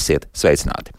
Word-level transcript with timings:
Esiet 0.00 0.24
sveicināti! 0.32 0.94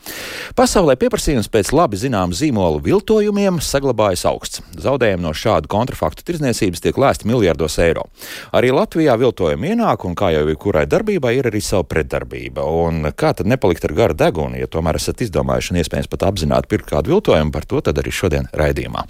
Pasaulē 0.54 0.94
pieprasījums 1.00 1.50
pēc 1.50 1.72
labi 1.74 1.98
zināmu 1.98 2.36
zīmolu 2.38 2.82
viltojumiem 2.86 3.58
saglabājas 3.66 4.28
augsts. 4.30 4.62
Zaudējumi 4.78 5.26
no 5.26 5.32
šādu 5.34 5.70
kontrafaktu 5.72 6.26
tirdzniecības 6.28 6.84
tiek 6.84 7.00
lēsti 7.02 7.30
miljardos 7.30 7.80
eiro. 7.82 8.06
Arī 8.54 8.70
Latvijā 8.76 9.16
viltojumi 9.18 9.72
ienāk, 9.74 10.06
un 10.06 10.14
kā 10.18 10.30
jau 10.36 10.44
jebkurai 10.46 10.84
darbībai, 10.92 11.34
ir 11.40 11.50
arī 11.50 11.64
sava 11.66 11.88
pretdarbība. 11.90 12.66
Un 12.84 13.10
kā 13.18 13.32
tad 13.38 13.50
nepalikt 13.50 13.88
ar 13.90 13.96
garu 13.98 14.18
degunu, 14.20 14.60
ja 14.60 14.70
tomēr 14.70 15.00
esat 15.00 15.24
izdomājuši 15.26 15.74
un 15.74 15.82
iespējams 15.82 16.12
pat 16.12 16.28
apzināti 16.30 16.70
pirkt 16.72 16.92
kādu 16.92 17.16
viltojumu, 17.16 17.54
par 17.56 17.66
to 17.66 17.82
tad 17.88 17.98
arī 18.04 18.14
šodien 18.14 18.52
raidījumā. 18.54 19.06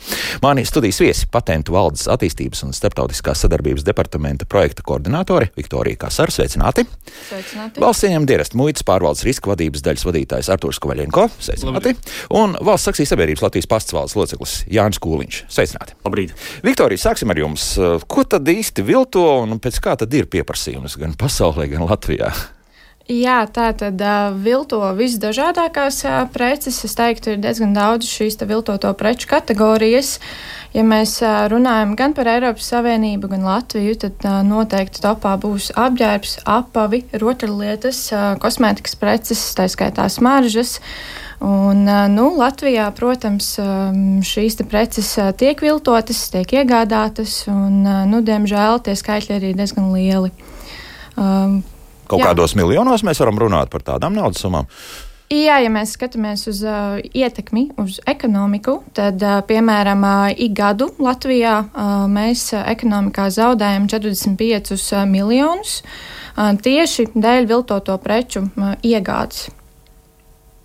Mani 0.45 0.63
studijas 0.69 1.01
viesi 1.03 1.27
patentu 1.31 1.75
valdes 1.75 2.07
attīstības 2.11 2.63
un 2.67 2.77
starptautiskās 2.77 3.43
sadarbības 3.43 3.83
departamenta 3.87 4.47
projekta 4.47 4.85
koordinātori 4.87 5.51
Viktorija 5.57 6.05
Kasar, 6.05 6.31
sveicināti! 6.31 6.87
Sveicināti. 7.27 7.81
Valsts 7.81 8.07
ieņem 8.07 8.29
dienestu 8.29 8.59
muitas 8.61 8.85
pārvaldes 8.87 9.25
riska 9.27 9.51
vadības 9.51 9.80
vadības 9.81 9.85
daļas 9.85 10.05
vadītājs 10.07 10.49
Artūrs 10.53 10.79
Kovaļenko, 10.81 11.27
sveicināti, 11.41 11.95
un 12.37 12.55
valsts 12.61 12.91
akcijas 12.91 13.11
sabiedrības 13.13 13.43
Latvijas 13.45 13.69
pastāvvaldes 13.71 14.15
loceklis 14.17 14.55
Jānis 14.71 15.01
Kūliņš, 15.01 15.43
sveicināti. 15.51 15.97
Labrīt. 16.05 16.33
Viktorija, 16.65 17.01
sāksim 17.01 17.31
ar 17.33 17.41
jums. 17.41 17.67
Ko 18.07 18.23
tad 18.23 18.47
īsti 18.47 18.85
vilto 18.85 19.25
un 19.43 19.59
pēc 19.61 19.81
kā 19.83 19.97
tad 19.99 20.13
ir 20.13 20.29
pieprasījums 20.31 20.97
gan 21.01 21.15
pasaulē, 21.17 21.69
gan 21.71 21.87
Latvijā? 21.89 22.31
Jā, 23.09 23.41
tā 23.49 23.71
tad 23.73 23.97
uh, 23.97 24.29
vilto 24.37 24.77
visdažādākās 24.93 26.03
uh, 26.05 26.19
preces. 26.29 26.77
Es 26.85 26.93
teiktu, 26.95 27.33
ir 27.33 27.39
diezgan 27.41 27.73
daudz 27.73 28.05
šīs 28.05 28.37
viltoto 28.45 28.91
preču 28.93 29.25
kategorijas. 29.31 30.19
Ja 30.75 30.85
mēs 30.85 31.15
uh, 31.25 31.47
runājam 31.49 31.95
gan 31.97 32.13
par 32.13 32.29
Eiropas 32.29 32.69
Savienību, 32.69 33.31
gan 33.33 33.47
Latviju, 33.47 33.97
tad 34.05 34.21
uh, 34.27 34.37
noteikti 34.45 35.01
topā 35.01 35.33
būs 35.41 35.71
apģērbs, 35.73 36.37
apavi, 36.45 37.01
rotaļlietas, 37.17 38.03
uh, 38.13 38.29
kosmētikas 38.43 38.95
preces, 39.01 39.43
tā 39.57 39.65
skaitā 39.71 40.05
smaržas. 40.05 40.77
Un, 41.41 41.87
nu, 42.13 42.27
Latvijā, 42.37 42.85
protams, 42.93 43.55
šīs 44.29 44.59
preces 44.69 45.09
tiek 45.41 45.63
viltotas, 45.65 46.27
tiek 46.29 46.53
iegādātas, 46.53 47.47
un, 47.49 47.81
nu, 48.13 48.21
diemžēl, 48.21 48.77
tie 48.85 48.93
skaitļi 48.93 49.39
arī 49.39 49.53
diezgan 49.57 49.89
lieli. 49.89 50.29
Kaut 52.11 52.19
Jā. 52.19 52.31
kādos 52.31 52.57
miljonos 52.59 53.05
mēs 53.07 53.21
varam 53.23 53.39
runāt 53.39 53.71
par 53.71 53.85
tādām 53.87 54.17
naudas 54.17 54.43
summām. 54.43 54.67
Jā, 55.31 55.61
ja 55.63 55.69
mēs 55.71 55.93
skatāmies 55.95 56.41
uz 56.51 56.57
uh, 56.67 56.97
ietekmi 56.99 57.69
uz 57.79 58.01
ekonomiku, 58.09 58.81
tad, 58.91 59.21
uh, 59.23 59.37
piemēram, 59.47 60.03
uh, 60.03 60.33
ik 60.35 60.51
gadu 60.59 60.89
Latvijā 60.99 61.53
uh, 61.63 61.93
mēs 62.11 62.49
ekonomikā 62.59 63.29
zaudējam 63.31 63.87
45 63.87 64.73
uh, 64.75 65.05
miljonus 65.07 65.77
uh, 65.85 66.51
tieši 66.59 67.13
dēļ 67.15 67.47
viltoto 67.47 67.95
preču 68.03 68.43
uh, 68.43 68.73
iegādes. 68.83 69.47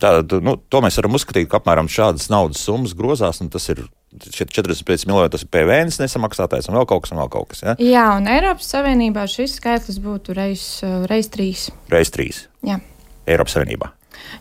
Tātad, 0.02 0.34
nu, 0.42 0.56
to 0.58 0.82
mēs 0.82 0.98
varam 0.98 1.14
uzskatīt, 1.16 1.46
ka 1.52 1.60
apmēram 1.60 1.86
šādas 1.86 2.26
naudas 2.32 2.66
summas 2.66 2.96
grozās, 2.98 3.38
un 3.44 3.54
tas 3.54 3.70
ir 3.70 3.86
45 4.24 5.06
miljoni 5.08 5.32
tas 5.32 5.44
ir 5.44 5.50
PVN 5.52 5.92
nesamaksātais 6.02 6.70
un 6.70 6.78
vēl 6.78 6.88
kaut 6.88 7.04
kas, 7.04 7.14
un 7.14 7.20
vēl 7.22 7.30
kaut 7.32 7.50
kas. 7.52 7.62
Ja? 7.64 7.76
Jā, 7.82 8.06
un 8.18 8.28
Eiropas 8.30 8.70
Savienībā 8.72 9.26
šis 9.30 9.58
skaitlis 9.60 10.00
būtu 10.02 10.36
reiz, 10.36 10.66
reiz 11.10 11.30
trīs. 11.32 11.68
Reiz 11.92 12.12
trīs. 12.14 12.46
Jā. 12.66 12.80
Eiropas 13.26 13.56
Savienībā. 13.58 13.92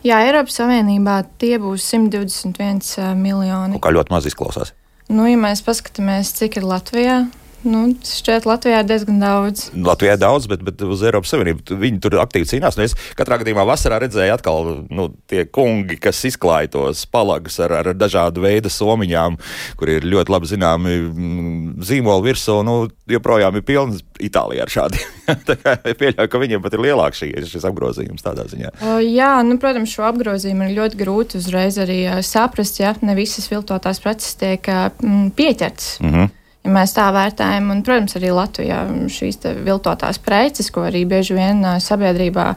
Jā, 0.06 0.20
Eiropas 0.26 0.56
Savienībā 0.60 1.20
tie 1.40 1.56
būs 1.62 1.86
121 1.92 3.14
miljoni. 3.20 3.76
Un 3.76 3.82
kā 3.82 3.92
ļoti 3.94 4.14
maz 4.14 4.28
izklausās. 4.28 4.72
Nu, 5.12 5.28
ja 5.30 5.38
mēs 5.38 5.62
paskatāmies, 5.62 6.32
cik 6.34 6.58
ir 6.58 6.66
Latvijā, 6.66 7.18
Nu, 7.66 7.82
šķiet, 8.06 8.46
Latvijā 8.46 8.80
ir 8.82 8.86
diezgan 8.86 9.18
daudz. 9.18 9.66
Latvijā 9.74 10.14
ir 10.14 10.20
daudz, 10.22 10.46
bet, 10.50 10.62
bet 10.66 10.82
uz 10.86 11.02
Eiropas 11.06 11.32
Savienību 11.34 11.78
viņi 11.80 11.98
tur 12.04 12.18
aktīvi 12.22 12.46
cīnās. 12.52 12.78
Nu, 12.78 12.86
es 12.86 12.94
katrā 13.18 13.40
gadījumā 13.40 13.64
vasarā 13.66 13.98
redzēju 14.04 14.36
atkal 14.36 14.70
nu, 14.86 15.08
tie 15.30 15.46
kungi, 15.50 15.98
kas 16.02 16.22
izklāja 16.28 16.70
tos 16.76 17.02
palagus 17.10 17.58
ar, 17.64 17.74
ar 17.80 17.90
dažādu 17.98 18.44
veidu 18.44 18.70
somiņām, 18.70 19.40
kur 19.80 19.92
ir 19.96 20.06
ļoti 20.06 20.34
labi 20.36 20.50
zināmi 20.52 20.94
mm, 21.00 21.74
zīmoli 21.88 22.28
virsū. 22.28 22.60
Nu, 22.66 22.76
joprojām 23.10 23.58
ir 23.58 23.66
pilns 23.66 24.04
Itālijā 24.22 24.64
ar 24.64 24.72
šādiem. 24.72 25.10
pieļauju, 26.00 26.30
ka 26.32 26.40
viņiem 26.40 26.62
pat 26.64 26.78
ir 26.78 26.86
lielāks 26.86 27.20
šī, 27.20 27.32
šis 27.50 27.66
apgrozījums 27.68 28.24
tādā 28.24 28.46
ziņā. 28.48 28.72
O, 28.78 28.96
jā, 29.02 29.34
nu, 29.44 29.58
protams, 29.60 29.92
šo 29.92 30.06
apgrozījumu 30.08 30.70
ir 30.70 30.78
ļoti 30.78 31.02
grūti 31.02 31.42
uzreiz 31.42 31.76
arī 31.82 31.98
saprast, 32.24 32.80
ja 32.80 32.94
ne 33.02 33.18
visas 33.18 33.50
viltotās 33.52 34.00
preces 34.04 34.38
tiek 34.40 34.64
mm, 34.70 35.30
pieķertas. 35.36 35.96
Mm 36.00 36.14
-hmm 36.14 36.35
ja 36.66 36.72
mēs 36.72 36.94
tā 36.96 37.06
vērtējam. 37.14 37.70
Un, 37.72 37.82
protams, 37.86 38.16
arī 38.18 38.32
Latvijā 38.34 38.82
šīs 39.12 39.40
viltotās 39.66 40.18
preces, 40.22 40.70
ko 40.74 40.86
arī 40.88 41.04
bieži 41.08 41.36
vien 41.36 41.62
sabiedrībā 41.82 42.48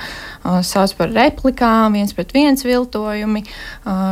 sauc 0.66 0.94
par 0.98 1.14
replikām, 1.14 1.98
viens 1.98 2.16
pret 2.16 2.34
viens 2.34 2.64
viltojumi, 2.66 3.44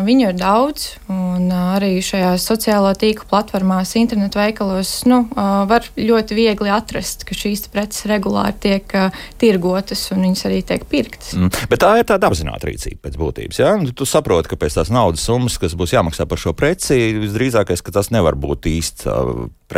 viņu 0.07 0.29
ir 0.29 0.37
daudz. 0.37 0.89
Un 1.11 1.49
arī 1.51 1.97
šajās 2.03 2.45
sociālo 2.47 2.91
tīklu 2.97 3.27
platformās, 3.31 3.95
internetu 3.99 4.41
veikalos 4.41 4.93
nu, 5.09 5.23
var 5.33 5.87
ļoti 5.97 6.37
viegli 6.37 6.71
atrast, 6.73 7.25
ka 7.27 7.37
šīs 7.37 7.67
preces 7.73 8.05
regulāri 8.09 8.57
tiek 8.67 8.97
tirgotas 9.41 10.05
un 10.13 10.25
viņas 10.27 10.45
arī 10.49 10.61
tiek 10.67 10.85
pirktas. 10.89 11.33
Mm, 11.37 11.51
bet 11.71 11.83
tā 11.83 11.93
ir 12.01 12.07
tāda 12.09 12.29
apzināta 12.29 12.69
rīcība 12.69 13.07
pēc 13.07 13.17
būtības. 13.19 13.61
Ja? 13.61 13.73
Tu 13.97 14.07
saproti, 14.07 14.51
ka 14.51 14.59
pēc 14.59 14.77
tās 14.77 14.91
naudas 14.93 15.25
summas, 15.25 15.57
kas 15.61 15.75
būs 15.77 15.95
jāmaksā 15.95 16.27
par 16.29 16.41
šo 16.41 16.53
preci, 16.57 17.15
visdrīzākais, 17.17 17.83
ka 17.83 17.95
tas 17.95 18.11
nevar 18.13 18.37
būt 18.39 18.69
īsts 18.69 19.07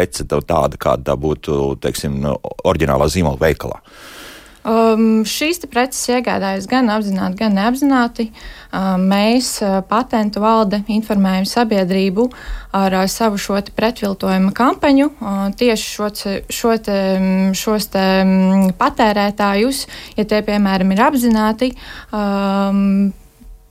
prece 0.09 0.25
tāda, 0.25 0.77
kāda 0.77 1.15
būtu, 1.15 1.77
teiksim, 1.81 2.23
oriģinālā 2.65 3.09
zīmola 3.09 3.39
veikalā? 3.39 3.79
Um, 4.69 5.23
šīs 5.23 5.61
preces 5.71 6.03
iegādājas 6.11 6.67
gan 6.67 6.89
apzināti, 6.91 7.37
gan 7.39 7.53
neapzināti. 7.55 8.25
Um, 8.75 9.05
mēs, 9.07 9.61
uh, 9.63 9.79
patentu 9.87 10.43
valde, 10.43 10.81
informējam 10.91 11.47
sabiedrību 11.47 12.27
ar 12.75 12.97
uh, 12.99 13.05
savu 13.07 13.39
šo 13.39 13.61
pretviltojuma 13.75 14.51
kampaņu. 14.51 15.07
Uh, 15.15 15.39
tieši 15.55 15.87
šo, 15.95 16.09
šo 16.51 16.75
te, 16.83 16.99
um, 17.15 17.55
šos 17.55 17.87
te, 17.95 18.05
um, 18.25 18.67
patērētājus, 18.77 19.85
ja 20.19 20.27
tie, 20.27 20.43
piemēram, 20.43 20.91
ir 20.91 21.05
apzināti, 21.07 21.71
um, 22.11 23.13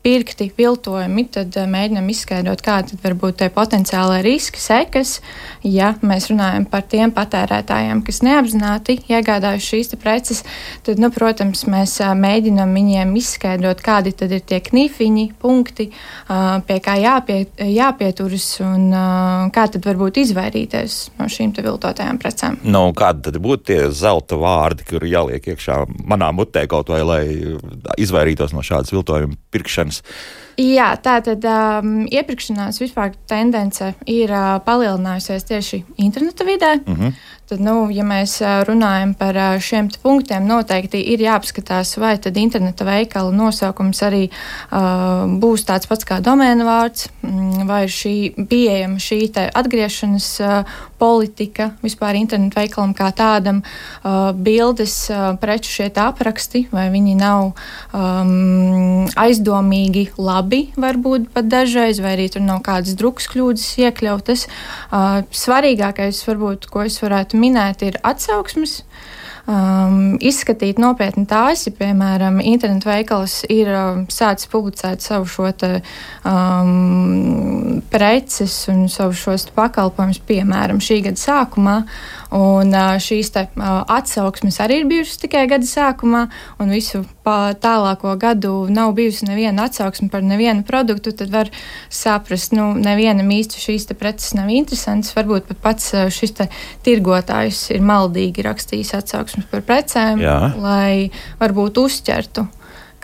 pirkti 0.03 0.47
viltojumi, 0.56 1.25
tad 1.34 1.56
uh, 1.59 1.66
mēģinam 1.69 2.06
izskaidrot, 2.12 2.62
kādi 2.64 2.98
var 3.03 3.16
būt 3.19 3.41
tie 3.41 3.48
potenciālie 3.53 4.20
riski, 4.25 4.60
sekas. 4.62 5.19
Ja 5.66 5.91
mēs 6.06 6.28
runājam 6.31 6.69
par 6.70 6.84
tiem 6.86 7.10
patērētājiem, 7.16 8.04
kas 8.06 8.22
neapzināti 8.22 8.98
iegādājas 9.10 9.66
šīs 9.66 9.92
preces, 9.98 10.44
tad, 10.86 11.00
nu, 11.03 11.10
protams, 11.14 11.64
mēs 11.70 11.97
uh, 12.04 12.12
mēģinam 12.19 12.72
viņiem 12.78 13.16
izskaidrot, 13.19 13.82
kādi 13.84 14.14
tad 14.16 14.32
ir 14.36 14.44
tie 14.47 14.60
knifiņi, 14.64 15.26
punkti, 15.42 15.88
uh, 15.91 16.60
pie 16.69 16.78
kā 16.84 16.94
jāpie, 17.03 17.41
jāpieturas 17.59 18.48
un 18.65 18.88
kā 19.54 19.66
tad 19.72 19.84
varbūt 19.86 20.22
izvairīties 20.22 20.98
no 21.19 21.26
šīm 21.32 21.53
viltotajām 21.59 22.20
precēm. 22.22 22.60
Nu, 22.62 22.86
kādi 22.97 23.26
tad 23.28 23.38
būtu 23.42 23.69
tie 23.72 23.80
zelta 23.94 24.38
vārdi, 24.38 24.86
kur 24.88 25.04
jāliek 25.09 25.50
iekšā 25.53 25.80
manā 26.09 26.30
mutē 26.36 26.65
kaut 26.70 26.92
vai, 26.92 27.03
lai 27.06 27.22
izvairītos 28.00 28.54
no 28.54 28.62
šādas 28.65 28.94
viltojuma 28.94 29.38
pirkšanas? 29.53 29.88
Pirkšanas. 29.88 30.47
Jā, 30.59 30.88
tā 30.99 31.21
tad 31.22 31.44
um, 31.47 32.00
iepirkšanās 32.10 32.81
vispār 32.82 33.12
tendence 33.31 33.93
ir 34.10 34.32
uh, 34.34 34.56
palielinājusies 34.66 35.47
tieši 35.47 35.84
interneta 36.03 36.44
vidē. 36.44 36.81
Mm 36.84 36.94
-hmm. 36.94 37.12
Tad, 37.49 37.60
nu, 37.60 37.89
ja 37.91 38.04
mēs 38.04 38.42
uh, 38.42 38.66
runājam 38.66 39.15
par 39.15 39.36
uh, 39.36 39.60
šiem 39.60 39.89
punktiem, 40.03 40.47
noteikti 40.47 40.98
ir 41.13 41.21
jāapskatās, 41.21 41.97
vai 41.97 42.18
tad 42.18 42.36
interneta 42.36 42.84
veikala 42.84 43.30
nosaukums 43.30 44.03
arī 44.03 44.28
uh, 44.28 45.30
būs 45.41 45.65
tāds 45.65 45.86
pats 45.86 46.04
kā 46.04 46.21
domēna 46.21 46.65
vārds, 46.65 47.09
mm, 47.22 47.47
vai 47.68 47.84
šī 47.92 48.15
pieejama 48.48 48.98
šī 49.03 49.20
atgriešanas 49.36 50.28
uh, 50.42 50.78
politika 50.98 51.70
vispār 51.84 52.18
internetu 52.18 52.59
veikalam 52.59 52.94
kā 52.97 53.10
tādam, 53.15 53.60
uh, 53.62 54.32
bildes, 54.34 54.97
uh, 55.12 55.36
preču 55.41 55.70
šie 55.76 55.91
apraksti, 56.03 56.66
vai 56.72 56.88
viņi 56.94 57.15
nav 57.18 57.53
um, 57.53 59.06
aizdomīgi 59.18 60.09
labi 60.18 60.68
varbūt 60.78 61.30
pat 61.34 61.50
dažreiz, 61.50 62.03
vai 62.03 62.16
arī 62.16 62.28
tur 62.32 62.44
nav 62.47 62.62
kādas 62.66 62.97
drukas 62.98 63.28
kļūdas 63.30 63.68
iekļautas. 63.84 64.48
Uh, 64.88 65.22
svarīgākais, 65.30 66.24
varbūt, 66.28 66.68
ko 66.72 66.86
es 66.88 66.98
varētu 67.03 67.41
minēt, 67.41 67.86
ir 67.86 68.00
atsauksmes. 68.06 68.82
Um, 69.48 70.18
izskatīt 70.21 70.77
nopietni 70.77 71.22
tās, 71.24 71.62
ja, 71.65 71.72
piemēram, 71.72 72.36
internetu 72.45 72.91
veikals 72.91 73.39
ir 73.48 73.71
um, 73.72 74.03
sācis 74.12 74.50
publicēt 74.53 75.00
savu 75.00 75.24
šo 75.24 75.48
te, 75.56 75.71
um, 76.28 77.78
preces 77.89 78.59
un 78.68 78.84
savu 78.92 79.16
šos 79.16 79.47
pakalpojumus, 79.56 80.21
piemēram, 80.28 80.83
šī 80.84 81.00
gada 81.06 81.22
sākumā, 81.22 81.78
Un 82.34 82.74
šīs 83.00 83.30
te, 83.33 83.47
atsauksmes 83.56 84.59
arī 84.60 84.83
ir 84.83 84.89
bijušas 84.91 85.22
tikai 85.22 85.47
gada 85.48 85.65
sākumā, 85.65 86.27
un 86.60 86.74
visu 86.74 87.01
tālāko 87.63 88.15
gadu 88.21 88.53
nav 88.72 88.95
bijusi 88.97 89.28
neviena 89.28 89.69
atsauksme 89.69 90.09
par 90.13 90.25
nevienu 90.27 90.65
produktu. 90.66 91.13
Tad 91.16 91.33
var 91.33 91.51
saprast, 91.92 92.54
nu, 92.57 92.71
nevienam 92.78 93.30
īsti 93.34 93.63
šīs 93.63 93.89
preces 93.98 94.34
nav 94.39 94.51
interesantas. 94.53 95.15
Varbūt 95.16 95.48
pat 95.53 95.63
pats 95.65 95.91
šis 96.15 96.36
tirgotājs 96.86 97.69
ir 97.75 97.84
maldīgi 97.84 98.45
rakstījis 98.47 98.95
atsauksmes 99.01 99.48
par 99.51 99.65
precēm, 99.66 100.22
Jā. 100.22 100.39
lai 100.59 101.10
varbūt 101.41 101.83
uzķertu 101.84 102.48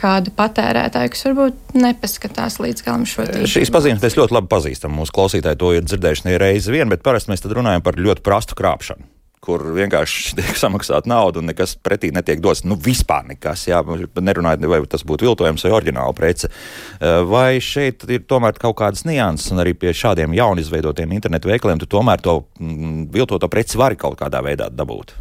kādu 0.05 0.33
patērētāju, 0.37 1.11
kas 1.15 1.27
varbūt 1.29 1.75
nepaskatās 1.79 2.59
līdz 2.61 2.85
galam 2.85 3.07
šo 3.09 3.25
tīklu. 3.29 3.49
Šīs 3.49 3.73
pazīmes 3.73 4.03
mēs 4.03 4.19
ļoti 4.19 4.37
labi 4.37 4.51
pazīstam. 4.51 4.95
Mūsu 4.99 5.15
klausītāji 5.15 5.61
to 5.61 5.71
ir 5.77 5.87
dzirdējuši 5.87 6.29
ne 6.29 6.39
reizi 6.43 6.75
vien, 6.75 6.91
bet 6.91 7.05
parasti 7.07 7.33
mēs 7.33 7.47
runājam 7.47 7.85
par 7.85 8.01
ļoti 8.01 8.25
prastu 8.27 8.59
krāpšanu 8.59 9.07
kur 9.45 9.65
vienkārši 9.77 10.35
tiek 10.39 10.59
samaksāta 10.59 11.11
nauda 11.11 11.43
un 11.43 11.51
nekas 11.53 11.77
pretī 11.81 12.13
netiek 12.15 12.43
dots. 12.45 12.65
Nu, 12.67 12.79
vispār 12.81 13.27
nekas, 13.35 13.67
jā, 13.71 13.83
nerunājot, 13.85 14.69
vai 14.71 14.81
tas 14.91 15.05
būtu 15.07 15.29
viltojums 15.29 15.67
vai 15.67 15.75
oriģināla 15.79 16.17
prece. 16.17 16.51
Vai 17.29 17.51
šeit 17.65 18.07
ir 18.09 18.25
tomēr 18.29 18.59
kaut 18.61 18.79
kādas 18.81 19.05
nianses, 19.09 19.53
un 19.55 19.63
arī 19.65 19.77
pie 19.79 19.95
šādiem 19.97 20.37
jaunizveidotiem 20.37 21.17
internetu 21.17 21.53
veikaliem 21.53 21.83
tu 21.83 21.91
tomēr 21.91 22.23
to 22.25 22.41
mm, 22.61 23.11
viltoto 23.15 23.51
preci 23.53 23.81
vari 23.81 24.01
kaut 24.01 24.19
kādā 24.21 24.43
veidā 24.45 24.71
dabūt? 24.73 25.17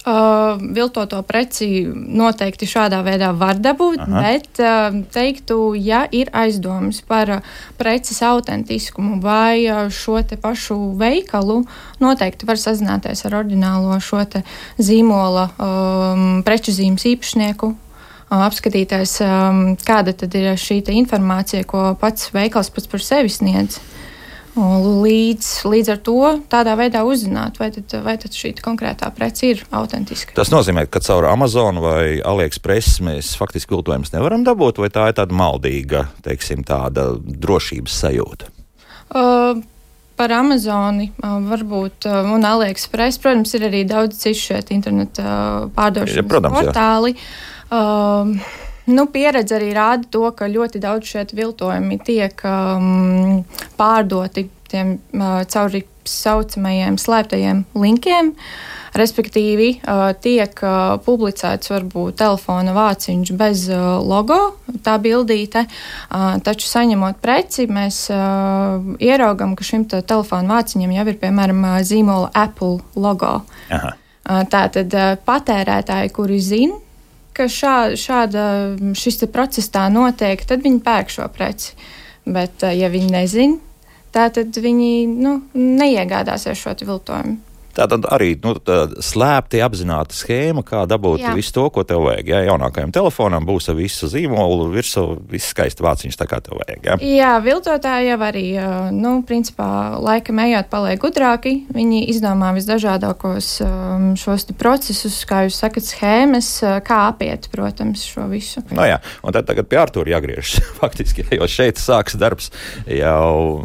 Uh, 0.00 0.56
viltoto 0.72 1.18
preci 1.28 1.82
noteikti 1.92 2.64
šādā 2.64 3.02
veidā 3.04 3.34
var 3.36 3.58
dabūt, 3.60 3.98
Aha. 4.00 4.22
bet 4.24 4.60
uh, 4.64 4.94
teiktu, 5.12 5.74
ja 5.76 6.06
ir 6.08 6.30
aizdomas 6.32 7.02
par 7.04 7.28
uh, 7.34 7.50
preces 7.76 8.22
autentiskumu 8.24 9.18
vai 9.20 9.66
uh, 9.68 9.90
šo 9.92 10.22
te 10.24 10.38
pašu 10.40 10.78
veikalu, 10.96 11.58
noteikti 12.00 12.48
var 12.48 12.56
sazināties 12.56 13.26
ar 13.28 13.36
oriģinālo 13.42 14.00
šo 14.00 14.24
te 14.24 14.40
zīmola 14.80 15.50
um, 15.60 16.26
preču 16.48 16.72
zīmes 16.72 17.04
īpašnieku. 17.12 17.74
Apskatīties, 18.40 19.18
um, 19.26 19.62
kāda 19.84 20.16
ir 20.16 20.52
šī 20.56 20.80
informācija, 20.96 21.68
ko 21.68 21.90
pats 22.00 22.32
veikals 22.32 22.72
pats 22.72 22.88
par 22.88 23.04
sevi 23.04 23.28
sniedz. 23.28 23.82
Uh, 24.60 25.00
Līdz, 25.00 25.46
līdz 25.70 25.90
ar 25.94 25.98
to 26.04 26.16
tādā 26.52 26.74
veidā 26.76 27.00
uzzināt, 27.06 27.56
vai, 27.60 27.70
tad, 27.72 27.92
vai 28.04 28.16
tad 28.20 28.34
šī 28.36 28.52
konkrētā 28.60 29.08
prece 29.14 29.54
ir 29.54 29.62
autentiska. 29.72 30.34
Tas 30.36 30.52
nozīmē, 30.52 30.84
ka 30.90 31.00
caur 31.04 31.28
Amazon 31.30 31.80
vai 31.80 32.20
AliExpress 32.20 33.00
mēs 33.06 33.32
faktiski 33.40 33.72
viltojumus 33.72 34.12
nevaram 34.12 34.44
dabūt, 34.44 34.82
vai 34.82 34.90
tā 34.92 35.08
ir 35.10 35.16
tāda 35.16 35.36
maldīga, 35.36 36.06
teiksim, 36.26 36.64
tāda 36.68 37.12
drošības 37.20 37.98
sajūta? 38.04 38.50
Uh, 39.10 39.62
par 40.20 40.34
Amazoni, 40.36 41.08
uh, 41.22 41.38
varbūt, 41.48 42.10
uh, 42.10 42.32
un 42.34 42.44
AliExpress, 42.44 43.22
protams, 43.22 43.54
ir 43.56 43.68
arī 43.70 43.86
daudz 43.88 44.20
citu 44.20 44.44
šeit 44.50 44.74
interneta 44.76 45.24
uh, 45.24 45.70
pārdošanas 45.76 46.20
ja, 46.20 46.26
protams, 46.34 46.60
portāli. 46.60 47.16
Uh, 47.70 48.68
Nu, 48.90 49.06
pieredze 49.12 49.54
arī 49.58 49.70
rāda 49.76 50.08
to, 50.10 50.24
ka 50.34 50.48
ļoti 50.50 50.80
daudz 50.82 51.12
šie 51.12 51.26
viltojumi 51.36 52.00
tiek 52.02 52.42
um, 52.48 53.44
pārdoti 53.78 54.48
tiem 54.70 54.98
uh, 55.14 55.42
cauri 55.50 55.84
saucamajiem 56.08 56.98
slēptajiem 56.98 57.64
linkiem. 57.78 58.32
Respektīvi, 58.98 59.68
uh, 59.84 60.08
tiek 60.18 60.56
uh, 60.66 60.96
publicēts 61.04 61.70
varbūt 61.70 62.18
telefona 62.18 62.74
vāciņš 62.74 63.32
bez 63.38 63.68
uh, 63.70 64.00
logo, 64.02 64.38
tā 64.82 64.96
bildīte, 65.02 65.62
uh, 65.68 66.40
taču 66.42 66.66
saņemot 66.66 67.20
preci, 67.22 67.68
mēs 67.70 68.02
uh, 68.10 68.82
ieraugam, 68.98 69.54
ka 69.54 69.66
šim 69.66 69.86
telefona 69.92 70.56
vāciņam 70.56 70.96
jau 70.98 71.06
ir 71.12 71.20
piemēram 71.22 71.62
uh, 71.62 71.78
zīmola 71.86 72.32
Apple 72.34 72.80
logo. 72.98 73.36
Aha. 73.70 73.94
Uh, 73.94 74.42
Tātad 74.50 74.94
uh, 74.98 75.14
patērētāji, 75.26 76.10
kuri 76.14 76.42
zina, 76.42 76.82
ka 77.40 77.48
šā, 77.48 77.74
šāda, 77.96 78.44
šis 78.98 79.24
process 79.32 79.72
tā 79.72 79.86
notiek, 79.92 80.42
tad 80.44 80.64
viņi 80.66 80.82
pērk 80.84 81.12
šo 81.16 81.28
preci. 81.32 81.72
Bet, 82.28 82.62
eh, 82.62 82.76
ja 82.82 82.90
viņi 82.92 83.10
nezina, 83.10 83.58
tad 84.12 84.36
viņi 84.36 84.92
nu, 85.08 85.40
neiegādāsies 85.54 86.60
šo 86.60 86.76
viltojumu. 86.76 87.38
Tā 87.80 87.86
tad 87.88 88.04
arī 88.12 88.34
nu, 88.44 88.52
slēpti 89.00 89.62
apzināta 89.64 90.12
schēma, 90.12 90.60
kā 90.66 90.82
dabūt 90.88 91.22
jā. 91.22 91.32
visu 91.32 91.54
to, 91.56 91.62
ko 91.72 91.84
tev 91.88 92.02
vajag. 92.04 92.28
Jā, 92.28 92.40
jaunākajam 92.50 92.92
telefonam 92.92 93.46
būs 93.48 93.70
visu 93.72 94.10
zīmolu, 94.10 94.66
virsū 94.74 95.04
viss 95.30 95.54
skaisti 95.54 95.84
vāciņš, 95.86 96.18
tā 96.20 96.26
kā 96.28 96.42
tev 96.44 96.58
vajag. 96.60 96.84
Jā, 96.84 96.96
jā 97.00 97.30
viltotāji 97.40 98.10
jau 98.10 98.18
arī, 98.26 98.44
nu, 98.92 99.14
principā, 99.24 99.96
laikam 99.96 100.42
ejot 100.44 100.68
paliek 100.72 101.00
gudrāki. 101.00 101.54
Viņi 101.72 102.02
izdomā 102.12 102.50
visdažādākos 102.58 103.48
šos 104.20 104.46
procesus, 104.60 105.16
kā 105.24 105.46
jūs 105.46 105.62
sakat, 105.62 105.88
schēmas, 105.88 106.52
kā 106.84 107.00
apiet, 107.08 107.48
protams, 107.54 108.04
šo 108.04 108.26
visu. 108.28 108.60
No 108.76 108.84
jā, 108.84 109.00
un 109.24 109.32
tad 109.36 109.48
tagad 109.48 109.70
pie 109.72 109.80
Artūra 109.80 110.18
jāgriežas 110.18 110.60
faktiski, 110.82 111.24
jo 111.32 111.48
šeit 111.48 111.80
sāks 111.80 112.18
darbs 112.20 112.52
jau 112.84 113.64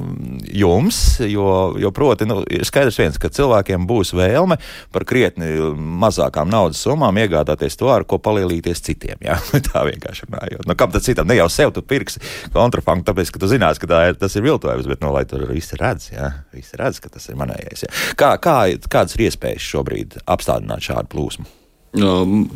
jums, 0.56 1.04
jo, 1.20 1.76
jo 1.84 1.92
proti, 1.96 2.32
nu, 2.32 2.42
ir 2.48 2.64
skaidrs 2.68 3.04
viens, 3.04 3.20
ka 3.20 3.34
cilvēkiem 3.34 3.84
būs 3.90 4.05
būs 4.06 4.14
vēlme 4.16 4.58
par 4.94 5.06
krietni 5.06 5.50
mazākām 5.76 6.50
naudas 6.50 6.82
summām 6.84 7.18
iegādāties 7.18 7.78
to, 7.80 7.90
ar 7.90 8.06
ko 8.06 8.20
palielīties 8.20 8.84
citiem. 8.86 9.18
Jā? 9.26 9.40
tā 9.70 9.86
vienkārši 9.88 10.30
runājot. 10.30 10.68
Nu, 10.68 10.76
kam 10.78 10.92
tad 10.92 11.06
citam? 11.06 11.28
Ne 11.28 11.40
jau 11.40 11.50
sev 11.50 11.74
tu 11.74 11.82
pirksi 11.82 12.22
kontrafangu, 12.54 13.06
tāpēc, 13.08 13.32
ka 13.32 13.42
tu 13.42 13.50
zinās, 13.50 13.80
ka 13.82 13.90
ir, 14.10 14.20
tas 14.20 14.36
ir 14.36 14.46
viltojums, 14.46 14.88
bet, 14.88 15.02
nu, 15.02 15.12
lai 15.16 15.26
tur 15.26 15.48
visi 15.50 15.80
redz, 15.80 16.12
jā, 16.14 16.32
visi 16.54 16.78
redz, 16.78 17.02
ka 17.02 17.10
tas 17.10 17.28
ir 17.30 17.40
manējais. 17.40 17.88
Jā. 17.88 17.92
Kā, 18.20 18.36
kā, 18.42 18.60
kādas 18.88 19.18
ir 19.18 19.28
iespējas 19.30 19.66
šobrīd 19.66 20.20
apstādināt 20.26 20.86
šādu 20.92 21.12
plūsmu? 21.16 21.52
Um. 22.04 22.48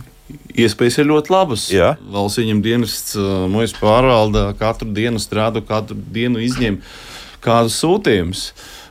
Iespējas 0.53 0.99
ir 1.01 1.07
ļoti 1.09 1.31
labas. 1.33 1.61
Jā. 1.73 1.87
Valsts 2.13 2.37
ieņem 2.43 2.59
dienests, 2.61 3.15
uh, 3.17 3.47
mūžs 3.49 3.71
pārvalda, 3.79 4.51
katru 4.59 4.85
dienu 4.93 5.17
strādā, 5.17 5.63
katru 5.65 5.97
dienu 6.13 6.37
izņem 6.45 6.77
kādus 7.41 7.79
sūtījumus. 7.81 8.43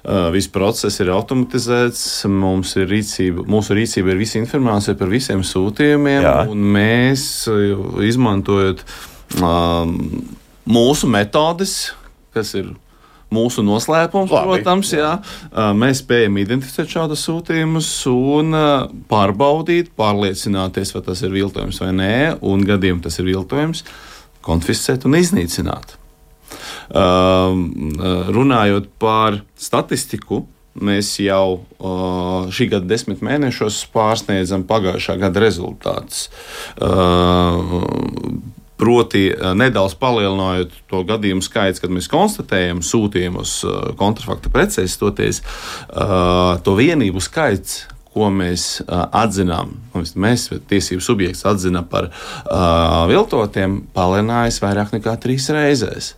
Uh, 0.08 0.30
viss 0.32 0.48
process 0.48 1.02
ir 1.02 1.10
automatizēts, 1.12 2.00
mums 2.32 2.70
ir 2.80 2.86
rīcība, 2.88 3.42
mūsu 3.44 3.74
rīcība 3.76 4.14
ir 4.14 4.22
visa 4.22 4.38
informācija 4.40 4.96
par 4.96 5.10
visiem 5.12 5.42
sūtījumiem, 5.44 6.24
Jā. 6.24 6.36
un 6.48 6.62
mēs 6.78 7.22
uh, 7.52 8.00
izmantojot 8.08 8.80
um, 9.42 9.98
mūsu 10.64 11.10
metodes, 11.12 11.74
kas 12.32 12.54
ir 12.56 12.72
mūsu 13.28 13.60
noslēpums, 13.66 14.32
Labi, 14.32 14.48
protams, 14.48 14.94
jā. 14.96 15.12
Jā, 15.52 15.68
mēs 15.76 16.00
spējam 16.00 16.40
identificēt 16.40 16.88
šādus 16.88 17.28
sūtījumus 17.28 17.92
un 18.08 18.56
pārbaudīt, 19.12 19.92
pārliecināties, 19.98 20.96
vai 20.96 21.04
tas 21.10 21.24
ir 21.28 21.36
viltojums 21.36 21.84
vai 21.84 21.92
nē, 22.00 22.18
un 22.48 22.64
gadījumā 22.64 23.04
tas 23.04 23.20
ir 23.20 23.28
viltojums, 23.28 23.84
konfiscēt 24.48 25.04
un 25.04 25.20
iznīcināt. 25.20 25.98
Um, 26.88 27.64
uh, 27.98 28.28
runājot 28.32 28.88
par 29.00 29.42
statistiku, 29.58 30.44
mēs 30.78 31.16
jau 31.20 31.58
uh, 31.58 32.46
šī 32.54 32.68
gada 32.74 32.88
desmit 32.88 33.24
mēnešos 33.24 33.82
pārsniedzam 33.94 34.64
pagājušā 34.68 35.18
gada 35.20 35.42
rezultātus. 35.42 36.28
Uh, 36.78 37.82
proti, 38.78 39.26
nedaudz 39.58 39.96
palielinājot 39.98 40.76
to 40.86 41.02
gadījumu 41.08 41.42
skaitu, 41.42 41.82
kad 41.82 41.90
mēs 41.90 42.06
konstatējam 42.12 42.78
sūtījumus 42.86 43.56
kontrafakta 43.98 44.52
precēs, 44.54 44.94
toties 45.00 45.40
to 46.62 46.76
vienību 46.78 47.18
skaits, 47.18 47.80
ko 48.18 48.28
mēs 48.34 48.80
uh, 48.82 49.06
atzinām, 49.22 49.76
mēs, 50.18 50.48
tiesību 50.70 51.04
subjekts, 51.04 51.44
atzinām 51.48 51.86
par 51.90 52.10
uh, 52.10 53.04
viltotiem, 53.10 53.82
palielinājās 53.96 54.62
vairāk 54.64 54.94
nekā 54.96 55.14
trīs 55.22 55.48
reizes. 55.54 56.14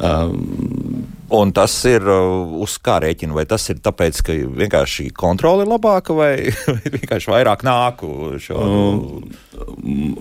Um, 0.00 1.19
Un 1.30 1.52
tas 1.54 1.72
ir 1.86 2.02
uh, 2.10 2.50
uz 2.64 2.74
kā 2.82 2.96
rēķina? 3.04 3.34
Vai 3.36 3.44
tas 3.46 3.68
ir 3.70 3.78
tāpēc, 3.84 4.22
ka 4.26 4.34
vienkārši 4.34 5.10
kontrole 5.14 5.62
ir 5.62 5.70
labāka, 5.70 6.16
vai, 6.20 6.50
vienkārši 6.90 7.30
vairāk 7.30 7.62
nāku 7.66 8.38
šo? 8.42 8.58
Um, 8.60 10.16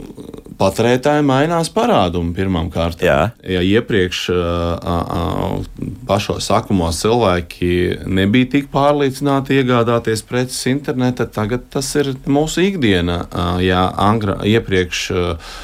patērētāji 0.59 1.23
mainās 1.25 1.71
parādumi 1.73 2.35
pirmām 2.37 2.69
kārtām. 2.73 3.07
Jā. 3.07 3.19
Ja 3.47 3.63
iepriekš 3.63 4.21
uh, 4.33 4.75
uh, 4.77 5.95
pašos 6.09 6.49
sākumos 6.51 6.99
cilvēki 7.01 7.71
nebija 8.09 8.51
tik 8.57 8.69
pārliecināti 8.73 9.57
iegādāties 9.61 10.25
preces 10.27 10.61
internetā, 10.69 11.25
tagad 11.31 11.69
tas 11.73 11.89
ir 11.97 12.11
mūsu 12.29 12.67
ikdiena. 12.67 13.21
Uh, 13.29 13.55
ja 13.63 13.87
angra, 14.09 14.39
iepriekš 14.45 15.05
uh, 15.15 15.55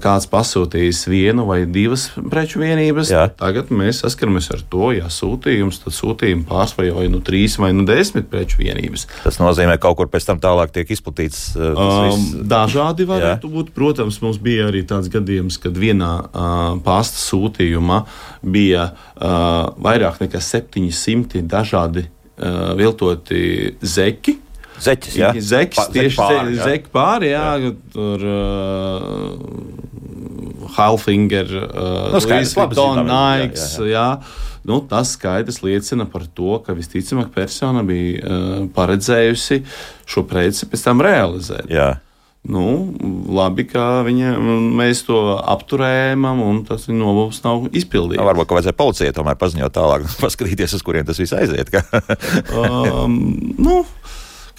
kāds 0.00 0.26
pasūtījis 0.32 1.04
vienu 1.12 1.44
vai 1.48 1.62
divas 1.68 2.08
preču 2.32 2.62
vienības, 2.64 3.12
Jā. 3.12 3.26
tagad 3.36 3.68
mēs 3.74 4.00
saskaramies 4.06 4.48
ar 4.54 4.64
to 4.72 4.79
to, 4.80 4.88
ja 4.96 5.08
sūtījums, 5.12 5.82
tad 5.84 5.94
sūtījumi 5.94 6.46
pārsvarā 6.48 6.94
vai 6.96 7.06
nu 7.12 7.20
trīs 7.24 7.58
vai 7.60 7.72
nu 7.76 7.84
desmit 7.88 8.30
preču 8.32 8.60
vienības. 8.62 9.06
Tas 9.24 9.36
nozīmē, 9.40 9.76
ka 9.76 9.88
kaut 9.88 9.98
kur 10.00 10.08
pēc 10.12 10.24
tam 10.30 10.40
tālāk 10.42 10.72
tiek 10.74 10.88
izplatīts. 10.94 11.40
Uh, 11.56 11.76
um, 11.76 12.26
dažādi 12.48 13.06
varētu 13.08 13.46
Jā. 13.48 13.54
būt. 13.56 13.72
Protams, 13.76 14.20
mums 14.24 14.38
bija 14.42 14.68
arī 14.70 14.82
tāds 14.88 15.08
gadījums, 15.12 15.58
kad 15.60 15.76
vienā 15.76 16.12
uh, 16.24 16.80
pasta 16.84 17.18
sūtījumā 17.20 17.98
bija 18.40 18.90
uh, 18.90 19.68
vairāk 19.80 20.16
nekā 20.24 20.40
700 20.44 21.44
dažādi 21.50 22.06
uh, 22.06 22.72
viltoti 22.78 23.74
zeki. 23.82 24.38
Zeķis, 24.80 25.16
jā. 25.18 25.30
Zeķis, 25.36 25.76
pa, 25.76 25.92
tieši 25.92 26.16
pāri, 26.16 26.54
jā. 26.56 26.64
Zeķi 26.70 26.88
pāri, 26.94 27.26
jā, 27.34 27.48
jā. 27.60 27.70
tur 27.92 28.22
uh, 28.24 28.38
Halfinger, 30.78 31.50
uh, 31.52 32.14
nu, 32.14 32.22
Louis 32.24 32.54
Vuitton, 32.56 33.04
Nikes, 33.04 33.74
jā. 33.76 33.84
jā. 33.90 34.06
jā 34.16 34.48
nu, 34.68 34.80
tas 34.90 35.14
skaidrs 35.16 35.62
liecina 35.64 36.06
par 36.10 36.26
to, 36.26 36.58
ka 36.66 36.76
visticamāk 36.76 37.32
persona 37.34 37.84
bija 37.86 38.20
uh, 38.20 38.52
paredzējusi 38.76 39.62
šo 40.10 40.24
preci 40.28 40.68
pēc 40.70 40.86
tam 40.86 41.04
realizēt. 41.04 41.70
Jā. 41.72 41.94
Nu, 42.40 42.64
labi, 43.28 43.66
ka 43.68 44.00
viņa, 44.06 44.32
mēs 44.80 45.02
to 45.04 45.18
apturējām, 45.38 46.24
un 46.40 46.62
tas 46.64 46.86
nolūks 46.88 47.42
nav 47.44 47.66
izpildīts. 47.68 48.16
Nu, 48.16 48.24
varbūt, 48.30 48.48
ka 48.48 48.56
vajadzēja 48.56 48.78
policijai 48.78 49.16
tomēr 49.16 49.36
paziņot 49.40 49.74
tālāk, 49.76 50.06
paskatīties, 50.24 50.78
uz 50.78 50.86
kurien 50.86 51.08
tas 51.08 51.20
viss 51.20 51.36
aiziet. 51.36 51.68
um, 52.56 53.18
nu, 53.60 53.82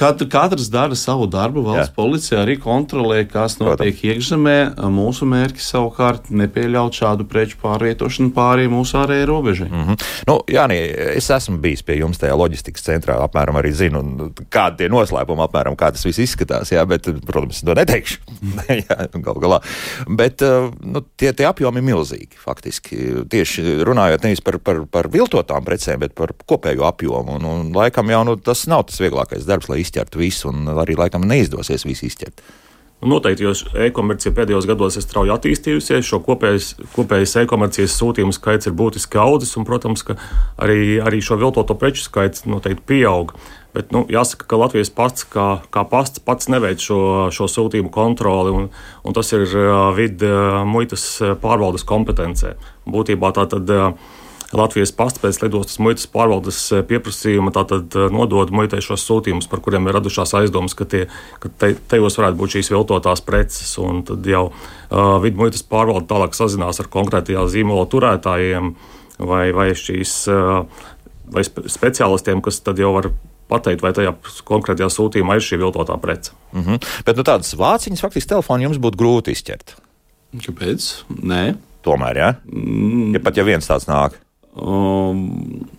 Katru, 0.02 0.26
katrs 0.30 0.70
dara 0.74 0.96
savu 0.98 1.28
darbu. 1.30 1.62
Valsts 1.62 1.92
Jā. 1.92 1.96
policija 1.96 2.40
arī 2.42 2.56
kontrolē, 2.58 3.20
kas 3.30 3.60
notiek 3.60 3.94
Protams. 3.94 4.06
iekšzemē. 4.10 4.56
Mūsu 4.90 5.28
mērķis 5.30 5.68
savukārt 5.76 6.32
nepieļaut 6.34 6.98
šādu 6.98 7.28
preču 7.30 7.60
pārvietošanu 7.62 8.34
pāri 8.34 8.66
mūsu 8.72 8.98
ārējai 8.98 9.28
robežai. 9.30 9.68
Mm 9.70 9.84
-hmm. 9.86 10.08
nu, 10.28 10.40
Jā, 10.52 10.66
es 10.72 11.30
esmu 11.30 11.60
bijis 11.62 11.84
pie 11.86 12.00
jums 12.00 12.18
tajā 12.18 12.34
loģistikas 12.36 12.84
centrā, 12.84 13.20
apmēram 13.22 13.60
arī 13.62 13.72
zinu, 13.78 14.02
kādi 14.50 14.82
tie 14.82 14.90
noslēpumi, 14.90 15.46
apmēram 15.46 15.78
kā 15.78 15.92
tas 15.94 16.06
viss 16.06 16.20
izskatās. 16.20 16.72
Jā, 16.72 16.86
bet, 16.86 17.06
protams, 17.26 17.62
to 17.62 17.76
neteikšu. 17.78 18.18
jā, 18.82 18.98
gal 19.14 19.38
galā. 19.38 19.62
Bet 20.10 20.42
nu, 20.82 21.04
tie, 21.16 21.32
tie 21.34 21.46
apjomi 21.46 21.78
ir 21.78 21.88
milzīgi. 21.92 22.42
Faktiski 22.42 23.22
tieši 23.30 23.84
runājot 23.86 24.26
nevis 24.26 24.42
par, 24.42 24.58
par, 24.60 24.82
par 24.92 25.12
viltotām 25.14 25.64
precēm, 25.64 26.00
bet 26.00 26.18
par 26.18 26.34
kopējo 26.46 26.90
apjomu. 26.90 27.38
Un, 27.38 27.46
un 27.46 27.72
laikam 27.76 28.10
jau 28.10 28.26
nu, 28.26 28.36
tas 28.42 28.66
nav 28.68 28.88
tas 28.90 29.00
vieglākais 29.00 29.46
darbs, 29.46 29.70
lai 29.70 29.84
izķert 29.92 30.16
visu, 30.16 30.50
un 30.52 30.72
arī 30.72 30.96
laikam 30.96 31.28
neizdosies 31.28 31.86
visu 31.86 32.08
izķert. 32.08 32.42
Nu, 33.02 33.16
noteikti, 33.16 33.48
jo 33.48 33.52
e-komercija 33.82 34.30
pēdējos 34.38 34.68
gados 34.70 34.96
ir 35.00 35.02
strauji 35.02 35.32
attīstījusies, 35.34 36.06
šo 36.06 36.20
kopējas, 36.22 36.76
kopējas 36.94 37.34
e-komercijas 37.42 37.96
sūtījumu 37.98 38.36
skaits 38.36 38.70
ir 38.70 38.76
būtiski 38.78 39.18
audzis, 39.18 39.56
un, 39.58 39.66
protams, 39.66 40.06
arī, 40.62 41.00
arī 41.02 41.18
šo 41.26 41.40
viltoto 41.42 41.74
preču 41.82 42.06
skaits 42.06 42.46
noteikti 42.46 42.86
pieaug. 42.94 43.34
Bet 43.74 43.90
nu, 43.96 44.04
jāsaka, 44.12 44.46
ka 44.46 44.60
Latvijas 44.62 44.94
pasts 44.94 45.26
kā, 45.34 45.48
kā 45.74 45.82
pasts 45.90 46.22
pats 46.22 46.52
neveic 46.52 46.84
šo, 46.84 47.02
šo 47.34 47.50
sūtījumu 47.50 47.90
kontroli, 47.90 48.54
un, 48.54 48.70
un 49.02 49.18
tas 49.18 49.34
ir 49.34 49.48
uh, 49.50 49.90
vidas 49.98 50.68
muitas 50.70 51.08
pārvaldes 51.42 51.88
kompetencē. 51.88 52.54
Būtībā 52.86 53.34
tā 53.34 53.50
tad. 53.50 53.72
Uh, 53.72 54.20
Latvijas 54.52 54.92
pasts 54.96 55.22
pēc 55.24 55.40
lidostas 55.44 55.80
muitas 55.80 56.08
pārvaldes 56.12 56.60
eh, 56.76 56.84
pieprasījuma 56.88 57.54
tātad 57.56 57.96
eh, 57.96 58.08
nodod 58.12 58.52
muitai 58.56 58.82
šos 58.84 59.06
sūtījumus, 59.08 59.48
par 59.52 59.64
kuriem 59.64 59.88
ir 59.88 59.96
radušās 59.96 60.36
aizdomas, 60.42 60.76
ka, 60.78 60.88
tie, 60.92 61.06
ka 61.40 61.52
te, 61.62 61.74
tajos 61.92 62.20
varētu 62.20 62.40
būt 62.42 62.58
šīs 62.58 62.72
viltotās 62.74 63.24
preces. 63.26 63.76
Tad 64.08 64.28
jau 64.28 64.44
uh, 64.52 65.16
vidu 65.24 65.40
muitas 65.40 65.64
pārvalde 65.68 66.10
tālāk 66.10 66.36
sazinās 66.36 66.82
ar 66.82 66.90
konkrētajā 66.92 67.46
zīmola 67.50 67.88
turētājiem 67.90 68.74
vai, 69.20 69.46
vai 69.56 69.72
šīs 69.78 70.16
uh, 70.32 70.66
vai 71.32 71.44
speciālistiem, 71.46 72.44
kas 72.44 72.60
tad 72.66 72.82
jau 72.82 72.92
var 72.98 73.10
pateikt, 73.52 73.84
vai 73.84 73.94
tajā 73.96 74.14
konkrētajā 74.48 74.90
sūtījumā 74.92 75.38
ir 75.38 75.46
šī 75.46 75.60
viltotā 75.62 75.98
prece. 76.02 76.36
Mm 76.52 76.66
-hmm. 76.66 76.90
Bet 77.08 77.20
nu, 77.20 77.24
tādas 77.28 77.56
vāciņas 77.56 78.04
faktiski 78.04 78.30
telefonu 78.30 78.68
jums 78.68 78.80
būtu 78.80 79.00
grūti 79.00 79.36
izķert. 79.36 79.76
Kāpēc? 80.36 80.92
Nē. 81.10 81.56
Tomēr, 81.84 82.18
ja? 82.18 82.34
Mm. 82.46 83.14
ja 83.14 83.20
pat 83.20 83.38
ja 83.38 83.44
viens 83.44 83.68
tāds 83.68 83.88
nāk. 83.90 84.20
Um, 84.56 85.70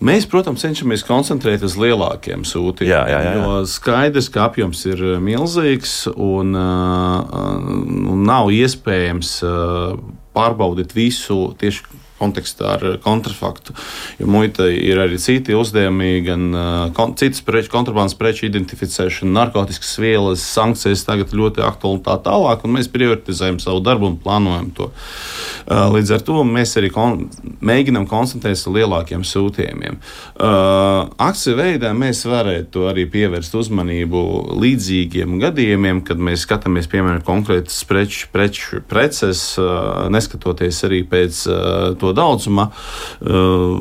Mēs, 0.00 0.24
protams, 0.24 0.62
cenšamies 0.64 1.02
koncentrēties 1.04 1.74
uz 1.74 1.76
lielākiem 1.76 2.40
sūtījumiem. 2.48 2.88
Jā, 2.88 3.00
jā, 3.12 3.18
jā. 3.20 3.32
Jo 3.36 3.56
skaidrs, 3.68 4.30
ka 4.32 4.46
apjoms 4.48 4.80
ir 4.88 5.02
uh, 5.04 5.16
milzīgs 5.20 6.06
un, 6.14 6.54
uh, 6.56 7.50
un 8.08 8.22
nav 8.24 8.48
iespējams 8.48 9.34
uh, 9.44 9.98
pārbaudīt 10.32 10.96
visu 10.96 11.50
tieši 11.60 11.84
kontekstā 12.20 12.74
ar 12.76 12.86
kontrafaktu. 13.04 13.74
Jo 14.20 14.28
muitai 14.30 14.72
ir 14.76 15.00
arī 15.02 15.18
citi 15.20 15.56
uzdevumi, 15.56 16.12
gan 16.26 16.46
uh, 16.52 16.82
kon, 16.96 17.16
citas 17.18 17.42
preču, 17.46 17.72
kontrabandas 17.72 18.16
preču 18.18 18.46
identificēšana, 18.48 19.32
narkotikas 19.40 19.96
vielas, 20.02 20.44
sankcijas 20.44 21.06
tagad 21.08 21.34
ļoti 21.36 21.64
aktuāli 21.66 22.04
tā 22.06 22.18
tālāk, 22.24 22.64
un 22.66 22.76
mēs 22.76 22.90
prioritizējam 22.92 23.60
savu 23.62 23.82
darbu 23.84 24.12
un 24.12 24.18
plānojam 24.20 24.70
to. 24.76 24.90
Uh, 24.90 25.88
līdz 25.94 26.16
ar 26.16 26.24
to 26.26 26.44
mēs 26.46 26.76
arī 26.80 26.92
kon, 26.92 27.26
mēģinam 27.64 28.06
koncentrēties 28.10 28.66
uz 28.66 28.74
lielākiem 28.74 29.24
sūtījumiem. 29.26 29.98
Akciju 31.20 31.56
veidā 31.58 31.90
mēs 31.96 32.22
varētu 32.28 32.86
arī 32.90 33.06
pievērst 33.10 33.54
uzmanību 33.58 34.22
līdzīgiem 34.60 35.38
gadījumiem, 35.42 36.02
kad 36.06 36.20
mēs 36.22 36.44
skatāmies, 36.46 36.88
piemēram, 36.90 37.22
konkrētas 37.26 37.82
preču, 37.88 38.28
preču 38.32 38.80
preces, 38.90 39.42
neskatoties 40.12 40.82
arī 40.88 41.02
pēc 41.08 41.42
uh, 41.50 41.60
to 42.10 42.16
daudzuma. 42.18 42.68
Uh, 43.20 43.78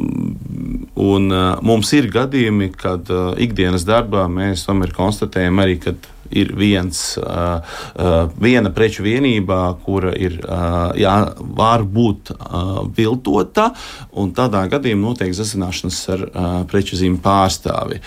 un 1.00 1.34
uh, 1.34 1.58
mums 1.66 1.92
ir 1.98 2.10
gadījumi, 2.14 2.72
kad 2.78 3.10
uh, 3.14 3.34
ikdienas 3.42 3.88
darbā 3.88 4.28
mēs 4.32 4.68
tomēr 4.68 4.94
konstatējam 4.96 5.62
arī, 5.64 5.78
ka 5.82 5.96
ir 6.30 6.52
viens, 6.54 7.18
uh, 7.18 7.62
uh, 7.98 8.18
viena 8.42 8.70
preču 8.74 9.02
vienība, 9.06 9.62
kura 9.86 10.12
ir, 10.14 10.38
uh, 10.44 10.92
jā, 11.00 11.16
var 11.58 11.86
būt 11.90 12.34
viltota, 12.96 13.72
un 14.20 14.34
tādā 14.38 14.62
gadījumā 14.70 15.10
notiek 15.10 15.34
sazināšanās 15.36 16.00
ar 16.14 16.26
preču 16.70 16.98
zīmju 17.00 17.22
pārstāvi. 17.24 18.00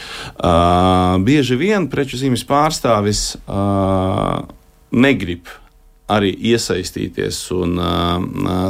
Bieži 1.26 1.58
vien 1.58 1.88
preču 1.90 2.20
zīmes 2.20 2.44
pārstāvis 2.48 3.24
negrib 4.92 5.50
arī 6.12 6.32
iesaistīties 6.52 7.40
un 7.56 7.80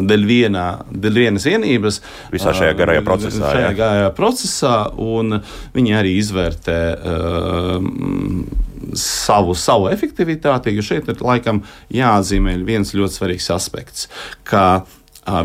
dēļ, 0.08 0.24
vienā, 0.28 0.66
dēļ 0.92 1.20
vienas 1.24 1.46
vienības. 1.48 2.00
Visā 2.32 2.54
šajā 2.56 2.76
garajā 2.78 3.04
procesā. 3.06 3.52
Šajā 3.56 3.68
jā. 3.68 3.76
garajā 3.78 4.14
procesā, 4.16 4.76
un 4.96 5.38
viņi 5.76 5.98
arī 5.98 6.16
izvērtē 6.20 6.80
savu, 8.98 9.54
savu 9.58 9.92
efektivitāti, 9.92 10.74
jo 10.76 10.84
šeit 10.84 11.08
ir 11.12 11.22
laikam 11.22 11.62
jāatzīmē 11.92 12.58
viens 12.66 12.94
ļoti 12.96 13.20
svarīgs 13.20 13.52
aspekts. 13.54 14.10
Ka, 14.48 14.82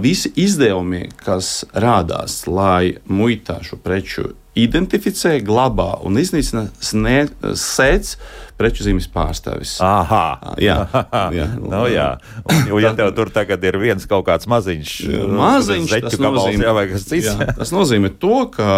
Visi 0.02 0.32
izdevumi, 0.42 1.04
kas 1.22 1.62
rādās, 1.78 2.40
lai 2.50 2.98
muitā 3.06 3.60
šo 3.62 3.78
preču 3.78 4.32
identificē, 4.64 5.38
glabā 5.46 5.94
un 6.08 6.20
iznīcina, 6.22 6.68
sēdz 6.82 8.18
preču 8.58 8.86
zīmes 8.88 9.06
pārstāvis. 9.14 9.76
Aha, 9.86 10.56
jā, 10.62 10.78
jā. 11.38 11.46
nu, 11.62 11.84
jā. 11.92 12.08
Un, 12.50 12.72
ja 12.82 12.94
tev 12.98 13.12
tur 13.18 13.30
tagad 13.34 13.62
ir 13.68 13.78
viens 13.82 14.08
kaut 14.10 14.26
kāds 14.28 14.50
maziņš, 14.50 14.94
maziņš 15.30 15.94
tas, 16.08 16.18
nozīmē, 16.22 16.66
jā, 16.66 17.20
jā, 17.22 17.36
tas 17.60 17.74
nozīmē 17.74 18.12
to, 18.18 18.40
ka 18.54 18.70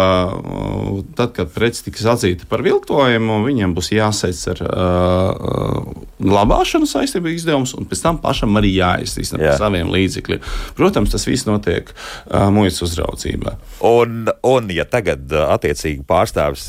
tad, 1.16 1.32
kad 1.36 1.52
preci 1.54 1.86
tiks 1.88 2.04
atzīta 2.12 2.48
par 2.50 2.64
viltojumu, 2.66 3.40
viņiem 3.46 3.74
būs 3.76 3.92
jāsēc 3.96 4.42
ar 4.52 4.62
uh, 4.66 6.04
glabāšanu 6.20 6.88
saistību 6.90 7.32
izdevumus, 7.32 7.72
un 7.78 7.88
pēc 7.88 8.04
tam 8.04 8.20
pašam 8.20 8.60
arī 8.60 8.74
jāiztīst 8.76 9.38
jā. 9.38 9.54
ar 9.54 9.60
saviem 9.62 9.88
līdzekļiem. 9.94 10.44
Protams, 10.76 11.14
tas 11.14 11.24
viss 11.28 11.48
notiek 11.48 11.88
uh, 11.88 12.50
muitas 12.52 12.82
uzraudzībā. 12.84 13.56
Un, 13.88 14.28
un, 14.44 14.70
ja 14.76 14.84
tagad 14.84 15.32
attiecīgi 15.70 16.06
pārstāvis 16.08 16.68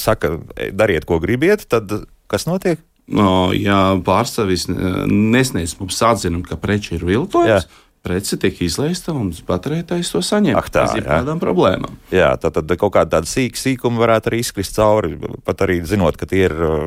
saka, 0.00 0.36
dariet, 0.72 1.06
ko 1.08 1.20
gribiet, 1.22 1.68
tad 1.68 1.92
Kas 2.28 2.44
notiek? 2.44 2.80
No, 3.08 3.48
ja 3.56 3.96
pārstāvis 4.04 4.66
nesniedz 4.68 5.78
mums 5.78 5.96
atzinumu, 6.04 6.44
ka 6.44 6.58
preču 6.60 6.98
ir 6.98 7.06
viltojums, 7.08 7.64
Jā 7.64 7.87
prece 8.02 8.38
tiek 8.40 8.56
izlaista 8.64 9.12
un 9.16 9.30
patērētājs 9.46 10.12
to 10.14 10.22
saņem. 10.24 10.56
Ak, 10.58 10.70
tā 10.72 10.84
ir 10.98 11.06
kādām 11.06 11.40
problēmām. 11.42 11.96
Jā, 12.14 12.30
tad, 12.40 12.56
tad 12.58 12.72
kaut 12.80 12.94
kāda 12.94 13.18
tāda 13.18 13.28
sīka 13.30 13.60
sīkuma 13.60 14.02
varētu 14.02 14.30
arī 14.30 14.40
izkrist 14.42 14.76
cauri, 14.78 15.16
pat 15.46 15.64
arī 15.66 15.80
zinot, 15.88 16.16
ka 16.18 16.28
tie 16.28 16.44
ir 16.46 16.54
uh, 16.54 16.78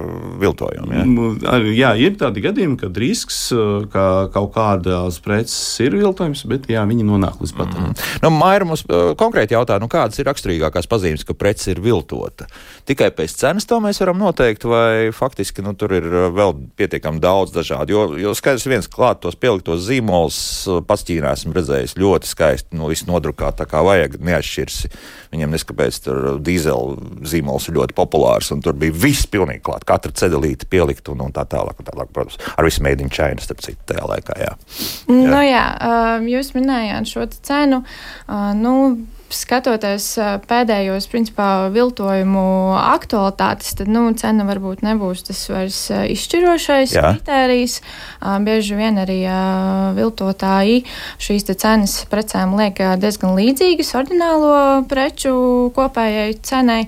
viltojumi. 0.41 1.01
Jā? 1.01 1.59
jā, 1.75 1.91
ir 2.07 2.17
tādi 2.21 2.43
gadījumi, 2.45 2.79
kad 2.81 2.97
risks, 3.01 3.39
uh, 3.55 3.85
ka 3.91 4.05
kaut 4.33 4.53
kādas 4.55 5.19
preces 5.23 5.59
ir 5.83 5.97
viltojums, 5.99 6.43
bet 6.49 6.69
jā, 6.71 6.83
viņi 6.89 7.07
nonāk 7.07 7.41
līdz 7.43 7.55
patērētājiem. 7.59 7.97
Mm. 7.97 8.21
Nu, 8.25 8.33
Maira 8.35 8.67
mums 8.67 8.85
uh, 8.87 9.11
konkrēti 9.19 9.57
jautā, 9.57 9.77
nu, 9.81 9.89
kādas 9.91 10.19
ir 10.21 10.29
raksturīgākās 10.29 10.89
pazīmes, 10.91 11.25
ka 11.27 11.37
prece 11.37 11.73
ir 11.75 11.83
viltota? 11.83 12.47
Tikai 12.89 13.11
pēc 13.15 13.35
cenas 13.43 13.67
to 13.69 13.81
mēs 13.83 14.01
varam 14.03 14.21
noteikt, 14.21 14.65
vai 14.69 15.11
faktiski 15.15 15.63
nu, 15.65 15.75
tur 15.77 15.93
ir 15.97 16.07
vēl 16.33 16.55
pietiekami 16.79 17.21
daudz 17.21 17.53
dažādu. 17.55 17.93
Jo, 17.95 18.03
jo 18.19 18.35
skaidrs 18.37 18.67
viens 18.69 18.89
klāt 18.91 19.21
tos 19.23 19.37
pieliktos 19.39 19.83
zīmolus 19.87 20.41
pats 21.01 21.07
Ķīnā 21.09 21.33
esmu 21.35 21.55
redzējis 21.55 21.95
ļoti 21.99 22.29
skaisti, 22.29 22.77
nu, 22.77 22.87
viss 22.91 23.07
nodrukāt 23.07 23.57
tā 23.59 23.65
kā 23.69 23.81
vajag, 23.85 24.19
neatšķirsi. 24.21 24.91
Viņiem 25.33 25.55
neskapēc 25.55 25.99
tur 26.05 26.39
dīzeļu 26.43 27.25
zīmols 27.27 27.69
ir 27.69 27.77
ļoti 27.79 27.95
populārs, 27.97 28.51
un 28.53 28.61
tur 28.61 28.77
bija 28.77 28.93
viss 28.93 29.29
pilnīgi 29.31 29.63
klāt, 29.65 29.85
katra 29.87 30.13
cedelīte 30.13 30.69
pielikt 30.69 31.09
un, 31.11 31.23
un 31.25 31.33
tā 31.33 31.45
tālāk, 31.49 31.79
un 31.79 31.89
tālāk, 31.89 32.11
protams, 32.13 32.37
ar 32.55 32.67
visu 32.67 32.83
made 32.85 33.01
in 33.01 33.09
China, 33.09 33.41
starp 33.41 33.63
citu, 33.65 33.81
tajā 33.89 34.05
laikā, 34.11 34.37
jā. 34.41 34.51
jā. 34.51 35.15
Nu 35.31 35.41
jā, 35.45 35.65
jūs 36.29 36.53
minējāt 36.57 37.09
šo 37.09 37.25
cenu, 37.41 37.81
nu, 38.61 38.75
skatoties 39.35 40.05
pēdējos 40.49 41.07
principā, 41.11 41.47
viltojumu 41.73 42.43
aktualitātes, 42.79 43.73
tad 43.79 43.91
nu, 43.91 44.03
cena 44.19 44.45
varbūt 44.47 44.83
nebūs 44.85 45.25
tas 45.27 45.41
vairs 45.51 45.79
izšķirošais 45.91 46.95
Jā. 46.97 47.13
kritērijs. 47.15 47.79
Bieži 48.45 48.77
vien 48.79 49.01
arī 49.01 49.19
viltotāji 49.97 50.83
šīs 51.21 51.49
cenas 51.55 51.97
precēm 52.11 52.55
liek 52.59 52.79
diezgan 53.01 53.35
līdzīgas 53.39 53.93
ordinālo 53.99 54.55
preču 54.89 55.35
kopējai 55.75 56.39
cenai. 56.45 56.85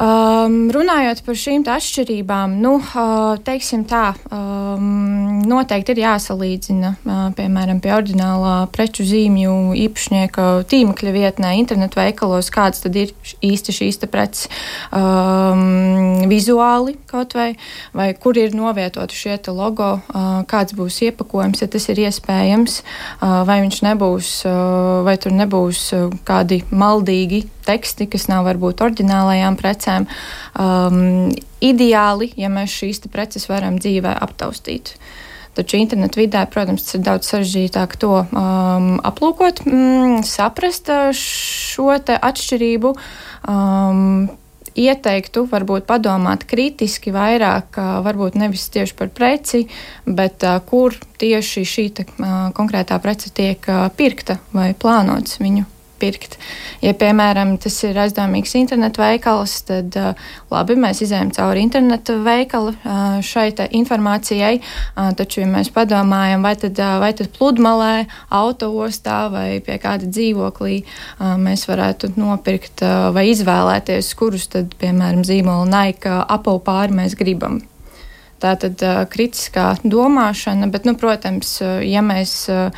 Um, 0.00 0.70
runājot 0.72 1.18
par 1.26 1.36
šīm 1.36 1.66
atšķirībām, 1.68 2.54
nu, 2.62 2.78
uh, 2.80 3.34
teiksim 3.44 3.82
tā, 3.84 4.14
um, 4.32 5.42
noteikti 5.44 5.92
ir 5.92 6.00
jāsalīdzina, 6.06 6.92
uh, 7.04 7.18
piemēram, 7.36 7.82
pie 7.84 7.92
ordinālā 7.92 8.54
preču 8.72 9.04
zīmju 9.04 9.74
īpašnieka 9.76 10.46
tīmekļa 10.72 11.12
vietnē, 11.18 11.52
internetu 11.60 12.00
veikalos, 12.00 12.48
kāds 12.54 12.80
tad 12.80 12.96
ir 12.96 13.12
īsti 13.44 13.76
šīs 13.76 14.00
preces 14.08 14.48
um, 14.88 16.24
vizuāli 16.32 16.96
kaut 17.10 17.36
vai, 17.36 17.50
vai 17.92 18.08
kur 18.16 18.40
ir 18.40 18.56
novietoti 18.56 19.20
šie 19.20 19.36
logo, 19.52 19.98
uh, 20.00 20.32
kāds 20.48 20.72
būs 20.80 21.02
iepakojums, 21.10 21.60
ja 21.60 21.68
tas 21.68 21.90
ir 21.92 22.06
iespējams, 22.06 22.80
uh, 23.20 23.42
vai 23.44 23.60
viņš 23.66 23.84
nebūs, 23.90 24.34
uh, 24.48 25.04
vai 25.04 25.18
tur 25.20 25.36
nebūs 25.36 25.90
uh, 25.92 26.08
kādi 26.24 26.62
maldīgi 26.72 27.44
teksti, 27.70 28.10
kas 28.10 28.28
nav 28.30 28.44
varbūt 28.48 28.82
oriģinālajām 28.84 29.58
precēm. 29.60 30.06
Um, 30.58 31.30
ideāli, 31.64 32.32
ja 32.40 32.50
mēs 32.52 32.74
šīs 32.82 33.04
preces 33.12 33.48
varam 33.50 33.78
dzīvē 33.80 34.16
aptaustīt. 34.26 34.96
Taču 35.54 35.80
internetu 35.80 36.20
vidē, 36.22 36.44
protams, 36.50 36.84
ir 36.94 37.02
daudz 37.04 37.32
sarežģītāk 37.32 37.96
to 38.00 38.12
um, 38.22 38.92
aplūkot, 39.06 39.64
mm, 39.66 40.20
saprast 40.28 40.92
uh, 40.92 41.10
šo 41.16 41.90
atšķirību. 41.98 42.94
Um, 43.50 44.30
ieteiktu, 44.78 45.44
varbūt 45.50 45.86
padomāt 45.88 46.44
kritiski 46.48 47.12
vairāk, 47.14 47.78
varbūt 48.06 48.38
nevis 48.38 48.68
tieši 48.72 48.96
par 48.98 49.10
preci, 49.14 49.64
bet 50.06 50.46
kur 50.70 50.94
tieši 51.20 51.66
šī 51.66 51.86
konkrētā 52.56 53.00
prece 53.02 53.34
tiek 53.34 53.66
pirkta 53.96 54.38
vai 54.54 54.70
plānots 54.78 55.40
viņu 55.42 55.66
pirkt. 56.00 56.36
Ja, 56.84 56.94
piemēram, 56.96 57.56
tas 57.60 57.76
ir 57.86 57.98
aizdomīgs 58.00 58.54
internetu 58.58 59.02
veikals, 59.02 59.58
tad 59.68 59.96
labi, 60.50 60.76
mēs 60.80 61.02
izējām 61.04 61.32
cauri 61.36 61.64
internetu 61.66 62.18
veikalu 62.24 62.74
šai 63.26 63.48
informācijai, 63.76 64.60
taču, 65.18 65.42
ja 65.44 65.50
mēs 65.50 65.72
padomājam, 65.74 66.44
vai 66.46 66.54
tad, 66.60 66.80
vai 67.02 67.12
tad 67.16 67.32
pludmalē, 67.36 68.06
autoostā 68.40 69.20
vai 69.32 69.48
pie 69.64 69.78
kāda 69.82 70.08
dzīvoklī 70.08 70.82
mēs 71.40 71.66
varētu 71.70 72.14
nopirkt 72.16 72.84
vai 73.14 73.28
izvēlēties, 73.32 74.14
kurus 74.18 74.48
tad, 74.52 74.76
piemēram, 74.80 75.26
zīmola 75.26 75.68
naika 75.68 76.22
apaupāri 76.38 77.02
mēs 77.02 77.18
gribam. 77.18 77.60
Tā 78.40 78.54
tad 78.56 78.80
uh, 78.80 79.02
kritiskā 79.10 79.74
domāšana, 79.84 80.70
bet, 80.72 80.86
nu, 80.88 80.94
protams, 80.96 81.58
uh, 81.60 81.80
ja 81.84 82.00
mēs 82.04 82.32
uh, 82.48 82.72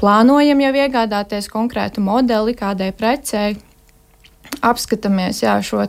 plānojam 0.00 0.62
jau 0.64 0.76
iegādāties 0.84 1.50
konkrētu 1.52 2.02
modeli 2.04 2.56
kādai 2.58 2.90
precei. 2.96 3.58
Apskatāmies 4.66 5.44
jā, 5.44 5.52
šo 5.62 5.84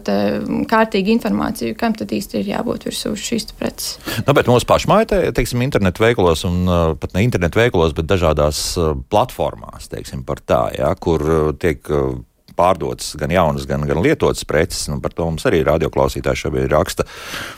kārtīgu 0.70 1.12
informāciju, 1.16 1.74
kam 1.80 1.96
tad 1.98 2.12
īsti 2.14 2.38
ir 2.40 2.52
jābūt 2.52 2.86
virsū 2.88 3.16
šīs 3.18 3.48
preces. 3.58 3.96
Nu, 4.28 4.36
bet 4.38 4.48
mūsu 4.48 4.68
pašmāja, 4.70 5.08
te, 5.10 5.22
teiksim, 5.36 5.64
internetu 5.66 6.06
veikalos, 6.06 6.46
un 6.48 6.62
uh, 6.70 6.84
pat 7.00 7.16
ne 7.18 7.24
internetu 7.26 7.60
veikalos, 7.60 7.96
bet 7.98 8.08
dažādās 8.12 8.62
uh, 8.78 8.94
platformās, 9.12 9.90
teiksim, 9.92 10.22
tā, 10.46 10.62
jā, 10.78 10.92
kur 11.02 11.26
uh, 11.26 11.50
tiek 11.58 11.82
pārdotas 12.56 13.16
gan 13.18 13.34
jaunas, 13.34 13.66
gan, 13.68 13.84
gan 13.90 14.04
lietotas 14.06 14.46
preces. 14.46 14.86
Nu, 14.92 15.02
par 15.02 15.18
to 15.18 15.26
mums 15.26 15.48
arī 15.50 15.64
radioklausītāji 15.66 16.46
šobrīd 16.46 16.72
raksta. 16.72 17.08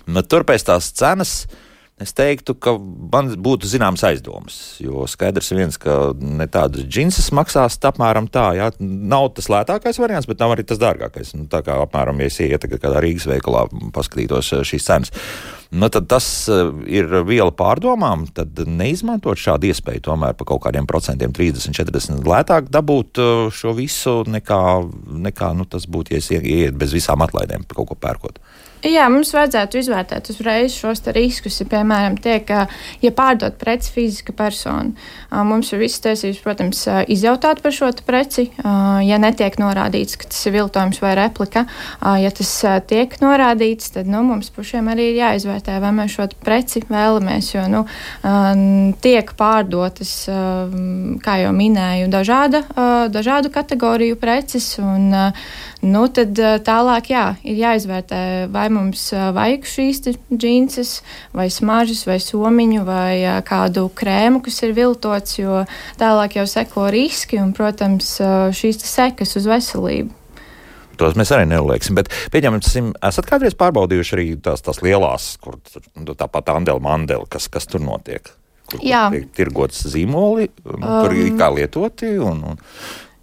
Nu, 0.07 0.24
tur 0.24 0.48
pēc 0.48 0.69
tās 0.72 0.93
cenas. 0.95 1.43
Uh, 1.43 1.69
Es 2.01 2.09
teiktu, 2.17 2.55
ka 2.57 2.71
man 2.81 3.27
būtu 3.46 3.70
zināms 3.70 4.01
aizdomas, 4.07 4.55
jo 4.81 5.05
skaidrs 5.09 5.51
viens, 5.53 5.75
ka 5.77 6.11
ne 6.18 6.48
tādas 6.50 6.87
džinses 6.89 7.29
maksās 7.37 7.77
apmēram 7.85 8.25
tā, 8.33 8.48
jā, 8.57 8.72
nav 8.81 9.29
tas 9.37 9.50
lētākais 9.53 10.01
variants, 10.01 10.25
bet 10.29 10.41
nav 10.41 10.55
arī 10.55 10.65
tas 10.65 10.81
dārgākais. 10.81 11.35
Nu, 11.37 11.46
tā 11.51 11.61
kā 11.65 11.77
apmēram, 11.83 12.24
ja 12.24 12.31
es 12.31 12.39
ietu 12.41 12.72
kādā 12.74 12.98
Rīgas 13.03 13.29
veikalā, 13.29 13.68
paskatītos 13.94 14.50
eh, 14.57 14.65
šīs 14.65 14.89
cenas, 14.89 15.13
nu, 15.74 15.90
tad 15.90 16.07
tas 16.07 16.27
eh, 16.51 16.70
ir 17.00 17.09
viela 17.27 17.51
pārdomām, 17.55 18.27
tad 18.36 18.59
neizmantot 18.70 19.40
šādu 19.40 19.72
iespēju 19.72 20.05
tomēr 20.09 20.36
par 20.38 20.50
kaut 20.53 20.64
kādiem 20.68 20.88
procentiem 20.90 21.33
30, 21.33 21.74
40 21.79 22.29
lētāk 22.29 22.70
dabūt 22.74 23.22
eh, 23.22 23.31
šo 23.53 23.74
visu 23.77 24.20
nekā, 24.29 24.62
nekā 25.27 25.53
nu, 25.57 25.66
tas 25.70 25.90
būtu, 25.90 26.14
ja 26.14 26.22
es 26.22 26.29
ieiet 26.33 26.77
bez 26.77 26.94
visām 26.96 27.25
atlaidēm 27.25 27.66
par 27.68 27.81
kaut 27.81 27.94
ko 27.94 28.00
pērkot. 28.05 28.40
Jā, 28.83 29.05
mums 29.07 29.29
vajadzētu 29.31 29.77
izvērtēt 29.79 30.27
uzreiz 30.33 30.74
šos 30.75 31.00
riskus. 31.16 31.62
Ja, 31.62 31.68
piemēram, 31.72 32.18
tiek, 32.20 32.50
ja 33.00 33.12
pārdot 33.16 33.55
preci 33.62 33.94
fiziska 33.96 34.33
persona, 34.36 34.92
mums 35.48 35.70
ir 35.72 35.79
visas 35.79 36.03
tiesības, 36.03 36.42
protams, 36.44 36.81
izjautāt 37.07 37.62
par 37.64 37.72
šo 37.72 37.94
preci. 38.03 38.50
Ja 39.07 39.22
netiek 39.24 39.55
norādīts, 39.62 40.18
ka 40.20 40.27
tas 40.27 40.42
ir 40.50 40.57
viltojums 40.57 41.00
vai 41.00 41.14
replika, 41.16 41.64
ja 42.20 42.31
tas 42.36 42.51
tiek 42.90 43.16
norādīts, 43.24 43.94
tad 43.96 44.12
nu, 44.12 44.20
mums 44.27 44.51
pašiem 44.51 44.92
arī 44.92 45.14
ir 45.14 45.22
jāizvērtē, 45.22 45.62
vai 45.67 45.91
mēs 45.95 46.15
šo 46.15 46.27
preci 46.43 46.83
vēlamies. 46.89 47.51
Jo 47.53 47.65
nu, 47.71 47.83
tiek 49.03 49.33
pārdotas, 49.39 50.13
kā 51.23 51.35
jau 51.41 51.51
minēju, 51.55 52.09
dažāda, 52.13 52.63
dažādu 53.13 53.51
kategoriju 53.53 54.17
preces. 54.21 54.67
Un, 54.81 55.09
nu, 55.83 56.03
tad 56.15 56.39
tālāk 56.67 57.11
jā, 57.13 57.25
ir 57.43 57.59
jāizvērtē, 57.63 58.23
vai 58.53 58.67
mums 58.73 59.09
vajag 59.13 59.69
šīs 59.73 60.03
džinses, 60.31 60.95
vai 61.35 61.49
smaržas, 61.53 62.05
vai 62.09 62.19
somiņu, 62.23 62.87
vai 62.87 63.41
kādu 63.47 63.89
krēmu, 63.93 64.43
kas 64.45 64.63
ir 64.63 64.75
viltots, 64.77 65.39
jo 65.41 65.63
tālāk 66.01 66.39
jau 66.39 66.47
seko 66.49 66.89
riski 66.93 67.41
un, 67.43 67.53
protams, 67.55 68.15
šīs 68.55 68.83
sekas 68.87 69.37
uz 69.39 69.49
veselību. 69.49 70.23
Tos 71.00 71.18
mēs 71.20 71.32
arī 71.36 71.48
nelieksim. 71.50 71.98
Bet, 71.98 72.12
pieņemsim, 72.34 72.94
esat 73.10 73.27
kādreiz 73.29 73.58
pārbaudījuši 73.60 74.16
arī 74.18 74.27
tās, 74.46 74.64
tās 74.66 74.82
lielās, 74.86 75.34
kur 75.44 75.60
nu, 75.98 76.14
tāpat 76.14 76.53
Andela 76.53 76.84
Mandela, 76.84 77.27
kas, 77.29 77.50
kas 77.51 77.70
tur 77.70 77.84
notiek? 77.86 78.29
Kur, 78.64 78.79
kur 78.79 79.16
tiek 79.16 79.32
tirgots 79.36 79.82
zīmoli, 79.92 80.48
um, 80.66 80.86
kur 80.86 81.16
ir 81.18 81.34
kā 81.40 81.50
lietoti. 81.53 82.14
Un, 82.24 82.44
un, 82.53 82.62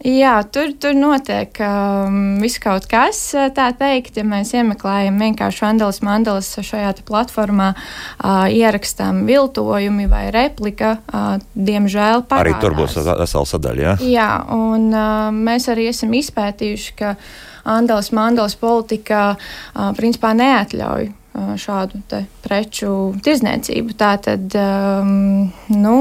Jā, 0.01 0.39
tur, 0.49 0.71
tur 0.81 0.95
notiek 0.97 1.59
um, 1.61 2.39
kaut 2.65 2.87
kas, 2.89 3.19
tā 3.53 3.67
teikt, 3.77 4.17
ja 4.17 4.25
mēs 4.25 4.55
iemeklējam 4.57 5.19
vienkārši 5.21 5.67
Andelas 5.69 6.01
Mandelas 6.01 6.49
šajā 6.57 6.95
platformā, 7.05 7.75
uh, 7.77 8.47
ierakstām 8.49 9.27
viltojumi 9.29 10.09
vai 10.09 10.23
replika, 10.33 10.95
uh, 11.05 11.37
diemžēl 11.53 12.25
parādās. 12.25 12.49
Arī 12.49 12.65
tur 12.65 12.79
būs 12.81 12.97
vesela 12.97 13.45
sadaļa, 13.53 13.85
jā? 13.85 13.95
Jā, 14.09 14.31
un 14.57 14.89
uh, 14.89 15.29
mēs 15.37 15.69
arī 15.69 15.91
esam 15.93 16.17
izpētījuši, 16.17 16.97
ka 16.97 17.15
Andelas 17.69 18.09
Mandelas 18.17 18.57
politika 18.57 19.35
uh, 19.37 19.91
principā 20.01 20.33
neatļauj 20.33 21.11
šādu 21.35 22.01
preču 22.43 22.91
tirzniecību. 23.23 23.95
Tātad, 23.99 24.51
um, 24.59 25.53
nu, 25.71 25.95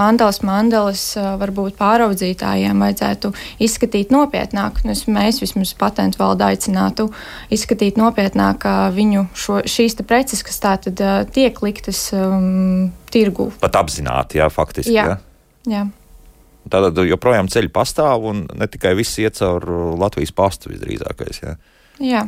Andelas 0.00 0.40
Mandelas 0.42 1.04
varbūt 1.16 1.76
pāraudzītājiem 1.78 2.82
vajadzētu 2.82 3.32
izskatīt 3.62 4.10
nopietnāk. 4.14 4.82
Nu, 4.86 4.96
mēs 5.14 5.40
vismaz 5.42 5.74
patentu 5.78 6.18
valdu 6.22 6.48
aicinātu 6.48 7.08
izskatīt 7.54 8.00
nopietnāk 8.00 8.66
viņu 8.96 9.28
šo, 9.38 9.62
šīs 9.62 10.00
preces, 10.02 10.42
kas 10.46 10.58
tātad 10.62 11.02
tiek 11.34 11.62
liktas 11.62 12.08
um, 12.16 12.90
tirgū. 13.12 13.52
Pat 13.62 13.78
apzināti, 13.78 14.42
jā, 14.42 14.50
faktiski. 14.50 14.96
Jā. 14.98 15.12
Jā. 15.12 15.18
Jā. 15.70 15.86
Tātad 16.72 16.98
joprojām 17.06 17.48
ceļi 17.50 17.70
pastāv 17.74 18.26
un 18.30 18.44
ne 18.58 18.66
tikai 18.70 18.96
viss 18.98 19.18
iet 19.22 19.38
caur 19.38 19.66
Latvijas 19.98 20.34
pastu 20.34 20.74
visdrīzākais. 20.74 21.42
Jā. 21.42 21.58
jā 22.02 22.22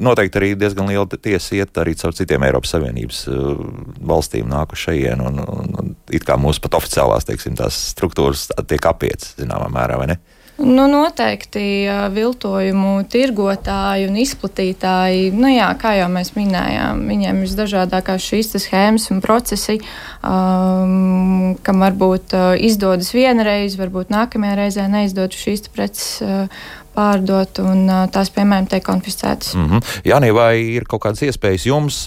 noteikti 0.00 0.40
arī 0.40 0.52
diezgan 0.58 0.90
liela 0.90 1.06
tiesa 1.06 1.56
iet 1.58 1.80
arī 1.80 1.94
caur 1.98 2.14
citiem 2.16 2.44
Eiropas 2.46 2.74
Savienības 2.74 3.24
uh, 3.30 3.64
valstīm 4.12 4.50
nākušajiem, 4.52 5.24
un, 5.28 5.42
un, 5.42 5.74
un 5.80 5.96
it 6.12 6.26
kā 6.28 6.38
mūsu 6.40 6.62
pat 6.64 6.78
oficiālās, 6.80 7.28
teiksim, 7.28 7.58
struktūras 7.58 8.48
tiek 8.68 8.86
apietas 8.88 9.34
zināmā 9.40 9.70
mērā, 9.72 9.98
vai 10.00 10.12
ne? 10.14 10.20
Nu, 10.62 10.84
noteikti 10.86 11.88
viltojumu 12.12 13.06
tirgotāji 13.10 14.04
un 14.06 14.18
izplatītāji, 14.20 15.30
nu 15.34 15.48
jā, 15.48 15.70
kā 15.80 15.94
jau 15.96 16.10
mēs 16.12 16.34
minējām, 16.36 17.00
viņiem 17.08 17.40
ir 17.40 17.48
visdažādākās 17.48 18.26
šīs 18.28 18.52
schēmas 18.60 19.08
un 19.14 19.22
procesi, 19.24 19.78
um, 20.20 21.56
kam 21.64 21.82
varbūt 21.82 22.36
uh, 22.36 22.52
izdodas 22.60 23.14
vienreiz, 23.16 23.78
varbūt 23.80 24.12
nākamajā 24.12 24.60
reizē 24.60 24.86
neizdodas 24.92 25.40
šīs 25.40 25.66
preces. 25.72 26.12
Uh, 26.20 26.70
pārdot, 26.94 27.62
un 27.64 27.86
tās, 28.12 28.30
piemēram, 28.34 28.68
tiek 28.70 28.84
konfiscētas. 28.86 29.54
Mm 29.54 29.68
-hmm. 29.68 29.92
Jā, 30.04 30.20
nē, 30.20 30.32
vai 30.34 30.54
ir 30.76 30.84
kaut 30.88 31.02
kādas 31.06 31.22
iespējas 31.22 31.66
jums 31.66 32.04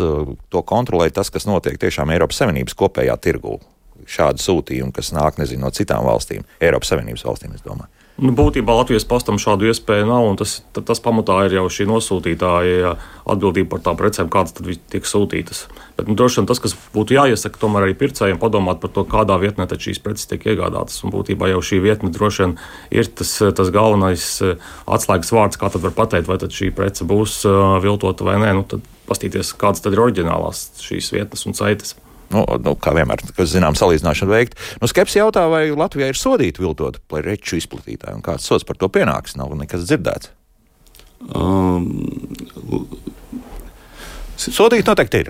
to 0.50 0.62
kontrolēt, 0.62 1.14
tas, 1.14 1.30
kas 1.30 1.46
notiek 1.46 1.78
tiešām 1.78 2.12
Eiropas 2.12 2.38
Savienības 2.42 2.76
kopējā 2.76 3.18
tirgū? 3.18 3.60
Šādi 4.06 4.44
sūtījumi, 4.44 4.92
kas 4.92 5.12
nāk 5.12 5.38
nezinu, 5.38 5.62
no 5.62 5.70
citām 5.72 6.06
valstīm, 6.06 6.44
Eiropas 6.62 6.88
Savienības 6.94 7.26
valstīm, 7.26 7.56
es 7.56 7.62
domāju. 7.62 7.90
Nu, 8.16 8.32
būtībā 8.32 8.72
Latvijas 8.72 9.04
postam 9.04 9.36
šādu 9.42 9.68
iespēju 9.68 10.06
nav, 10.08 10.24
un 10.30 10.38
tas, 10.40 10.62
tas 10.72 11.02
pamatā 11.04 11.42
ir 11.46 11.58
jau 11.58 11.66
šī 11.68 11.88
nosūtītāja 11.90 12.94
atbildība 13.28 13.74
par 13.74 13.82
tām 13.84 13.98
precēm, 14.00 14.30
kādas 14.32 14.56
tad 14.56 14.70
tiek 14.92 15.10
sūtītas. 15.10 15.66
Bet 15.96 16.10
nu, 16.12 16.16
droši 16.20 16.42
vien 16.42 16.48
tas, 16.50 16.60
kas 16.60 16.74
būtu 16.92 17.16
jāiesaka, 17.16 17.60
tomēr 17.62 17.86
arī 17.88 17.96
pircējiem 17.96 18.40
padomāt 18.42 18.82
par 18.84 18.92
to, 18.92 19.06
kādā 19.08 19.38
vietnē 19.40 19.68
šīs 19.70 20.02
preces 20.04 20.28
tiek 20.28 20.44
iegādātas. 20.44 21.00
Un 21.08 21.14
būtībā 21.14 21.48
jau 21.54 21.62
šī 21.64 21.80
vietne 21.86 22.12
droši 22.12 22.44
vien 22.44 22.56
ir 22.92 23.08
tas, 23.08 23.32
tas 23.56 23.72
galvenais 23.72 24.26
eh, 24.44 24.58
atslēgas 24.92 25.32
vārds, 25.32 25.60
kā 25.62 25.72
tad 25.72 25.86
var 25.88 25.96
pateikt, 25.96 26.28
vai 26.28 26.40
šī 26.40 26.74
prece 26.76 27.08
būs 27.08 27.44
eh, 27.48 27.62
viltota 27.86 28.28
vai 28.28 28.42
nē. 28.44 28.52
Nu, 28.60 28.66
tad 28.68 28.84
pastīties, 29.08 29.54
kādas 29.60 29.86
tad 29.86 29.96
ir 29.96 30.04
oriģinālās 30.04 30.68
šīs 30.84 31.14
vietnes 31.16 31.48
un 31.48 31.56
saites. 31.56 31.96
Nu, 32.34 32.44
nu, 32.60 32.74
kā 32.82 32.92
vienmēr, 32.98 33.22
kas 33.38 33.54
zinām, 33.54 33.78
salīdzināšana 33.78 34.32
veikt. 34.32 34.60
Nu, 34.82 34.90
Skepsi 34.92 35.22
jautā, 35.22 35.46
vai 35.52 35.68
Latvijā 35.72 36.10
ir 36.12 36.20
sodīta 36.20 36.64
viltot 36.64 37.00
preču 37.12 37.60
izplatītāji, 37.60 38.18
un 38.18 38.26
kāds 38.26 38.48
sots 38.50 38.66
par 38.68 38.80
to 38.82 38.90
pienāks, 38.92 39.38
nav 39.40 39.54
nekas 39.56 39.86
dzirdēts. 39.88 40.34
Um, 41.36 41.88
Sodīti 44.38 44.90
noteikti 44.90 45.22
ir. 45.24 45.30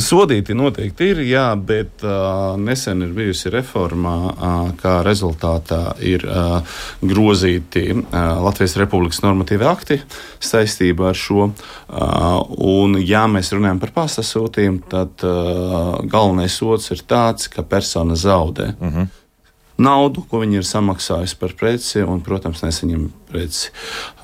Sodīti 0.00 0.54
noteikti 0.56 1.10
ir, 1.12 1.20
jā, 1.28 1.44
bet 1.56 2.04
uh, 2.06 2.56
nesen 2.60 3.04
ir 3.04 3.12
bijusi 3.16 3.52
reforma, 3.52 4.14
uh, 4.30 4.56
kā 4.80 4.98
rezultātā 5.06 5.80
ir 6.04 6.24
uh, 6.28 6.78
grozīti 7.04 7.84
uh, 7.92 8.06
Latvijas 8.46 8.78
Republikas 8.80 9.20
normatīvi 9.24 9.68
akti 9.68 10.00
saistībā 10.40 11.10
ar 11.12 11.20
šo. 11.20 11.50
Uh, 11.50 12.40
un, 12.64 12.96
ja 13.04 13.26
mēs 13.30 13.52
runājam 13.54 13.82
par 13.82 13.92
pasasūtījumu, 14.00 14.82
tad 14.90 15.26
uh, 15.26 16.00
galvenais 16.08 16.56
sots 16.56 16.92
ir 16.96 17.04
tāds, 17.08 17.50
ka 17.52 17.66
persona 17.66 18.16
zaudē. 18.16 18.72
Uh 18.80 18.88
mhm. 18.88 18.98
-huh 18.98 19.25
naudu, 19.82 20.24
ko 20.28 20.40
viņi 20.42 20.60
ir 20.60 20.66
samaksājuši 20.66 21.38
par 21.40 21.54
preci, 21.58 22.00
un, 22.04 22.22
protams, 22.24 22.62
nesaņem 22.64 23.08
preci. 23.30 23.72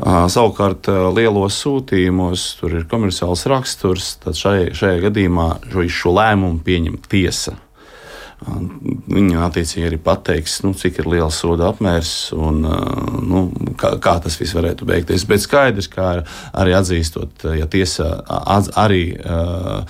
Savukārt, 0.01 0.89
lielos 1.17 1.59
sūtījumos 1.65 2.47
tur 2.61 2.79
ir 2.79 2.89
komerciāls 2.91 3.45
raksturs, 3.51 4.15
tad 4.23 4.39
šai, 4.39 4.73
šajā 4.77 5.03
gadījumā 5.09 5.49
šo, 5.73 5.87
šo 5.93 6.17
lēmumu 6.19 6.63
pieņem 6.67 6.99
tiesa. 7.11 7.57
Viņa 8.43 9.43
attiecīgi 9.47 9.87
arī 9.87 9.99
pateiks, 10.03 10.59
nu, 10.65 10.73
cik 10.79 11.01
ir 11.03 11.09
liels 11.13 11.37
soda 11.43 11.69
apmērs 11.71 12.33
un 12.35 12.63
nu, 12.63 13.43
kā, 13.79 13.95
kā 14.03 14.17
tas 14.25 14.37
viss 14.41 14.55
varētu 14.57 14.87
beigties. 14.89 15.25
Bet 15.29 15.45
skaidrs, 15.45 15.89
kā 15.93 16.09
arī 16.59 16.75
atzīstot, 16.77 17.47
ja 17.59 17.69
tiesa 17.71 18.09
atz, 18.27 18.73
arī 18.81 19.03
uh, 19.15 19.83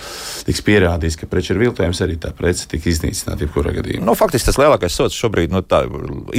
tiks 0.47 0.63
pierādīts, 0.65 1.17
ka 1.19 1.29
preču 1.31 1.55
ir 1.55 1.63
viltojums, 1.63 2.01
arī 2.05 2.17
tā 2.21 2.33
prece 2.35 2.67
tika 2.71 2.91
iznīcināta 2.91 3.45
jebkurā 3.45 3.73
gadījumā. 3.77 4.05
Nu, 4.05 4.17
faktiski 4.19 4.51
tas 4.51 4.59
lielākais 4.61 4.97
sots 4.97 5.17
šobrīd, 5.17 5.53
nu, 5.53 5.63
tā 5.65 5.83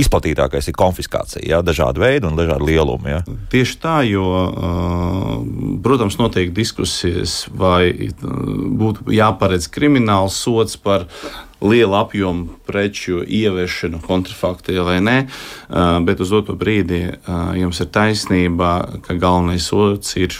izplatītākais 0.05 0.71
ir 0.71 0.79
konfiskācija, 0.79 1.45
jā, 1.51 1.63
dažādi 1.67 2.05
veidi 2.05 2.29
un 2.29 2.39
dažādi 2.39 2.69
lielumi. 2.71 3.15
Jā. 3.17 3.23
Tieši 3.55 3.81
tā, 3.83 3.97
jo, 4.09 4.29
uh, 4.51 5.33
protams, 5.85 6.19
notiek 6.21 6.53
diskusijas, 6.55 7.45
vai 7.55 8.13
būtu 8.21 9.11
jāparedz 9.15 9.69
krimināls 9.73 10.39
sots 10.45 10.79
par 10.81 11.09
liela 11.63 12.03
apjoma 12.05 12.59
preču 12.67 13.23
ieviešanu 13.23 14.01
kontrafaktā 14.05 14.81
vai 14.87 14.99
nē, 15.05 15.19
bet 16.07 16.25
uz 16.25 16.33
otru 16.35 16.57
brīdi 16.59 17.07
jums 17.61 17.81
ir 17.85 17.93
taisnība, 17.95 19.01
ka 19.05 19.15
galvenais 19.21 19.71
sots 19.71 20.17
ir 20.21 20.37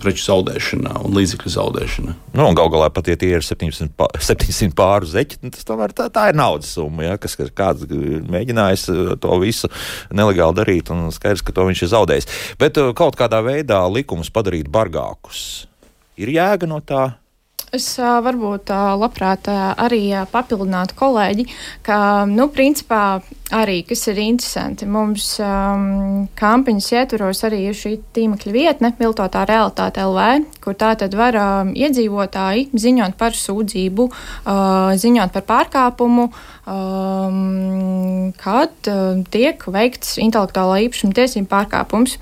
preču 0.00 0.22
zaudēšanā 0.22 0.92
un 1.02 1.16
līdzekļu 1.18 1.50
zaudēšanā. 1.50 2.12
Nu, 2.38 2.44
Galu 2.54 2.70
galā 2.70 2.90
pat, 2.94 3.08
ja 3.10 3.18
tie 3.18 3.32
ir 3.34 3.42
700, 3.42 3.90
pā, 3.98 4.06
700 4.22 4.70
pāru 4.78 5.08
zeķi, 5.10 5.40
nu, 5.42 5.50
tas 5.50 5.66
tomēr 5.66 5.90
tā, 5.98 6.06
tā 6.14 6.28
ir 6.30 6.38
naudas 6.38 6.70
summa, 6.76 7.08
ja, 7.08 7.16
kas 7.18 7.34
kāds 7.34 7.88
mēģinājis 7.90 8.86
to 9.18 9.40
visu 9.42 9.70
nelegāli 10.14 10.60
darīt, 10.60 10.92
un 10.94 11.10
skaidrs, 11.14 11.42
ka 11.42 11.54
to 11.56 11.66
viņš 11.66 11.82
ir 11.82 11.90
zaudējis. 11.96 12.30
Bet 12.62 12.78
kaut 12.98 13.18
kādā 13.18 13.42
veidā 13.42 13.82
likumus 13.90 14.30
padarīt 14.30 14.70
bargākus. 14.70 15.66
Ir 16.20 16.30
jēga 16.30 16.70
no 16.70 16.78
tā, 16.78 17.08
Es 17.70 17.86
varbūt 18.02 18.72
labprāt 18.98 19.46
arī 19.50 20.02
papildinātu 20.32 20.96
kolēģi, 20.98 21.44
ka, 21.86 21.98
nu, 22.26 22.48
principā 22.50 23.20
arī, 23.54 23.80
kas 23.86 24.02
ir 24.10 24.18
interesanti, 24.22 24.88
mums 24.90 25.26
um, 25.42 26.26
kampaņas 26.38 26.88
ietvaros 26.96 27.44
arī 27.46 27.60
ir 27.68 27.78
šī 27.78 27.92
tīmekļa 28.16 28.54
vietne, 28.54 28.92
viltotā 28.98 29.44
realitāte 29.46 30.02
LV, 30.02 30.46
kur 30.62 30.74
tā 30.78 30.92
tad 30.98 31.14
var 31.18 31.38
um, 31.38 31.72
iedzīvotāji 31.74 32.68
ziņot 32.74 33.14
par 33.20 33.38
sūdzību, 33.38 34.06
uh, 34.10 34.90
ziņot 34.98 35.34
par 35.34 35.46
pārkāpumu, 35.50 36.30
um, 36.66 38.32
kad 38.40 38.90
uh, 38.90 39.20
tiek 39.32 39.64
veikts 39.70 40.16
intelektuālā 40.22 40.82
īpašuma 40.86 41.16
tiesību 41.16 41.48
pārkāpums. 41.50 42.16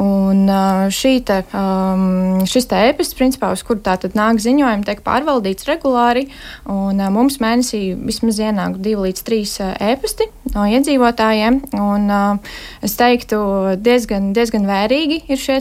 Un 0.00 0.44
uh, 0.48 0.86
šī 0.94 1.14
te, 1.26 1.40
um, 1.56 2.42
šis 2.48 2.68
te 2.70 2.80
e-pasts, 2.90 3.16
principā, 3.18 3.52
uz 3.54 3.64
kuru 3.66 3.82
tā 3.84 3.96
tad 4.00 4.16
nāk 4.18 4.40
ziņojumi, 4.44 4.86
tiek 4.88 5.04
pārvaldīts 5.06 5.68
regulāri, 5.70 6.28
un 6.70 7.00
uh, 7.00 7.12
mums 7.14 7.40
mēnesī 7.42 7.86
vismaz 7.98 8.40
ienāk 8.42 8.80
divi 8.82 9.08
līdz 9.08 9.26
trīs 9.26 9.58
uh, 9.62 9.74
e-pasti 9.92 10.30
no 10.52 10.64
iedzīvotājiem. 10.68 11.60
Un, 11.80 12.06
uh, 12.12 12.54
es 12.84 12.96
teiktu, 12.98 13.38
diezgan, 13.80 14.32
diezgan 14.36 14.66
vērīgi 14.68 15.22
ir 15.32 15.40
šie 15.40 15.58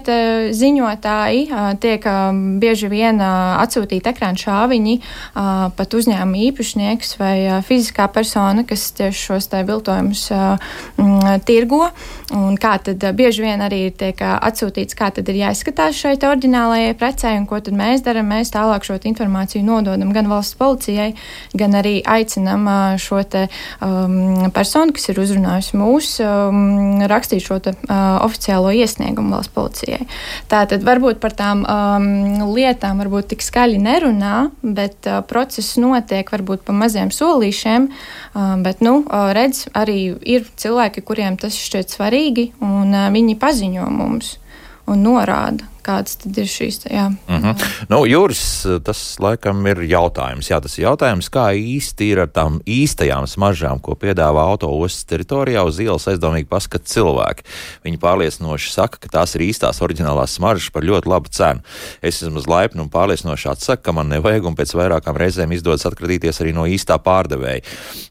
ziņotāji. 0.57 1.45
Uh, 1.47 1.69
tiek 1.81 2.03
uh, 2.09 2.33
bieži 2.59 2.89
vien 2.91 3.21
uh, 3.23 3.61
atsūtīti 3.63 4.11
ekrāna 4.11 4.39
šāviņi, 4.39 4.97
uh, 4.99 5.69
pat 5.77 5.95
uzņēmuma 5.95 6.41
īpašnieks 6.49 7.15
vai 7.21 7.35
uh, 7.45 7.61
fiziskā 7.65 8.09
persona, 8.11 8.65
kas 8.67 8.89
tieši 8.97 9.27
šos 9.29 9.49
viltojumus 9.53 10.25
uh, 10.33 10.73
mm, 10.97 11.45
tirgo. 11.47 11.87
Un 12.35 12.57
kā 12.59 12.75
tad 12.83 13.03
uh, 13.03 13.15
bieži 13.15 13.45
vien 13.45 13.63
arī 13.63 13.85
tiek 13.95 14.19
uh, 14.19 14.35
atsūtīts, 14.49 14.97
kā 14.99 15.13
tad 15.15 15.31
ir 15.31 15.39
jāizskatās 15.45 15.95
šai 16.03 16.17
oriģinālajai 16.23 16.97
precei 16.99 17.37
un 17.37 17.47
ko 17.47 17.61
tad 17.63 17.77
mēs 17.77 18.03
darām. 18.03 18.31
Mēs 18.33 18.53
tālāk 18.53 18.85
šo 18.87 18.97
informāciju 19.03 19.63
nododam 19.67 20.13
gan 20.15 20.29
valsts 20.31 20.57
policijai, 20.57 21.11
gan 21.53 21.75
arī 21.77 21.99
aicinam 22.01 22.67
uh, 22.67 22.95
šo 22.99 23.21
te, 23.29 23.47
um, 23.83 24.49
personu 24.55 24.72
persona, 24.73 24.93
kas 24.95 25.05
ir 25.11 25.19
uzrunājusi 25.21 25.77
mūs, 25.77 26.07
um, 26.25 27.01
rakstīt 27.09 27.43
šo 27.45 27.59
te, 27.61 27.75
uh, 27.85 28.17
oficiālo 28.25 28.71
iesniegumu 28.73 29.35
valsts 29.35 29.53
policijai. 29.53 30.07
Tātad 30.49 30.81
varbūt 30.81 31.19
par 31.21 31.35
tām 31.37 31.61
um, 31.61 32.07
lietām 32.55 32.97
varbūt 33.03 33.29
tik 33.33 33.45
skaļi 33.45 33.77
nerunā, 33.83 34.49
bet 34.63 35.05
uh, 35.05 35.21
process 35.29 35.77
notiek 35.77 36.25
varbūt 36.33 36.65
pa 36.65 36.73
maziem 36.73 37.13
solīšiem, 37.13 37.85
uh, 37.91 38.55
bet, 38.65 38.81
nu, 38.81 39.03
uh, 39.03 39.29
redz, 39.37 39.67
arī 39.77 40.15
ir 40.25 40.49
cilvēki, 40.57 41.05
kuriem 41.05 41.37
tas 41.37 41.53
šķiet 41.53 41.93
svarīgi, 41.93 42.49
un 42.65 42.97
uh, 42.97 43.11
viņi 43.13 43.37
paziņo 43.37 43.91
mums 43.93 44.39
un 44.89 45.05
norāda 45.05 45.69
kādas 45.83 46.17
tad 46.21 46.37
ir 46.39 46.47
šīs. 46.49 46.81
Jā. 46.89 47.09
Mm 47.09 47.39
-hmm. 47.43 47.67
nu, 47.89 48.03
Jūras, 48.09 48.43
tas 48.83 49.01
laikam 49.19 49.65
ir 49.67 49.83
jautājums. 49.89 50.49
Jā, 50.49 50.61
tas 50.61 50.77
ir 50.77 50.85
jautājums, 50.85 51.29
kā 51.29 51.51
īsti 51.53 52.09
ir 52.11 52.19
ar 52.25 52.27
tām 52.27 52.59
īstajām 52.65 53.27
smaržām, 53.27 53.81
ko 53.81 53.95
piedāvā 53.95 54.43
autoostas 54.53 55.05
teritorijā 55.05 55.63
uz 55.63 55.79
ielas 55.79 56.07
aizdomīgi 56.07 56.47
paskat 56.49 56.83
cilvēki. 56.83 57.43
Viņi 57.83 57.99
pārliecinoši 57.99 58.71
saka, 58.71 58.97
ka 58.99 59.09
tās 59.19 59.35
ir 59.35 59.41
īstās 59.41 59.81
oriģinālās 59.81 60.37
smaržas 60.37 60.69
par 60.69 60.83
ļoti 60.83 61.09
labu 61.09 61.29
cenu. 61.29 61.61
Es 62.01 62.21
vismaz 62.23 62.47
laipni 62.47 62.81
un 62.81 62.89
pārliecinoši 62.89 63.49
atsaku, 63.49 63.83
ka 63.83 63.91
man 63.91 64.09
nevajag 64.09 64.45
un 64.45 64.55
pēc 64.55 64.73
vairākām 64.77 65.17
reizēm 65.17 65.51
izdodas 65.51 65.85
atkratīties 65.89 66.41
arī 66.41 66.53
no 66.53 66.65
īstā 66.69 66.97
pārdevēja. 67.03 67.63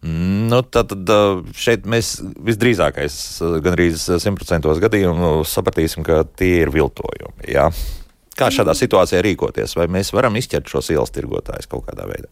Nu, 0.02 0.62
tad, 0.62 0.92
tad 0.92 1.46
šeit 1.56 1.86
mēs 1.86 2.14
visdrīzākais, 2.44 3.14
gandrīz 3.64 4.08
100% 4.10 4.80
gadījumu 4.82 5.32
sapratīsim, 5.48 6.04
ka 6.06 6.22
tie 6.38 6.62
ir 6.64 6.72
viltojumi. 6.74 7.48
Jā. 7.52 7.61
Jā. 7.62 7.72
Kā 8.38 8.48
šādā 8.48 8.72
situācijā 8.76 9.20
rīkoties? 9.26 9.76
Vai 9.76 9.86
mēs 9.92 10.12
varam 10.16 10.38
izķert 10.40 10.70
šos 10.72 10.88
ielas 10.94 11.12
tirgotājus 11.14 11.68
kaut 11.70 11.84
kādā 11.90 12.08
veidā? 12.08 12.30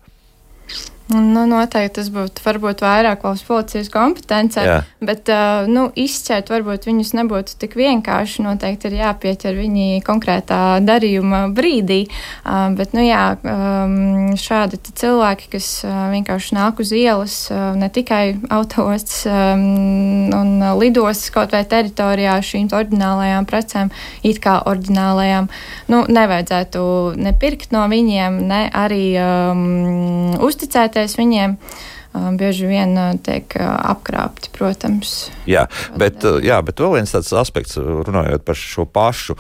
Nu, 1.11 1.43
noteikti 1.49 1.97
tas 1.99 2.09
būtu 2.15 2.43
varbūt 2.45 2.85
vairāk 2.85 3.25
valsts 3.27 3.47
policijas 3.49 3.89
kompetencē, 3.91 4.63
jā. 4.63 4.77
bet 5.03 5.31
uh, 5.33 5.67
nu, 5.67 5.89
izšķirt 5.99 6.53
varbūt 6.53 6.87
viņus 6.87 7.13
nebūtu 7.19 7.57
tik 7.59 7.75
vienkārši. 7.79 8.45
Noteikti 8.47 8.87
ir 8.91 8.99
jāpieķer 9.01 9.59
viņi 9.59 10.05
konkrētā 10.07 10.79
darījuma 10.87 11.49
brīdī. 11.57 12.05
Uh, 12.45 12.69
bet, 12.79 12.95
nu, 12.95 13.03
jā, 13.03 13.25
um, 13.43 14.37
šādi 14.39 14.79
cilvēki, 14.87 15.51
kas 15.57 15.71
uh, 15.89 16.07
vienkārši 16.15 16.55
nāk 16.55 16.79
uz 16.85 16.95
ielas, 16.95 17.41
uh, 17.51 17.73
ne 17.79 17.91
tikai 17.91 18.39
autostas 18.47 19.25
um, 19.27 20.31
un 20.37 20.55
lidostas 20.79 21.35
kaut 21.35 21.57
vai 21.57 21.65
teritorijā 21.67 22.37
šīm 22.45 22.71
oriģinālajām 22.71 23.51
precēm, 23.51 23.91
it 24.23 24.39
kā 24.45 24.61
oriģinālajām, 24.71 25.51
nu, 25.91 26.05
nevajadzētu 26.07 26.87
nepirkt 27.19 27.75
no 27.75 27.83
viņiem, 27.91 28.39
ne 28.47 28.63
arī 28.71 29.05
um, 29.19 30.39
uzticēties 30.39 31.00
uzticēties 31.01 31.19
viņiem. 31.19 31.57
Bieži 32.11 32.67
vien 32.67 32.97
tiek 33.23 33.55
apkrāpti, 33.63 34.51
protams. 34.51 35.31
Jā, 35.47 35.69
bet, 35.95 36.25
jā, 36.43 36.59
bet 36.67 36.81
vēl 36.83 36.97
viens 36.99 37.13
tāds 37.15 37.31
aspekts, 37.39 37.79
runājot 37.79 38.43
par 38.43 38.59
šo 38.59 38.85
pašu. 38.85 39.37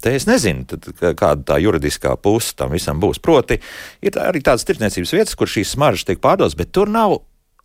Te 0.00 0.14
es 0.14 0.28
nezinu, 0.28 0.62
tad, 0.64 0.86
kāda 1.18 1.42
tā 1.42 1.58
juridiskā 1.58 2.14
puse 2.16 2.54
tam 2.54 2.70
visam 2.70 3.02
būs. 3.02 3.18
Proti, 3.18 3.58
ir 4.00 4.14
arī 4.22 4.44
tādas 4.46 4.64
tirdzniecības 4.68 5.14
vietas, 5.16 5.34
kur 5.34 5.50
šīs 5.50 5.74
smaržas 5.74 6.06
tiek 6.06 6.22
pārdotas, 6.22 6.54
bet 6.54 6.70
tur 6.70 6.88
nav 6.88 7.18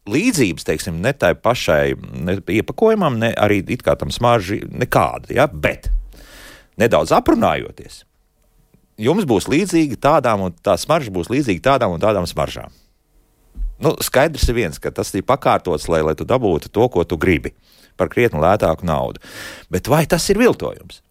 līdzības, 0.09 0.65
teiksim, 0.65 0.97
ne 1.05 1.13
tai 1.13 1.35
pašai 1.37 1.93
ne 2.25 2.39
iepakojumam, 2.41 3.21
ne 3.21 3.29
arī 3.37 3.61
it 3.69 3.85
kā 3.85 3.93
tam 4.01 4.09
smaržai 4.09 4.63
nekāda, 4.65 5.29
ja? 5.37 5.45
bet 5.45 5.91
nedaudz 6.81 7.13
aprunājoties, 7.13 8.01
jums 8.97 9.29
būs 9.29 9.45
līdzīga 9.51 10.01
tādām, 10.01 10.49
un 10.49 10.57
tā 10.65 10.73
smarža 10.81 11.13
būs 11.13 11.29
līdzīga 11.29 11.67
tādām 11.75 11.93
un 11.93 12.01
tādām 12.01 12.25
smaržām. 12.25 12.73
Nu, 13.83 13.95
skaidrs 14.03 14.47
ir 14.51 14.57
viens, 14.57 14.79
ka 14.81 14.91
tas 14.91 15.13
ir 15.15 15.25
pakārtots, 15.27 15.87
lai, 15.91 16.01
lai 16.05 16.15
tu 16.19 16.27
dabūtu 16.27 16.71
to, 16.73 16.87
ko 16.91 17.05
tu 17.07 17.19
gribi, 17.19 17.53
par 17.99 18.11
krietni 18.11 18.41
lētāku 18.43 18.87
naudu. 18.87 19.23
Bet 19.71 19.87
vai 19.91 20.05
tas 20.09 20.25
ir 20.31 20.41
viltojums? 20.41 21.03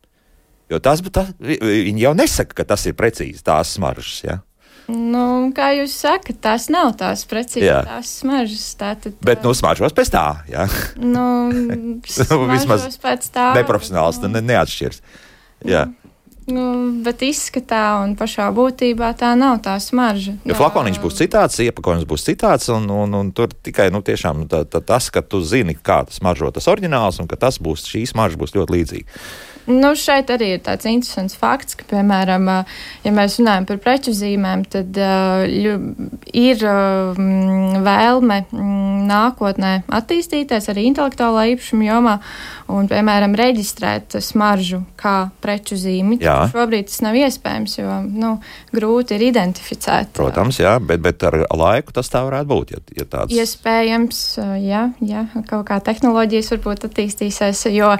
Jo 0.68 0.82
tas, 0.84 1.00
tas 1.12 1.32
viņi 1.40 2.04
jau 2.04 2.12
nesaka, 2.16 2.60
ka 2.60 2.68
tas 2.74 2.84
ir 2.88 2.96
precīzi 2.96 3.40
tās 3.44 3.72
smaržas. 3.78 4.20
Ja? 4.26 4.40
Nu, 4.88 5.50
kā 5.56 5.70
jūs 5.76 5.94
sakat, 6.00 6.38
tās 6.44 6.68
nav 6.72 6.94
tās 7.00 7.26
precīzās 7.28 8.12
smaržas. 8.22 8.66
Tātad, 8.80 9.16
Bet, 9.24 9.42
nu, 9.44 9.52
smaržos 9.56 9.96
pēc 9.96 10.12
tā, 10.12 10.26
jā. 10.48 10.64
Nu, 10.96 11.24
nu 12.28 12.38
vismaz 12.48 12.88
pēc 13.00 13.28
tā. 13.32 13.50
Neprofesionāls, 13.56 14.20
ne, 14.24 14.44
neatšķirs. 14.48 15.02
Jā. 15.68 15.86
Nu, 15.88 16.07
bet 17.04 17.22
izskatā 17.26 18.00
un 18.02 18.14
pašā 18.18 18.48
būtībā 18.54 19.10
tā 19.18 19.34
nav 19.38 19.60
tā 19.64 19.76
smarža. 19.82 20.36
Ja 20.48 20.56
flakoniņš 20.58 21.00
būs 21.02 21.18
citāds, 21.20 21.58
iepakojums 21.64 22.08
būs 22.08 22.26
citāds, 22.28 22.70
un, 22.74 22.88
un, 22.90 23.14
un 23.18 23.30
tur 23.36 23.52
tikai 23.52 23.90
nu, 23.94 24.02
tiešām, 24.04 24.46
tā, 24.50 24.64
tā, 24.68 24.80
tas, 24.84 25.10
ka 25.14 25.22
tu 25.22 25.42
zini, 25.44 25.76
kā 25.76 26.02
tas 26.08 26.20
smaržo 26.22 26.50
tas 26.54 26.68
oriģināls, 26.70 27.20
un 27.22 27.30
ka 27.30 27.38
tas 27.40 27.60
būs, 27.62 27.86
šī 27.90 28.06
smarža 28.12 28.40
būs 28.40 28.56
ļoti 28.56 28.76
līdzīga. 28.76 29.20
Nu, 29.68 29.92
šeit 29.98 30.30
arī 30.32 30.54
ir 30.56 30.62
tāds 30.64 30.88
interesants 30.88 31.36
fakts, 31.36 31.76
ka, 31.76 31.84
piemēram, 31.90 32.46
ja 33.04 33.10
mēs 33.12 33.36
runājam 33.36 33.66
par 33.68 33.80
preču 33.84 34.14
zīmēm, 34.16 34.62
tad 34.72 34.96
ļu, 34.96 35.74
ir 36.32 36.62
vēlme 37.84 38.38
nākotnē 39.08 39.72
attīstīties 39.98 40.70
arī 40.72 40.86
intelektuālā 40.88 41.50
īpašuma 41.52 41.84
jomā 41.84 42.14
un, 42.72 42.88
piemēram, 42.88 43.36
reģistrēt 43.36 44.16
smaržu 44.24 44.80
kā 44.96 45.28
preču 45.44 45.76
zīmi. 45.80 46.16
Šobrīd 46.24 46.88
tas 46.88 47.02
nav 47.04 47.18
iespējams, 47.20 47.76
jo 47.80 47.98
nu, 48.08 48.32
grūti 48.72 49.18
ir 49.18 49.26
identificēt. 49.28 50.14
Protams, 50.16 50.62
jā, 50.64 50.78
bet, 50.80 51.04
bet 51.04 51.28
ar 51.28 51.42
laiku 51.52 51.92
tas 51.96 52.08
tā 52.12 52.24
varētu 52.24 52.52
būt. 52.54 52.72
Ja, 52.72 52.82
ja 53.02 53.08
tāds... 53.08 53.36
Iespējams, 53.36 54.24
jā, 54.64 54.82
jā, 55.04 55.26
kaut 55.50 55.68
kā 55.68 55.80
tehnoloģijas 55.84 56.52
varbūt 56.56 56.88
attīstīsies, 56.88 57.66
jo 57.76 57.92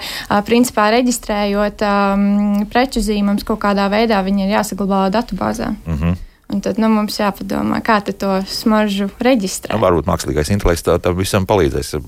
principā 0.49 0.89
reģistrējot 0.97 1.58
izmantojot 1.59 1.83
um, 1.83 2.67
preču 2.71 3.03
zīmes 3.03 3.45
kaut 3.47 3.61
kādā 3.63 3.89
veidā, 3.91 4.23
viņi 4.23 4.47
ir 4.47 4.57
jāsaglabā 4.59 5.11
datubāzē. 5.11 5.75
Mm 5.87 5.99
-hmm. 5.99 6.17
Un 6.49 6.61
tad 6.61 6.79
nu, 6.79 6.89
mums 6.89 7.19
jāpadomā, 7.21 7.83
kā 7.83 8.01
to 8.01 8.43
smaržu 8.49 9.11
reģistrēt. 9.21 9.75
Nu, 9.75 9.85
varbūt 9.85 10.07
mākslīgais 10.07 10.51
intelekts 10.51 10.83
tam 10.83 11.17
visam 11.17 11.45
palīdzēs. 11.45 12.01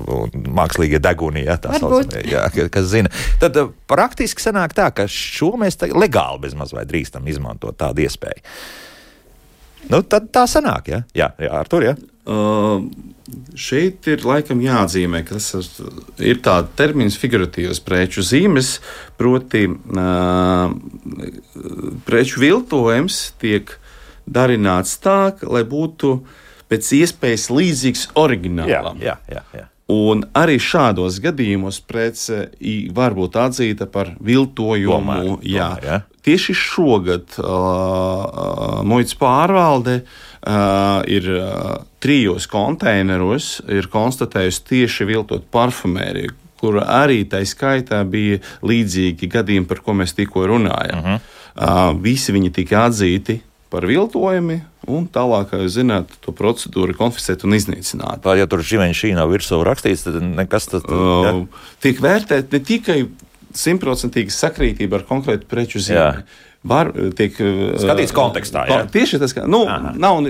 Mākslīgie 0.48 0.98
deguni, 0.98 1.44
ja 1.44 1.58
tā 1.58 1.78
saucamie, 1.78 2.24
jā, 2.24 2.68
kas 2.70 2.84
zina. 2.84 3.10
Tad 3.38 3.56
uh, 3.56 3.68
praktiski 3.86 4.40
sanāk 4.40 4.72
tā, 4.72 4.90
ka 4.92 5.04
šo 5.06 5.58
mēs 5.60 5.76
legāli 5.92 6.40
bezmaz 6.40 6.72
vai 6.72 6.86
drīkstam 6.86 7.28
izmantot 7.28 7.76
tādu 7.76 8.00
iespēju. 8.00 8.40
Nu, 9.90 10.02
tad 10.06 10.30
tā 10.34 10.46
sanāk, 10.50 10.90
ja? 10.92 11.00
jā, 11.16 11.30
jā 11.40 11.52
ar 11.60 11.70
tur. 11.70 11.84
Ja? 11.86 11.94
Uh, 12.30 12.84
šeit 13.58 14.06
ir 14.10 14.24
laikam 14.26 14.62
jāatzīmē, 14.62 15.22
ka 15.26 15.38
tas 15.38 15.80
ir 16.22 16.40
tāds 16.44 16.74
termins, 16.78 17.18
figuratīvas 17.20 17.82
preču 17.84 18.24
zīmes, 18.26 18.76
proti, 19.20 19.66
uh, 19.70 20.70
preču 22.06 22.42
viltojums 22.42 23.22
tiek 23.42 23.74
darināts 24.30 24.96
tā, 25.02 25.34
lai 25.42 25.64
būtu 25.66 26.14
pēc 26.70 26.92
iespējas 27.00 27.48
līdzīgs 27.50 28.06
oriģinālam. 28.20 29.02
Jā, 29.02 29.18
jā, 29.26 29.40
jā, 29.40 29.44
jā. 29.58 29.66
Un 29.90 30.22
arī 30.38 30.58
šādos 30.62 31.18
gadījumos 31.22 31.80
prece 31.88 32.50
var 32.94 33.16
būt 33.16 33.38
atzīta 33.40 33.88
par 33.90 34.12
viltojumu. 34.22 34.94
Tomēr, 34.94 35.30
jā. 35.42 35.68
Tomēr, 35.74 35.86
jā. 35.88 35.98
Tieši 36.20 36.54
šogad 36.54 37.38
uh, 37.40 38.82
muitas 38.84 39.16
pārvalde 39.16 40.02
uh, 40.02 41.00
ir 41.08 41.30
uh, 41.32 41.78
trijos 42.02 42.44
konteineros 42.50 43.62
konstatējusi 43.90 44.66
tieši 44.68 45.08
viltot 45.08 45.46
parfumēriju, 45.52 46.36
kur 46.60 46.82
arī 46.84 47.22
tā 47.24 47.40
skaitā 47.48 48.02
bija 48.04 48.42
līdzīgi 48.60 49.30
gadījumi, 49.32 49.68
par 49.70 49.80
ko 49.84 49.96
mēs 49.96 50.12
tikko 50.18 50.44
runājam. 50.52 51.00
Uh 51.00 51.08
-huh. 51.08 51.30
uh, 51.56 52.02
visi 52.02 52.36
viņi 52.36 52.52
tika 52.52 52.84
atzīti 52.90 53.40
par 53.70 53.86
viltojumi, 53.86 54.60
un 54.96 55.06
tālāk, 55.12 55.48
kā 55.52 55.62
jūs 55.62 55.78
zināt, 55.78 56.12
to 56.24 56.34
procedūru 56.36 56.96
konfiscēt 56.98 57.46
un 57.46 57.56
iznīcināt. 57.56 58.22
Pār, 58.24 58.40
ja 58.42 58.48
tur 58.50 58.64
živeņš 58.66 59.02
šī 59.04 59.14
nav 59.18 59.32
virsū 59.32 59.62
rakstīts, 59.66 60.06
tad 60.06 60.20
nekas 60.22 60.70
tas 60.72 60.86
ja? 60.86 61.34
uh, 61.34 61.66
tiek 61.84 62.02
vērtēt 62.02 62.54
ne 62.54 62.62
tikai 62.66 63.00
simtprocentīga 63.56 64.34
sakrītība 64.34 65.00
ar 65.00 65.08
konkrētu 65.08 65.48
preču 65.50 65.82
zīmi 65.82 66.24
var 66.62 66.90
eh, 66.92 67.08
tiek 67.16 67.36
eh, 67.40 67.60
skatīts 67.80 68.12
kontekstā. 68.12 68.66
Jā. 68.68 68.80
Tieši 68.92 69.20
tas, 69.22 69.32
ka 69.36 69.46
nu, 69.48 69.62
Aha. 69.70 69.94
nav 70.00 70.20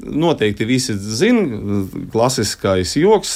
noteikti 0.00 0.66
visi 0.68 0.94
zina, 0.94 1.82
klasiskais 2.12 2.94
joks 3.00 3.32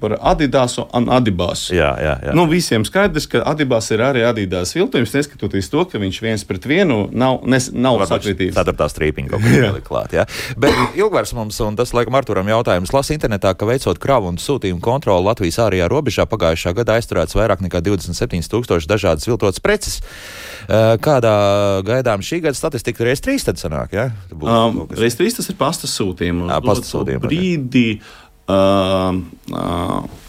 par 0.00 0.16
Adidas 0.20 0.78
un 0.84 1.08
Adibāsu. 1.10 1.74
Jā, 1.74 1.90
jā, 1.98 2.14
jā. 2.28 2.34
Nu, 2.36 2.46
visiem 2.50 2.86
skaidrs, 2.86 3.26
ka 3.30 3.42
Adibās 3.50 3.90
ir 3.94 4.04
arī 4.06 4.22
Adidas 4.28 4.74
viltojums, 4.76 5.14
neskatoties 5.16 5.70
to, 5.72 5.82
ka 5.90 6.00
viņš 6.02 6.20
viens 6.22 6.46
pret 6.46 6.68
vienu 6.70 7.06
nav, 7.10 7.40
nes, 7.48 7.68
nav 7.74 7.98
sakritības. 8.06 8.54
Tātad 8.60 8.78
tā 8.78 8.88
strīpiņa 8.92 9.32
kaut 9.32 9.42
kā 9.42 9.54
ielikt 9.58 9.88
klāt. 9.88 10.14
Jā. 10.14 10.26
Bet 10.60 10.98
ilgvars 10.98 11.34
mums, 11.36 11.58
un 11.64 11.78
tas 11.78 11.94
laikam 11.96 12.18
Arturam 12.18 12.46
jautājums, 12.54 12.94
lasa 12.94 13.16
internetā, 13.16 13.54
ka 13.58 13.66
veicot 13.66 13.98
kravu 14.02 14.30
un 14.30 14.38
sūtījumu 14.42 14.82
kontroli 14.84 15.26
Latvijas 15.26 15.58
ārējā 15.66 15.90
robežā 15.90 16.28
pagājušā 16.30 16.74
gada 16.78 17.00
aizturēts 17.00 17.34
vairāk 17.34 17.66
nekā 17.66 17.82
27 17.82 18.46
tūkstoši 18.52 18.90
dažādas 18.90 19.26
viltotas 19.26 19.62
preces. 19.64 20.00
Eh, 20.66 20.96
kādā 21.02 21.34
gaidām 21.96 22.24
šī 22.24 22.42
gada 22.44 22.58
statistika 22.58 23.06
reiz 23.06 23.24
trīs 23.24 23.46
tad 23.46 23.60
sanāk? 23.60 23.96
Ja? 23.96 24.10
Būs, 24.30 24.52
um, 24.52 24.84
reiz 24.96 25.16
trīs 25.18 25.38
tas 25.38 25.50
ir 25.52 25.58
pasta 25.60 25.90
sūtījumi. 25.90 26.46
Jā, 26.52 26.60
pasta 26.64 26.88
sūtījumi. 26.92 27.24
Brīdī. 27.26 27.88
Uh, 28.46 29.24
uh, 29.56 30.22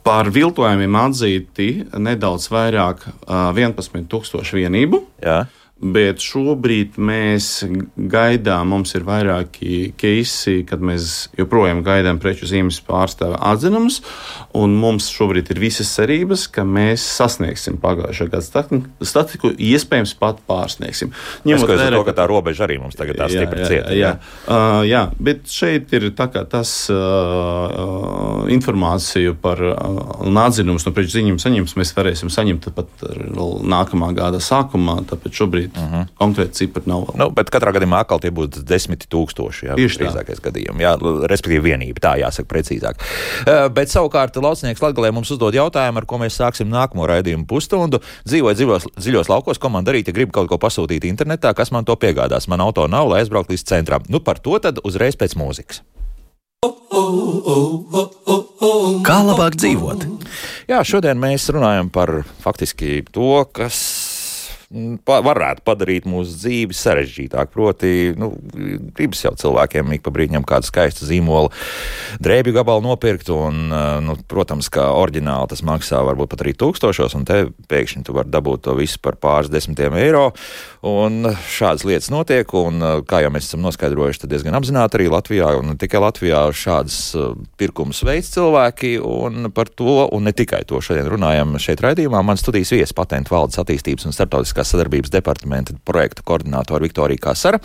Par 0.00 0.30
viltojumiem 0.32 0.94
atzīti 0.96 1.66
nedaudz 2.00 2.46
vairāk 2.50 3.02
uh, 3.04 3.50
11,000 3.52 4.56
vienību. 4.56 5.02
Jā. 5.20 5.42
Uh, 5.44 5.59
Bet 5.80 6.20
šobrīd 6.20 6.98
mēs 7.00 7.62
gaidām, 7.96 8.68
mums 8.74 8.92
ir 8.98 9.04
vairāki 9.08 9.94
keisi, 9.96 10.58
kad 10.68 10.82
mēs 10.84 11.30
joprojām 11.38 11.80
gaidām 11.86 12.18
preču 12.20 12.44
zīmes 12.50 12.82
pārstāvja 12.84 13.38
atzinumus, 13.48 14.02
un 14.60 14.74
mums 14.76 15.08
šobrīd 15.08 15.48
ir 15.54 15.62
visas 15.62 15.88
cerības, 15.96 16.44
ka 16.52 16.66
mēs 16.68 17.06
sasniegsim 17.16 17.78
pagājušā 17.80 18.26
gada 18.28 18.44
statistiku, 18.44 19.54
iespējams 19.56 20.12
pat 20.20 20.42
pārsniegsim. 20.50 21.14
Ņemot 21.48 21.72
vērā, 21.72 21.96
to, 21.96 22.02
ka 22.10 22.16
tā 22.18 22.28
robeža 22.28 22.66
arī 22.68 22.76
mums 22.82 23.00
tagad 23.00 23.22
tā 23.22 23.30
stipri 23.32 23.64
cieta. 23.64 23.96
Jā, 23.96 23.96
jā. 23.96 24.12
Uh, 24.44 24.82
jā, 24.84 25.02
bet 25.16 25.48
šeit 25.48 25.96
ir 25.96 26.10
tas 26.12 26.74
uh, 26.92 28.44
informāciju 28.52 29.32
par 29.40 29.64
uh, 29.64 30.44
atzinumus 30.44 30.84
no 30.84 30.92
preču 30.92 31.16
zīmēm 31.16 31.40
saņems, 31.40 31.76
mēs 31.80 31.96
varēsim 31.96 32.28
saņemt 32.36 32.68
pat 32.76 33.08
nākamā 33.08 34.12
gada 34.20 34.44
sākumā, 34.44 35.00
tāpēc 35.08 35.40
šobrīd 35.40 35.69
šobrīd 35.70 35.86
uh 35.86 35.92
-huh. 35.92 36.06
konkrēti 36.18 36.52
cipari 36.52 36.84
nav. 36.86 37.04
Vēl. 37.04 37.16
Nu, 37.16 37.30
bet 37.30 37.50
katrā 37.50 37.72
gadījumā 37.72 38.00
atkal 38.00 38.20
tie 38.20 38.30
būtu 38.30 38.64
desmit 38.64 39.06
tūkstoši. 39.08 39.66
Jā, 39.66 39.74
tā. 39.74 40.40
gadījumi, 40.42 40.82
jā, 40.82 40.96
respektīvi 41.26 41.60
vienība, 41.60 42.00
tā 42.00 42.18
jāsaka 42.18 42.48
precīzāk. 42.48 42.94
Uh, 43.46 43.68
bet 43.68 43.88
savukārt 43.88 44.36
laucinieks 44.36 44.80
Latgalē 44.80 45.12
mums 45.12 45.30
uzdod 45.30 45.54
jautājumu, 45.54 45.98
ar 45.98 46.06
ko 46.06 46.18
mēs 46.18 46.36
sāksim 46.36 46.68
nākamo 46.68 47.06
raidījumu 47.06 47.46
pusstundu. 47.46 48.00
Dzīvoju 48.24 48.54
dziļos, 48.54 48.86
dziļos 48.98 49.28
laukos, 49.28 49.58
ko 49.58 49.68
man 49.68 49.84
darīt, 49.84 50.06
ja 50.06 50.12
gribu 50.12 50.32
kaut 50.32 50.48
ko 50.48 50.56
pasūtīt 50.58 51.04
internetā, 51.04 51.54
kas 51.54 51.70
man 51.70 51.84
to 51.84 51.96
piegādās. 51.96 52.48
Man 52.48 52.60
auto 52.60 52.86
nav, 52.86 53.08
lai 53.08 53.20
aizbrauktu 53.20 53.52
līdz 53.52 53.64
centram. 53.64 54.02
Nu, 54.08 54.20
par 54.20 54.38
to 54.38 54.58
tad 54.58 54.78
uzreiz 54.84 55.16
pēc 55.16 55.36
mūzikas. 55.36 55.82
Kā 59.06 59.16
labāk 59.24 59.54
dzīvot? 59.56 60.02
Jā, 60.68 60.82
šodien 60.84 61.16
mēs 61.16 61.48
runājam 61.48 61.88
par 61.88 62.20
faktiski 62.42 63.00
to, 63.14 63.44
kas 63.56 63.78
pa, 65.04 65.18
varētu 65.24 65.64
padarīt 65.66 66.06
mūsu 66.08 66.36
dzīvi 66.38 66.76
sarežģītāku. 66.76 67.50
Proti, 67.50 67.92
nu, 68.18 68.30
gribas 68.94 69.24
jau 69.24 69.32
cilvēkiem 69.38 69.96
ik 69.96 70.04
pa 70.06 70.12
brīdim 70.14 70.46
kādu 70.46 70.68
skaistu 70.68 71.08
zīmolu 71.08 71.50
drēbju 72.22 72.54
gabalu 72.54 72.84
nopirkt, 72.86 73.32
un, 73.34 73.66
nu, 74.06 74.16
protams, 74.30 74.70
ka 74.72 74.90
oriģināli 74.94 75.50
tas 75.50 75.64
maksā 75.66 76.02
varbūt 76.06 76.30
pat 76.34 76.44
arī 76.44 76.54
tūkstošos, 76.58 77.16
un 77.18 77.26
te 77.26 77.40
pēkšņi 77.70 78.04
tu 78.06 78.14
vari 78.16 78.30
dabūt 78.30 78.68
to 78.68 78.76
visu 78.78 79.00
par 79.02 79.18
pāris 79.20 79.50
desmitiem 79.50 79.96
eiro. 79.98 80.30
Un 80.86 81.26
šādas 81.50 81.84
lietas 81.88 82.10
notiek, 82.12 82.54
un 82.56 83.02
kā 83.10 83.24
jau 83.24 83.32
mēs 83.34 83.50
esam 83.50 83.64
noskaidrojuši, 83.66 84.22
tad 84.22 84.34
diezgan 84.34 84.56
apzināti 84.56 85.00
arī 85.00 85.10
Latvijā, 85.12 85.50
un 85.58 85.72
ne 85.72 85.76
tikai 85.80 86.00
Latvijā, 86.00 86.46
šādas 86.56 87.00
pirkumus 87.60 88.04
veids 88.06 88.30
cilvēki, 88.36 88.94
un 89.02 89.50
par 89.54 89.68
to, 89.68 90.06
un 90.14 90.24
ne 90.28 90.32
tikai 90.36 90.62
to 90.68 90.80
šodien 90.84 91.10
runājam 91.10 91.58
šeit 91.60 91.82
raidījumā. 91.84 92.22
Man 92.24 92.40
studijas 92.40 92.72
viesis 92.72 92.96
patentu 92.96 93.34
valdes 93.34 93.60
attīstības 93.60 94.08
un 94.08 94.16
starptautiskā 94.16 94.59
starptautiskās 94.60 94.70
sadarbības 94.70 95.10
departamenta 95.12 95.74
projektu 95.84 96.22
koordinātora 96.24 96.84
Viktorija 96.84 97.20
Kasara, 97.20 97.58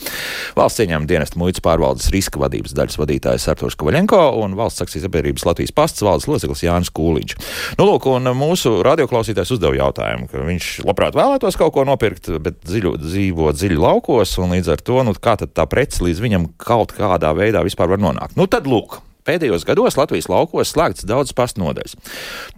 valsts 0.56 0.82
ieņēmuma 0.84 1.08
dienesta 1.08 1.40
muitas 1.40 1.62
pārvaldes 1.64 2.10
riska 2.14 2.40
vadības 2.40 2.76
daļas 2.76 3.00
vadītājs 3.00 3.48
Arturs 3.52 3.76
Kovaļenko 3.76 4.20
un 4.42 4.56
valsts 4.56 4.82
akcijas 4.82 5.06
sabiedrības 5.06 5.46
Latvijas 5.46 5.74
pasts 5.76 6.04
valdes 6.06 6.28
loceklis 6.28 6.64
Jānis 6.64 6.92
Kūliņš. 6.96 7.36
Nu, 7.80 7.88
lūk, 7.90 8.08
un 8.10 8.32
mūsu 8.36 8.82
radioklausītājs 8.86 9.56
uzdeva 9.56 9.76
jautājumu, 9.78 10.30
ka 10.32 10.46
viņš 10.46 10.70
labprāt 10.86 11.18
vēlētos 11.18 11.60
kaut 11.60 11.76
ko 11.76 11.86
nopirkt, 11.88 12.32
bet 12.42 12.62
dziļu, 12.66 12.96
dzīvo 13.04 13.52
dziļi 13.56 13.80
laukos, 13.80 14.38
un 14.42 14.56
līdz 14.56 14.76
ar 14.76 14.86
to, 14.86 15.02
nu, 15.06 15.16
kā 15.16 15.38
tad 15.42 15.56
tā 15.56 15.68
prece 15.70 16.06
līdz 16.06 16.24
viņam 16.24 16.50
kaut 16.62 16.96
kādā 16.96 17.36
veidā 17.38 17.64
vispār 17.66 17.92
var 17.96 18.02
nonākt. 18.02 18.40
Nu, 18.40 18.50
tad 18.52 18.70
lūk. 18.70 19.02
Pēdējos 19.26 19.66
gados 19.66 19.98
Latvijas 19.98 20.30
laukos 20.30 20.74
slēgts 20.76 21.08
daudz 21.10 21.34
pastu 21.34 21.64
nodaļas. 21.64 21.96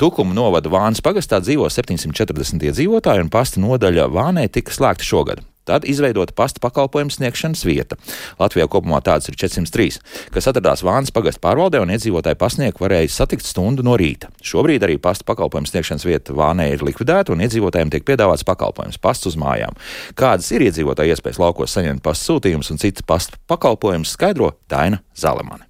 Tukuma 0.01 0.35
novada 0.35 0.71
Vānas 0.71 1.03
pagastā 1.03 1.39
dzīvo 1.43 1.69
740 1.71 2.67
iedzīvotāji, 2.71 3.23
un 3.23 3.31
pasta 3.31 3.63
nodaļa 3.63 4.09
Vānē 4.11 4.49
tika 4.51 4.75
slēgta 4.75 5.07
šogad. 5.07 5.45
Tad 5.67 5.83
izveidota 5.83 6.31
pasta 6.31 6.61
pakalpojumu 6.63 7.11
sniegšanas 7.11 7.65
vieta. 7.67 7.97
Latvijā 8.39 8.69
kopumā 8.71 9.01
tādas 9.03 9.27
ir 9.27 9.35
403, 9.35 9.99
kas 10.31 10.47
atradās 10.47 10.83
Vānas 10.87 11.11
pagasta 11.11 11.43
pārvaldē, 11.43 11.81
un 11.83 11.91
iedzīvotāji 11.91 12.39
pasniegu 12.39 12.85
varēja 12.85 13.11
satikt 13.11 13.43
stundu 13.43 13.83
no 13.83 13.97
rīta. 13.99 14.31
Šobrīd 14.39 14.87
arī 14.87 14.95
pasta 15.03 15.27
pakalpojumu 15.27 15.67
sniegšanas 15.67 16.07
vieta 16.07 16.35
Vānē 16.39 16.69
ir 16.71 16.87
likvidēta, 16.87 17.35
un 17.35 17.43
iedzīvotājiem 17.43 17.91
tiek 17.91 18.07
piedāvāts 18.07 18.47
pakalpojums 18.47 19.03
pasts 19.03 19.27
uz 19.27 19.35
mājām. 19.39 19.75
Kādas 20.15 20.47
ir 20.55 20.69
iedzīvotāju 20.69 21.17
iespējas 21.17 21.43
laukos 21.43 21.75
saņemt 21.75 22.03
pasta 22.05 22.31
sūtījumus 22.31 22.71
un 22.71 22.83
citas 22.83 23.03
pasta 23.07 23.43
pakalpojumus, 23.51 24.15
skaidro 24.15 24.55
Taina 24.71 25.03
Zalemane. 25.19 25.66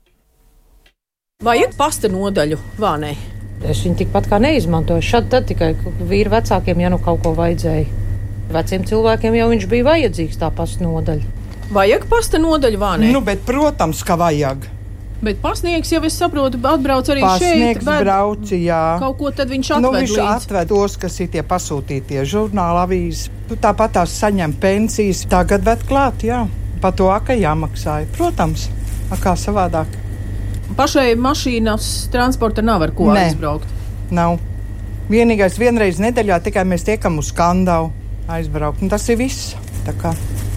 Vajag 1.45 1.76
pasta 1.78 2.10
nodaļu 2.10 2.56
Vānē. 2.82 3.12
Es 3.69 3.84
viņu 3.86 4.00
tikpat 4.00 4.26
kā 4.26 4.39
neizmantoju. 4.41 5.04
Šad 5.06 5.28
tad 5.30 5.43
tikai 5.45 5.67
vīru 6.10 6.32
vecākiem, 6.34 6.80
ja 6.82 6.89
nu 6.89 6.97
kaut 6.97 7.19
ko 7.21 7.36
vajadzēja. 7.38 7.84
Veciem 8.56 8.88
cilvēkiem 8.89 9.38
jau 9.38 9.45
viņš 9.52 9.67
bija 9.69 9.86
vajadzīgs 9.86 10.39
tā 10.41 10.50
pasta 10.58 10.82
nodaļa. 10.82 11.30
Vajag 11.78 12.08
pasta 12.10 12.41
nodaļu 12.41 12.80
vānē? 12.82 13.12
Nu, 13.13 13.21
bet, 13.21 13.43
protams, 13.45 14.02
ka 14.08 14.17
vajag. 14.17 14.65
Bet 15.21 15.38
pasniegs 15.43 15.93
jau, 15.93 16.02
es 16.10 16.17
saprotu, 16.17 16.58
atbrauc 16.58 17.13
arī 17.13 17.21
pasniegs 17.21 17.86
šeit. 17.86 18.02
Brauc, 18.02 18.56
jā. 18.58 18.82
Kaut 19.06 19.21
ko 19.21 19.36
tad 19.38 19.54
viņš 19.54 19.71
atved 19.78 19.86
nu, 19.86 19.93
viņš 19.93 20.15
līdz. 20.17 20.34
atved 20.34 20.73
tos, 20.73 20.97
kas 21.06 21.19
ir 21.21 21.30
tie 21.38 21.45
pasūtītie 21.54 22.26
žurnāla 22.34 22.88
avīzes. 22.89 23.30
Tāpat 23.54 23.93
tās 24.02 24.17
saņem 24.23 24.58
pensijas. 24.58 25.21
Tagad 25.30 25.69
ved 25.69 25.86
klāt, 25.86 26.26
jā. 26.26 26.47
Pa 26.82 26.89
to 26.97 27.13
aka 27.13 27.38
jāmaksā. 27.38 28.02
Protams, 28.17 28.71
a 29.13 29.21
kā 29.21 29.38
savādāk. 29.38 30.07
Pašai 30.78 31.16
mašīnas 31.18 31.86
transporta 32.13 32.62
nav 32.62 32.84
ar 32.86 32.92
ko 32.94 33.10
Nē, 33.10 33.32
aizbraukt. 33.32 33.72
Nav. 34.13 34.38
Vienīgais 35.10 35.56
vienreiz 35.58 35.98
nedēļā 36.04 36.38
tikai 36.46 36.68
mēs 36.70 36.86
tiekam 36.86 37.18
uz 37.18 37.32
skandalu 37.32 37.90
aizbraukt. 38.30 38.84
Un 38.86 38.92
tas 38.92 39.08
ir 39.10 39.18
viss. 39.18 39.56
Tā 39.88 39.96
kā 39.98 40.12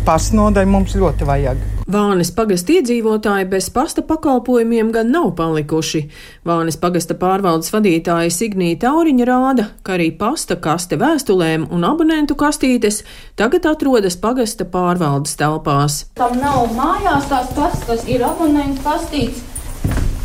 pasnodaļa 0.05 0.69
mums 0.69 0.97
ļoti 1.01 1.25
vajag. 1.25 1.63
Vānes 1.91 2.29
pagasta 2.37 2.77
iedzīvotāji 2.77 3.49
bez 3.49 3.71
pasta 3.73 4.05
pakalpojumiem 4.07 4.93
gan 4.95 5.09
nav 5.11 5.33
palikuši. 5.39 6.03
Vānes 6.47 6.77
pagasta 6.83 7.17
pārvaldes 7.19 7.73
vadītāja 7.73 8.31
Signija 8.35 8.77
Tauriņa 8.85 9.27
rāda, 9.27 9.67
ka 9.83 9.97
arī 9.97 10.11
pasta 10.21 10.59
kaste 10.61 11.01
vēstulēm 11.01 11.65
un 11.73 11.87
abonentu 11.89 12.37
kastītes 12.39 13.01
tagad 13.41 13.67
atrodas 13.73 14.21
pagasta 14.21 14.69
pārvaldes 14.69 15.33
telpās. 15.41 16.05
Tam 16.21 16.37
nav 16.39 16.69
mājās 16.77 17.31
tās 17.33 17.51
kastes, 17.57 18.05
ir 18.05 18.29
abonentu 18.29 18.85
kastītes. 18.85 19.50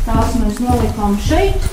Tās 0.06 0.36
mēs 0.38 0.60
nolikām 0.62 1.16
šeit. 1.18 1.64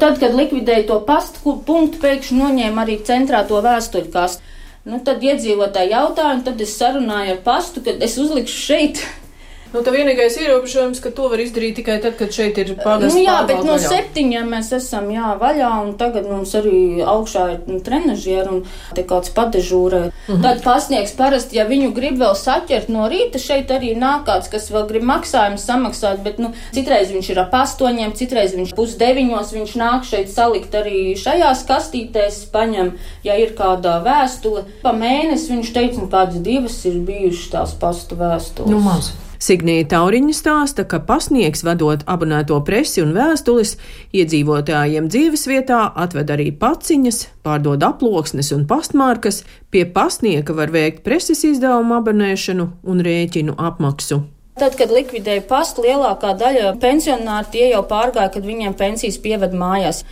Tad, 0.00 0.16
kad 0.16 0.32
likvidēja 0.32 0.86
to 0.88 0.96
pastu 1.04 1.58
punktu, 1.66 2.00
pēkšņi 2.00 2.38
noņēma 2.38 2.84
arī 2.86 2.96
centrā 3.04 3.42
to 3.48 3.60
vēstuļu 3.64 4.08
kastu. 4.14 4.54
Nu, 4.88 4.98
tad 5.04 5.22
iedzīvotāji 5.24 5.92
jautāja, 5.92 6.38
un 6.38 6.40
tad 6.44 6.60
es 6.60 6.72
sarunāju 6.76 7.36
ar 7.36 7.42
pastu, 7.44 7.82
ka 7.84 7.92
es 8.04 8.16
uzlikšu 8.20 8.56
šeit 8.62 9.02
Nu, 9.74 9.80
tā 9.82 9.90
vienīgais 9.90 10.36
ierobežojums, 10.38 11.00
ka 11.02 11.10
to 11.10 11.26
var 11.32 11.40
izdarīt 11.42 11.74
tikai 11.80 11.96
tad, 12.02 12.14
kad 12.14 12.30
šeit 12.30 12.58
ir 12.62 12.68
pagasts. 12.78 13.16
Nu, 13.16 13.22
jā, 13.24 13.40
bet 13.48 13.64
no 13.66 13.74
septiņiem 13.82 14.52
mēs 14.54 14.68
esam 14.76 15.08
jā, 15.10 15.32
vaļā, 15.40 15.70
un 15.82 15.88
tagad 15.98 16.28
mums 16.30 16.52
arī 16.54 17.02
augšā 17.02 17.46
ir 17.56 17.64
nu, 17.66 17.80
trenažieri 17.82 18.52
un 18.52 18.60
te 18.94 19.02
kāds 19.08 19.32
padežūrē. 19.34 20.02
Mm 20.04 20.28
-hmm. 20.28 20.44
Tad 20.46 20.62
pasniegs 20.62 21.16
parasti, 21.18 21.58
ja 21.58 21.64
viņu 21.66 21.90
grib 21.96 22.22
vēl 22.22 22.36
saķert 22.38 22.88
no 22.88 23.08
rīta, 23.10 23.42
šeit 23.42 23.74
arī 23.74 23.96
nāk 23.98 24.22
kāds, 24.30 24.50
kas 24.52 24.70
vēl 24.70 24.86
grib 24.92 25.02
maksājumu 25.10 25.58
samaksāt, 25.58 26.22
bet, 26.22 26.38
nu, 26.38 26.52
citreiz 26.72 27.10
viņš 27.10 27.30
ir 27.30 27.40
ap 27.40 27.54
astoņiem, 27.64 28.14
citreiz 28.14 28.54
viņš 28.54 28.74
pusdeviņos, 28.78 29.52
viņš 29.58 29.74
nāk 29.74 30.04
šeit 30.04 30.30
salikt 30.30 30.74
arī 30.74 31.16
šajās 31.18 31.66
kastītēs, 31.66 32.46
paņem, 32.52 32.92
ja 33.24 33.34
ir 33.34 33.58
kādā 33.58 33.98
vēstule. 34.06 34.64
Pa 34.82 34.92
mēnesi 34.92 35.50
viņš 35.50 35.74
teica, 35.74 36.00
nu, 36.00 36.06
kādas 36.06 36.38
divas 36.38 36.84
ir 36.84 36.94
bijušas 36.94 37.50
tās 37.50 37.74
pastu 37.74 38.14
vēstules. 38.14 38.70
Nu, 38.70 38.78
maz. 38.78 39.12
Signija 39.44 39.84
Tauriņa 39.90 40.32
stāsta, 40.32 40.86
ka 40.88 41.02
pasniegs 41.04 41.60
vedot 41.66 42.00
abonēto 42.08 42.56
presi 42.64 43.02
un 43.02 43.10
vēstules 43.12 43.74
iedzīvotājiem 44.16 45.10
dzīvesvietā 45.12 45.80
atved 46.00 46.30
arī 46.32 46.46
paciņas, 46.62 47.18
pārdod 47.44 47.84
aploksnes 47.84 48.54
un 48.56 48.64
pastmarkas, 48.70 49.42
pie 49.68 49.84
pasnieka 49.84 50.56
var 50.56 50.72
veikt 50.72 51.02
preses 51.04 51.44
izdevumu 51.44 51.98
abonēšanu 51.98 52.70
un 52.88 53.04
rēķinu 53.04 53.58
apmaksu. 53.60 54.22
Tad, 54.56 54.78
kad 54.80 54.94
likvidēja 54.94 55.44
pastu, 55.50 55.84
lielākā 55.84 56.32
daļa 56.40 56.76
pensionāru 56.80 57.52
tie 57.52 57.68
jau 57.74 57.82
pārgāja, 57.90 58.32
kad 58.38 58.48
viņiem 58.48 58.78
pensijas 58.80 59.20
pieved 59.20 59.52
mājās. 59.52 60.06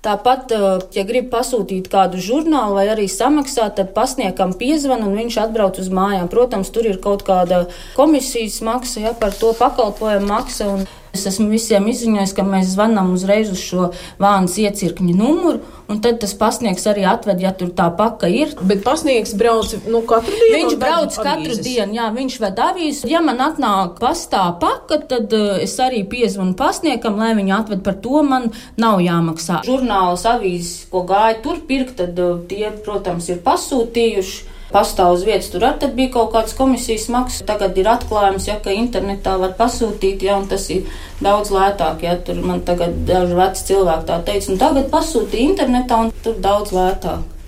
Tāpat, 0.00 0.52
eh, 0.56 0.84
ja 0.96 1.02
grib 1.04 1.26
pasūtīt 1.28 1.90
kādu 1.92 2.20
žurnālu 2.24 2.78
vai 2.78 2.86
arī 2.88 3.04
samaksāt, 3.04 3.74
tad 3.76 3.90
pasniegam 3.92 4.54
piezvan 4.56 5.04
un 5.04 5.12
viņš 5.18 5.36
atbrauc 5.42 5.76
uz 5.82 5.90
mājām. 5.92 6.30
Protams, 6.32 6.70
tur 6.72 6.88
ir 6.88 6.96
kaut 7.04 7.20
kāda 7.26 7.66
komisijas 7.98 8.62
maksa, 8.64 9.02
ja 9.04 9.12
par 9.12 9.36
to 9.36 9.52
pakalpojumu 9.58 10.30
maksa. 10.30 10.70
Es 11.16 11.24
esmu 11.26 11.48
visiem 11.50 11.88
izziņojis, 11.90 12.32
ka 12.36 12.44
mēs 12.46 12.74
zvanām 12.76 13.10
uzreiz 13.16 13.50
uz 13.50 13.58
šo 13.58 13.88
vānas 14.22 14.54
iecirkņa 14.62 15.14
numuru, 15.18 15.58
un 15.90 15.98
tad 16.04 16.20
tas 16.22 16.36
pasniegs 16.38 16.86
arī 16.86 17.02
atved, 17.10 17.40
ja 17.42 17.50
tur 17.56 17.72
tā 17.74 17.88
paka 17.98 18.30
ir. 18.30 18.52
Bet 18.62 18.84
pasniegs 18.86 19.34
brauc 19.38 19.72
nu, 19.90 20.04
katru 20.06 20.36
dienu. 20.36 20.52
Viņš 20.54 20.76
brauc 20.82 21.18
katru 21.18 21.56
dienu, 21.58 21.96
jā, 21.98 22.06
viņš 22.14 22.36
ved 22.44 22.62
avīzes. 22.66 23.08
Ja 23.10 23.22
man 23.26 23.42
atnāk 23.42 23.98
pastā 24.02 24.44
paka, 24.62 25.00
tad 25.10 25.34
uh, 25.34 25.58
es 25.64 25.74
arī 25.82 26.04
piezvanu 26.10 26.54
pasniegam, 26.58 27.18
lai 27.18 27.32
viņi 27.38 27.56
atved 27.58 27.82
par 27.86 27.98
to, 28.04 28.22
man 28.26 28.52
nav 28.80 29.02
jāmaksā. 29.02 29.64
Žurnāls, 29.66 30.28
avīzes, 30.30 30.86
ko 30.94 31.02
gāja 31.10 31.40
tur 31.42 31.58
pirkt, 31.66 31.98
tad 32.04 32.22
uh, 32.22 32.38
tie, 32.50 32.68
protams, 32.86 33.32
ir 33.34 33.42
pasūtījuši 33.42 34.59
pastāv 34.74 35.16
uz 35.16 35.24
vietas. 35.26 35.50
Tur 35.52 35.66
arī 35.68 35.90
bija 35.96 36.14
kaut 36.18 36.32
kāds 36.34 36.56
komisijas 36.58 37.08
maksas. 37.12 37.44
Tagad 37.48 37.78
ir 37.80 37.90
atklājums, 37.90 38.48
ja, 38.50 38.58
ka 38.62 38.74
internetā 38.74 39.36
var 39.40 39.56
pasūtīt, 39.58 40.24
ja, 40.26 40.38
un 40.40 40.48
tas 40.50 40.68
ir 40.74 40.86
daudz 41.22 41.52
lētāk. 41.54 42.06
Ja, 42.06 42.16
tur 42.16 42.40
man 42.44 42.64
tagad 42.66 43.02
daži 43.08 43.36
veci 43.38 43.68
cilvēki 43.72 44.08
tā 44.12 44.22
teica, 44.30 44.52
un 44.52 44.62
tagad 44.64 44.88
pasūtīja 44.94 45.52
internetā, 45.52 46.04
un 46.06 46.16
tur 46.24 46.40
daudz 46.40 46.74
lētāk. 46.76 47.39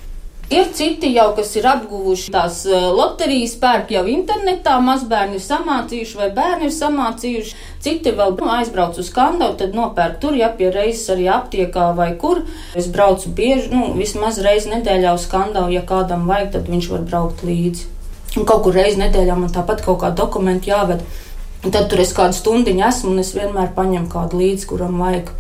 Ir 0.50 0.66
citi 0.76 1.08
jau, 1.14 1.30
kas 1.36 1.54
ir 1.56 1.64
apguvuši 1.70 2.32
tās 2.34 2.58
eh, 2.68 2.88
loterijas, 2.92 3.54
pērk 3.60 3.92
jau 3.94 4.02
internetā, 4.10 4.74
mazbērni 4.84 5.38
ir 5.38 5.44
samācījuši 5.44 6.18
vai 6.18 6.28
bērni 6.34 6.68
ir 6.68 6.74
samācījuši. 6.76 7.54
Citi 7.82 8.12
vēl 8.18 8.34
nu, 8.36 8.50
aizbrauc 8.52 8.98
uz 9.00 9.08
Kandavu, 9.14 9.56
tad 9.62 9.72
nopērk 9.78 10.18
tur, 10.20 10.36
ja 10.36 10.50
pie 10.58 10.68
reizes 10.74 11.08
arī 11.14 11.30
aptiekā 11.32 11.88
vai 11.96 12.10
kur. 12.20 12.42
Es 12.76 12.90
braucu 12.92 13.32
bieži, 13.32 13.70
nu, 13.72 13.94
vismaz 13.96 14.42
reizi 14.44 14.74
nedēļā 14.74 15.14
uz 15.16 15.24
Kandavu, 15.30 15.72
ja 15.72 15.86
kādam 15.88 16.28
vajag, 16.28 16.52
tad 16.58 16.70
viņš 16.74 16.90
var 16.92 17.08
braukt 17.08 17.46
līdzi. 17.48 17.88
Un 18.36 18.48
kaut 18.48 18.66
kur 18.66 18.76
reizi 18.76 19.00
nedēļā 19.00 19.38
man 19.38 19.52
tāpat 19.52 19.80
kaut 19.86 20.02
kā 20.04 20.12
dokumenti 20.16 20.72
jāved. 20.72 21.00
Un 21.62 21.72
tad 21.72 21.88
tur 21.88 22.00
es 22.02 22.12
kādu 22.16 22.36
stundiņu 22.36 22.84
esmu 22.88 23.14
un 23.14 23.22
es 23.22 23.32
vienmēr 23.36 23.72
paņemu 23.76 24.10
kādu 24.12 24.40
līdzi, 24.40 24.68
kuram 24.68 25.00
vajag. 25.00 25.32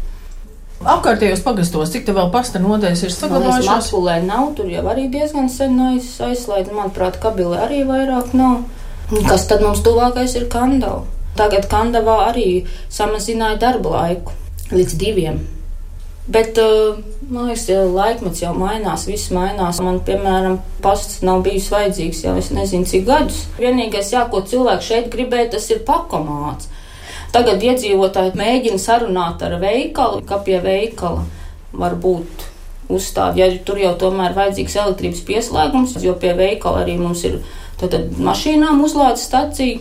Apkārtējos 0.82 1.42
pagastos, 1.44 1.92
cik 1.94 2.06
tā 2.08 2.14
vēl 2.16 2.30
pasta 2.34 2.58
nodeļas 2.62 3.04
ir 3.06 3.14
saglabājušās? 3.14 3.90
Apulē 3.92 4.18
nav, 4.26 4.52
tur 4.58 4.70
jau 4.70 4.82
arī 4.90 5.06
diezgan 5.12 5.50
sen 5.52 5.78
aiz, 5.92 6.08
aizslēgts. 6.22 6.74
Manuprāt, 6.74 7.20
kabile 7.22 7.60
arī 7.62 7.82
vairāk 7.88 8.34
nav. 8.34 8.64
Kas 9.28 9.46
tad 9.50 9.62
mums 9.62 9.82
tuvākais 9.84 10.34
ir 10.40 10.48
Kandava? 10.52 11.04
Tagad 11.38 11.68
Kandavā 11.70 12.18
arī 12.30 12.64
samazināja 12.92 13.60
darba 13.62 13.96
laiku 13.96 14.34
līdz 14.72 14.96
diviem. 15.00 15.42
Bet, 16.32 16.58
man 17.28 17.48
liekas, 17.48 17.66
laikmets 17.92 18.42
jau 18.44 18.52
mainās, 18.54 19.08
viss 19.10 19.32
mainās. 19.34 19.80
Man, 19.82 19.98
piemēram, 20.06 20.60
pasts 20.84 21.22
nav 21.26 21.42
bijis 21.46 21.66
vajadzīgs 21.72 22.22
jau 22.26 22.36
es 22.38 22.52
nezinu, 22.54 22.86
cik 22.88 23.08
gadus. 23.08 23.42
Vienīgais, 23.58 24.12
jā, 24.14 24.22
ko 24.30 24.44
cilvēks 24.46 24.90
šeit 24.92 25.10
gribēja, 25.14 25.50
tas 25.56 25.66
ir 25.74 25.82
pakomāts. 25.88 26.70
Tagad 27.32 27.62
iedzīvotāji 27.64 28.34
mēģina 28.36 28.78
sarunāt 28.80 29.40
ar 29.46 29.56
veikalu, 29.60 30.20
ka 30.28 30.36
pie 30.44 30.58
veikala 30.60 31.24
var 31.72 31.96
būt 31.96 32.44
uzstādi. 32.92 33.40
Ja 33.40 33.48
tur 33.64 33.80
jau 33.80 33.94
tomēr 33.98 34.34
ir 34.34 34.36
vajadzīgs 34.36 34.76
elektrības 34.82 35.22
pieslēgums, 35.28 35.96
jo 36.04 36.12
pie 36.20 36.34
veikala 36.36 36.82
arī 36.84 36.98
mums 37.00 37.24
ir 37.24 37.40
tad, 37.80 37.94
tad 37.94 38.12
mašīnām 38.20 38.84
uzlādes 38.84 39.24
stacija, 39.24 39.80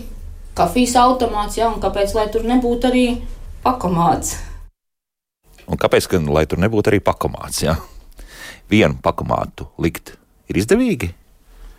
kafijas 0.55 0.95
automāts, 1.03 1.59
ja, 1.59 1.67
un 1.67 1.83
kāpēc 1.83 2.15
lai 2.15 2.29
tur 2.31 2.47
nebūtu 2.47 2.91
arī 2.91 3.05
pakomāts? 3.65 4.37
Un 5.67 5.79
kāpēc, 5.79 6.07
ka, 6.07 6.23
lai 6.31 6.47
tur 6.47 6.63
nebūtu 6.63 6.93
arī 6.93 7.03
pakomāts? 7.03 7.65
Ja? 7.67 7.75
Vienu 8.71 8.95
pakomātu 9.03 9.67
likt 9.83 10.15
ir 10.47 10.63
izdevīgi? 10.63 11.17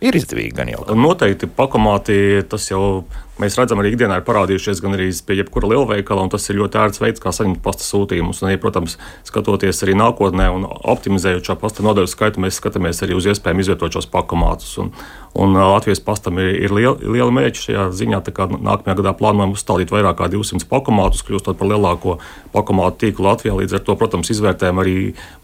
ir 0.03 0.17
izdevīgi 0.19 0.53
gan 0.57 0.71
jau. 0.71 0.83
Noteikti 0.97 1.47
pakomāti 1.57 2.15
tas 2.49 2.67
jau 2.69 3.03
mēs 3.43 3.57
redzam, 3.59 3.81
arī 3.81 3.93
ikdienā 3.93 4.19
ir 4.19 4.27
parādījušies 4.27 4.81
gan 4.83 4.95
arī 4.95 5.09
pie 5.27 5.37
jebkura 5.41 5.69
lielveikala, 5.73 6.23
un 6.25 6.31
tas 6.33 6.47
ir 6.49 6.59
ļoti 6.61 6.79
ērts 6.79 7.01
veids, 7.03 7.23
kā 7.23 7.33
saņemt 7.35 7.61
pasta 7.63 7.85
sūtījumus. 7.85 8.41
Un, 8.43 8.53
ja, 8.53 8.61
protams, 8.61 8.95
skatoties 9.27 9.83
arī 9.85 9.97
nākotnē 9.99 10.47
un 10.53 10.67
optimizējot 10.67 11.49
šo 11.49 11.57
pasta 11.61 11.85
nodeļu 11.85 12.11
skaitu, 12.11 12.43
mēs 12.43 12.61
skatāmies 12.61 13.03
arī 13.03 13.17
uz 13.17 13.27
iespējām 13.33 13.63
izvietot 13.63 13.97
šos 13.97 14.07
pakomātus. 14.13 14.77
Un, 14.81 14.93
un 15.35 15.57
Latvijas 15.57 16.01
pastam 16.05 16.39
ir, 16.41 16.53
ir 16.65 16.75
liela, 16.75 16.95
liela 17.03 17.33
mērķa 17.35 17.65
šajā 17.67 17.87
ziņā. 17.99 18.21
Nākamajā 18.23 18.97
gadā 19.01 19.13
plānojam 19.17 19.55
uzstādīt 19.57 19.91
vairāk 19.93 20.19
kā 20.21 20.29
200 20.31 20.69
pakomātus, 20.69 21.23
kļūstot 21.27 21.59
par 21.59 21.71
lielāko 21.73 22.17
pakomātu 22.53 23.03
tīklu 23.03 23.27
Latvijā. 23.27 23.57
Līdz 23.59 23.77
ar 23.79 23.83
to, 23.87 23.97
protams, 23.99 24.31
izvērtējam 24.33 24.81
arī 24.83 24.95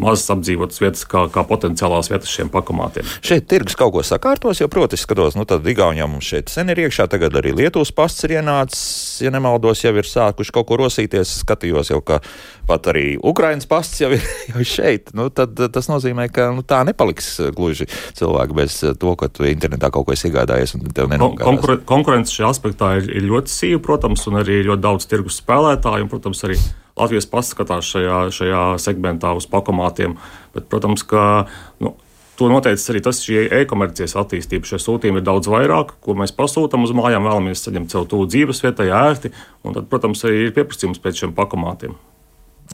mazas 0.01 0.29
apdzīvotas 0.35 0.81
vietas 0.83 1.05
kā, 1.09 1.25
kā 1.33 1.43
potenciālās 1.49 2.11
vietas 2.11 2.31
šiem 2.31 2.51
pakomātiem. 2.53 3.07
Šeit 3.25 3.49
tirgus 3.49 3.77
kaut 3.79 3.95
ko 3.97 4.05
sakārtos, 4.05 4.61
jo, 4.61 4.69
protams, 4.71 5.03
skatos, 5.05 5.37
nu 5.39 5.45
tad 5.49 5.65
Igaunijā 5.67 6.07
mums 6.09 6.29
šeit 6.29 6.53
sen 6.53 6.69
ir 6.71 6.85
iekšā, 6.85 7.09
tagad 7.11 7.35
arī 7.41 7.55
Lietuvā. 7.57 7.88
Lietuvas 7.89 7.95
pasts 7.95 8.25
ir 8.25 8.35
ienācis, 8.37 9.21
ja 9.23 9.31
nemaldos, 9.33 9.81
jau 9.81 9.91
ir 9.97 10.05
sākuši 10.05 10.53
kaut 10.53 10.67
ko 10.69 10.77
rosīties. 10.77 11.41
Skatījos 11.41 11.89
jau, 11.89 12.01
ka 12.05 12.19
pat 12.67 12.87
arī 12.91 13.17
Ukraiņas 13.17 13.65
pasts 13.67 14.01
jau 14.01 14.11
ir 14.13 14.21
jau 14.51 14.63
šeit. 14.63 15.09
Nu, 15.17 15.29
tad 15.29 15.57
tas 15.57 15.89
nozīmē, 15.89 16.29
ka 16.29 16.51
nu, 16.53 16.61
tā 16.61 16.83
nepaliks 16.85 17.39
gluži 17.55 17.87
cilvēki 18.13 18.53
bez 18.53 18.77
to, 18.99 19.15
ka 19.17 19.29
tu 19.29 19.47
internetā 19.49 19.89
kaut 19.89 20.05
ko 20.05 20.13
esi 20.13 20.29
iegādājies 20.29 20.75
nenogādās. 20.77 21.45
Konkur 21.47 21.79
konkurence 21.89 22.35
šajā 22.35 22.51
aspektā 22.53 22.91
ir, 22.99 23.09
ir 23.09 23.25
ļoti 23.25 23.49
sīva, 23.55 23.81
protams, 23.81 24.27
un 24.29 24.37
arī 24.43 24.61
ļoti 24.67 24.85
daudz 24.85 25.09
tirgus 25.09 25.39
spēlētāju, 25.41 26.05
un, 26.05 26.11
protams, 26.11 26.43
arī 26.45 26.59
Latvijas 26.99 27.29
pasts 27.31 27.55
skatās 27.55 27.89
šajā, 27.89 28.19
šajā 28.35 28.63
segmentā 28.83 29.33
uz 29.33 29.49
pakomātiem. 29.49 30.19
Bet, 30.53 30.69
protams, 30.69 31.05
ka 31.07 31.47
nu, 31.81 31.95
To 32.39 32.47
noteicis 32.47 32.87
arī 32.93 33.01
tas, 33.03 33.17
ka 33.27 33.41
e-komercijas 33.59 34.15
attīstība 34.21 34.69
šie 34.69 34.77
sūtījumi 34.79 35.19
ir 35.19 35.25
daudz 35.27 35.49
vairāk, 35.51 35.97
ko 35.99 36.15
mēs 36.15 36.31
pasūtām 36.37 36.87
uz 36.87 36.93
mājām, 36.95 37.27
vēlamies 37.27 37.65
saņemt 37.65 37.91
sev 37.91 38.05
tuvu 38.07 38.29
dzīves 38.31 38.63
vietai, 38.63 38.87
ērti. 38.95 39.33
Un 39.67 39.75
tad, 39.75 39.89
protams, 39.91 40.23
arī 40.23 40.45
ir 40.45 40.55
pieprasījums 40.55 41.03
pēc 41.03 41.25
šiem 41.25 41.35
pakomātiem. 41.35 41.97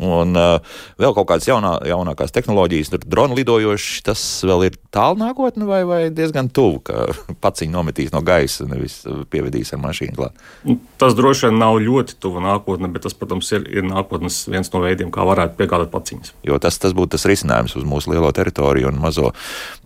Un 0.03 0.35
uh, 0.35 0.57
vēl 0.99 1.13
kaut 1.15 1.29
kādas 1.29 1.47
jaunā, 1.47 1.77
jaunākās 1.87 2.33
tehnoloģijas, 2.35 2.91
tur 2.91 3.05
droni 3.07 3.37
lidojoši, 3.39 4.01
tas 4.09 4.21
vēl 4.43 4.67
ir 4.67 4.79
tālu 4.93 5.19
nākotnē, 5.21 5.67
vai, 5.69 5.81
vai 5.87 6.01
diezgan 6.11 6.49
tuvu, 6.51 6.81
ka 6.89 7.05
pats 7.43 7.63
viņu 7.63 7.75
nometīs 7.77 8.11
no 8.15 8.23
gaisa, 8.25 8.67
nevis 8.67 9.01
pievedīs 9.31 9.71
ar 9.75 9.81
mašīnu 9.83 10.17
klāt. 10.17 10.43
Nu, 10.67 10.77
tas 11.01 11.15
droši 11.15 11.49
vien 11.49 11.59
nav 11.61 11.79
ļoti 11.83 12.17
tuvu 12.23 12.43
nākotnē, 12.43 12.89
bet 12.91 13.05
tas, 13.07 13.15
protams, 13.17 13.51
ir, 13.55 13.67
ir 13.71 13.87
nākotnes 13.87 14.43
viens 14.51 14.71
no 14.73 14.83
veidiem, 14.83 15.13
kā 15.13 15.23
varētu 15.27 15.57
piegādāt 15.59 15.93
paciņas. 15.93 16.35
Jo 16.47 16.59
tas, 16.61 16.79
tas 16.81 16.95
būtu 16.95 17.15
tas 17.15 17.27
risinājums 17.29 17.77
uz 17.79 17.87
mūsu 17.87 18.11
lielo 18.11 18.31
teritoriju 18.35 18.91
un 18.91 18.99
mazo 19.01 19.31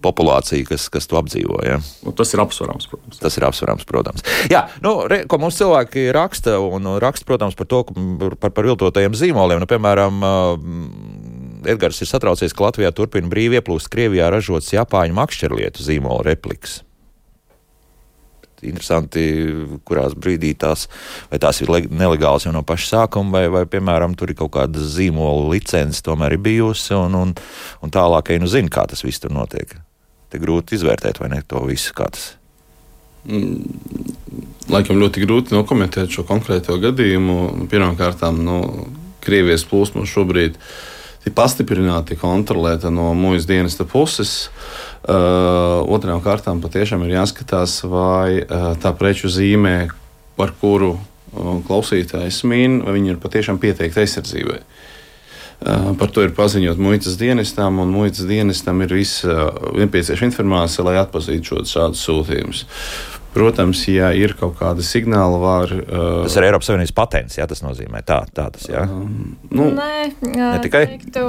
populāciju, 0.03 0.66
kas, 0.70 0.88
kas 0.93 1.10
to 1.10 1.20
apdzīvo. 1.20 1.62
Ja? 1.68 1.80
Nu, 2.05 2.14
tas 2.16 2.34
ir 2.34 2.41
apsverams, 2.43 2.89
protams. 2.89 3.22
Tas 3.22 3.38
ir 3.38 3.45
apsverams, 3.47 3.86
protams. 3.89 4.26
Jā, 4.51 4.66
nu, 4.86 4.95
re, 5.10 5.24
ko 5.30 5.39
mums 5.41 5.60
cilvēki 5.60 6.10
raksta, 6.16 6.57
un 6.64 6.88
raksta, 7.01 7.28
protams, 7.30 7.57
par 7.60 7.70
to, 7.70 7.84
par, 8.39 8.53
par 8.55 8.70
viltotajiem 8.70 9.18
zīmoliem. 9.18 9.62
Nu, 9.62 9.70
piemēram, 9.70 9.98
Edgars 11.69 11.99
ir 11.99 12.07
satraucies, 12.07 12.55
ka 12.55 12.69
Latvijā 12.69 12.93
turpina 12.95 13.31
brīvi 13.31 13.59
ieplūst 13.59 13.91
Krievijā 13.91 14.29
ražotas 14.31 14.71
Japāņu 14.71 15.17
makšķerlietu 15.17 15.83
zīmola 15.83 16.29
repliks 16.31 16.79
interesanti, 18.65 19.23
kurās 19.87 20.15
brīdī 20.19 20.53
tās, 20.59 20.87
tās 21.41 21.61
ir 21.63 21.71
nelegālas 21.89 22.47
jau 22.47 22.53
no 22.55 22.63
paša 22.67 22.89
sākuma, 22.93 23.37
vai, 23.37 23.43
vai 23.53 23.65
piemēram, 23.69 24.15
tur 24.19 24.33
ir 24.33 24.39
kaut 24.39 24.53
kāda 24.57 24.83
zīmola 24.83 25.47
licence, 25.53 26.03
tomēr 26.05 26.35
ir 26.35 26.43
bijusi, 26.43 26.93
un, 26.97 27.15
un, 27.19 27.35
un 27.83 27.93
tālāk, 27.93 28.33
ja 28.33 28.43
nu 28.43 28.49
zina, 28.51 28.71
kā 28.73 28.85
tas 28.89 29.05
viss 29.05 29.23
tur 29.23 29.33
notiek. 29.35 29.77
Te 30.29 30.41
grūti 30.41 30.77
izvērtēt, 30.77 31.21
vai 31.21 31.31
ne 31.33 31.41
to 31.47 31.63
visu, 31.65 31.93
kā 31.97 32.09
tas. 32.13 32.33
Mm, 33.29 33.63
laikam 34.71 34.99
ļoti 35.01 35.25
grūti 35.25 35.55
nokomentēt 35.55 36.13
šo 36.13 36.23
konkrēto 36.27 36.77
gadījumu. 36.79 37.67
Pirmkārt, 37.71 38.23
no 38.37 38.59
Krievijas 39.30 39.65
plūsma 39.69 40.07
šobrīd 40.09 40.57
ir 41.27 41.36
pastiprināti 41.36 42.17
kontrolēta 42.17 42.89
no 42.93 43.11
mūža 43.17 43.51
dienesta 43.53 43.86
puses. 43.86 44.49
Uh, 44.99 45.86
otrām 45.88 46.23
kārtām 46.25 46.63
patiešām 46.63 47.05
ir 47.05 47.19
jāskatās, 47.19 47.80
vai 47.88 48.41
uh, 48.41 48.73
tā 48.82 48.91
preču 48.97 49.32
zīmē, 49.32 49.91
par 50.39 50.55
kuru 50.59 50.95
uh, 50.95 51.51
klausītājs 51.67 52.41
min, 52.49 52.82
vai 52.86 52.97
viņi 52.97 53.13
ir 53.13 53.21
patiešām 53.21 53.61
pieteikti 53.61 54.05
aizsardzībai. 54.05 54.63
Par 55.59 56.07
to 56.15 56.23
ir 56.23 56.32
paziņot 56.32 56.77
muitas 56.80 57.17
dienestam, 57.19 57.82
un 57.84 57.89
muitas 57.91 58.23
dienestam 58.30 58.80
ir 58.86 58.93
visa 58.95 59.49
nepieciešama 59.75 60.30
informācija, 60.30 60.86
lai 60.88 60.93
atpazītu 61.01 61.65
šādus 61.67 62.03
sūtījumus. 62.07 62.61
Protams, 63.39 63.81
ja 63.87 64.09
ir 64.15 64.33
kaut 64.35 64.57
kāda 64.59 64.83
signāla, 64.83 65.37
var. 65.39 65.71
Uh, 65.71 66.07
tas 66.25 66.35
ir 66.35 66.47
Eiropas 66.49 66.67
Savienības 66.67 66.95
patents, 66.97 67.37
jā, 67.39 67.45
tas 67.47 67.61
nozīmē 67.63 68.01
tā, 68.07 68.19
tā 68.35 68.49
tas, 68.51 68.65
jā. 68.67 68.83
Um, 68.83 69.37
nu, 69.47 69.69
Nē, 69.77 70.09
jā, 70.27 70.49
ne 70.57 70.63
tikai. 70.65 70.81
Teiktu, 70.91 71.23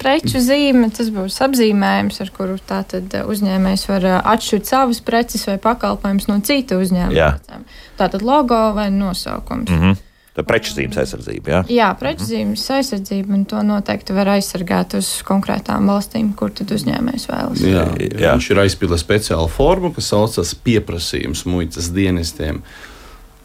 preču 0.00 0.40
zīme, 0.40 0.88
tas 0.96 1.10
būs 1.12 1.36
apzīmējums, 1.44 2.22
ar 2.24 2.32
kuru 2.36 2.56
tātad 2.68 3.18
uzņēmējs 3.22 3.84
var 3.90 4.08
atšķirt 4.20 4.72
savus 4.72 5.02
preces 5.04 5.44
vai 5.50 5.58
pakalpojumus 5.60 6.30
no 6.30 6.38
citu 6.46 6.80
uzņēmumu. 6.80 7.60
Tātad 8.00 8.24
logo 8.24 8.62
vai 8.78 8.88
nosaukums. 8.94 9.68
Mm 9.68 9.82
-hmm. 9.82 10.00
Tā 10.32 10.40
preču 10.48 10.72
zīmes 10.72 10.96
aizsardzība. 10.96 11.50
Jā, 11.50 11.58
jā 11.68 11.88
preču 12.00 12.24
zīmes 12.24 12.62
aizsardzība, 12.72 13.34
un 13.36 13.42
to 13.48 13.60
noteikti 13.68 14.14
var 14.16 14.30
aizsargāt 14.38 14.96
uz 14.96 15.10
konkrētām 15.28 15.90
valstīm, 15.92 16.30
kur 16.38 16.54
tad 16.56 16.72
uzņēmējs 16.72 17.28
vēlas. 17.28 17.60
Jā, 17.60 17.84
jā. 18.00 18.32
Viņš 18.32 18.48
ir 18.54 18.62
aizpildījis 18.64 19.04
speciālu 19.04 19.50
formu, 19.52 19.92
kas 19.92 20.08
saucas 20.14 20.54
pieprasījums 20.56 21.44
muitas 21.44 21.90
dienestiem. 21.92 22.62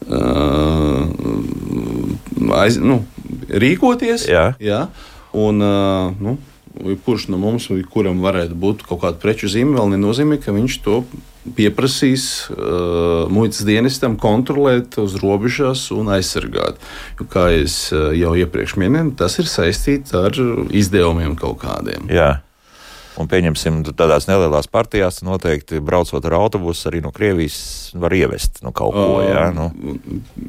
Uh, 0.08 1.12
aiz, 2.56 2.78
nu, 2.80 3.02
rīkoties. 3.52 4.24
Jā. 4.32 4.46
Jā, 4.62 4.86
un, 5.36 5.60
uh, 5.60 6.14
nu, 6.24 6.38
kurš 7.04 7.28
no 7.34 7.36
mums, 7.42 7.68
kuram 7.92 8.22
varētu 8.24 8.56
būt 8.56 8.88
kaut 8.88 9.02
kāda 9.04 9.20
preču 9.20 9.50
zīme, 9.52 9.76
vēl 9.76 9.92
nenozīmē, 9.98 10.40
ka 10.40 10.56
viņš 10.56 10.80
to 10.86 11.02
pieprasīs 11.56 12.24
uh, 12.52 13.28
muitas 13.32 13.64
dienestam 13.68 14.16
kontrolēt 14.20 14.98
uz 15.02 15.18
robežas 15.22 15.86
un 15.94 16.12
aizsargāt. 16.16 16.80
Jo, 17.20 17.28
kā 17.30 17.48
jau 17.54 18.34
uh, 18.34 18.40
iepriekš 18.42 18.78
minēju, 18.80 19.14
tas 19.20 19.38
ir 19.40 19.48
saistīts 19.50 20.16
ar 20.18 20.36
izdevumiem 20.74 21.38
kaut 21.38 21.60
kādiem. 21.64 22.10
Jā. 22.12 22.38
Un 23.18 23.26
pieņemsim, 23.26 23.80
tādās 23.98 24.28
nelielās 24.28 24.68
partijās 24.70 25.24
noteikti 25.26 25.80
braucot 25.82 26.22
ar 26.28 26.36
autobusu 26.38 26.86
arī 26.90 27.00
no 27.02 27.10
Krievijas 27.14 27.90
var 27.98 28.14
ievest 28.14 28.60
nu, 28.62 28.70
kaut 28.70 28.94
ko. 28.94 29.06
Jā, 29.26 29.48
nu. 29.56 29.66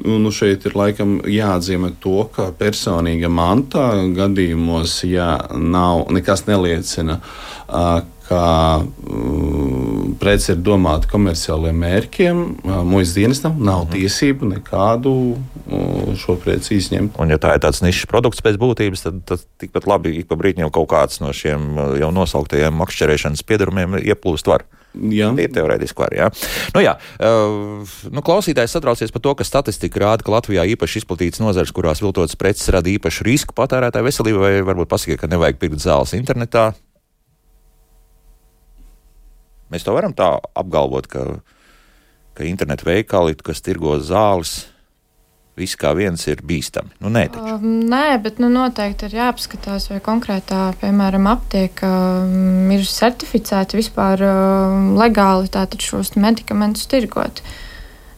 Nu, 0.06 0.30
šeit 0.34 0.68
ir 0.68 0.76
laikam 0.78 1.18
jāatzīmē 1.26 1.96
to, 2.02 2.22
ka 2.34 2.52
personīga 2.54 3.30
manta 3.32 3.88
gadījumos, 4.14 5.00
ja 5.10 5.32
nav 5.50 6.06
nekas 6.14 6.46
neliecina, 6.46 7.18
ka 8.30 8.44
prece 10.20 10.54
ir 10.54 10.60
domāta 10.64 11.08
komerciāliem 11.10 11.78
mērķiem, 11.84 12.42
mūža 12.88 13.16
dienestam 13.16 13.58
nav 13.58 13.86
mhm. 13.86 13.92
tiesību 13.96 14.50
nekādu 14.54 15.14
šo 16.20 16.36
preci 16.42 16.76
izņemt. 16.78 17.18
Un, 17.20 17.32
ja 17.32 17.38
tā 17.40 17.54
ir 17.56 17.62
tāds 17.64 17.82
nišas 17.84 18.08
produkts 18.10 18.44
pēc 18.44 18.58
būtības, 18.60 19.06
tad, 19.06 19.22
tad 19.28 19.46
tikpat 19.62 19.88
labi 19.90 20.16
ik 20.20 20.28
pa 20.30 20.38
brīdim 20.40 20.70
kaut 20.74 20.90
kāds 20.90 21.22
no 21.22 21.32
šiem 21.36 21.72
jau 22.00 22.10
nosauktajiem 22.14 22.76
makšķerēšanas 22.82 23.46
piedarumiem 23.46 24.00
ieplūst 24.02 24.50
var. 24.50 24.66
Jā. 24.90 25.28
Ir 25.38 25.52
teorētiski 25.54 26.02
var. 26.02 26.14
Jā. 26.18 26.28
Nu, 26.74 26.82
jā. 26.82 26.96
Nu, 28.10 28.24
klausītājs 28.26 28.74
satraucies 28.74 29.14
par 29.14 29.22
to, 29.22 29.36
ka 29.38 29.46
statistika 29.46 30.02
rāda, 30.02 30.26
ka 30.26 30.34
Latvijā 30.34 30.66
īpaši 30.74 31.04
izplatīts 31.04 31.42
nozars, 31.42 31.70
kurās 31.74 32.02
viltotas 32.02 32.38
preces 32.38 32.72
rada 32.74 32.90
īpašu 32.90 33.26
risku 33.28 33.54
patērētāju 33.54 34.08
veselībai, 34.08 34.42
vai 34.42 34.68
varbūt 34.72 34.90
pasakiet, 34.90 35.20
ka 35.22 35.30
nevajag 35.30 35.62
pirkt 35.62 35.84
zāles 35.84 36.16
internetā. 36.18 36.72
Mēs 39.70 39.86
to 39.86 39.94
varam 39.94 40.14
tā 40.16 40.32
apgalvot, 40.58 41.06
ka, 41.10 41.24
ka 42.34 42.46
internetu 42.46 42.88
veikali, 42.88 43.38
kas 43.38 43.62
tirgo 43.62 43.98
zāles, 44.02 44.64
viss 45.60 45.78
kā 45.78 45.92
viens 45.96 46.22
ir 46.30 46.42
bīstami. 46.46 46.92
Nu, 47.02 47.10
nē, 47.12 47.26
taču. 47.34 47.56
uh, 47.56 47.64
nē, 47.92 48.18
bet 48.24 48.40
nu, 48.42 48.50
noteikti 48.52 49.08
ir 49.08 49.16
jāapskatās, 49.20 49.90
vai 49.92 50.00
konkrētā, 50.04 50.70
piemēram, 50.80 51.28
aptiekā 51.30 51.94
um, 52.24 52.70
ir 52.74 52.86
certificēta 52.88 53.78
vispār 53.78 54.24
uh, 54.26 54.78
legāli 55.00 55.50
šos 55.80 56.14
medikamentus 56.20 56.88
tirgot. 56.90 57.42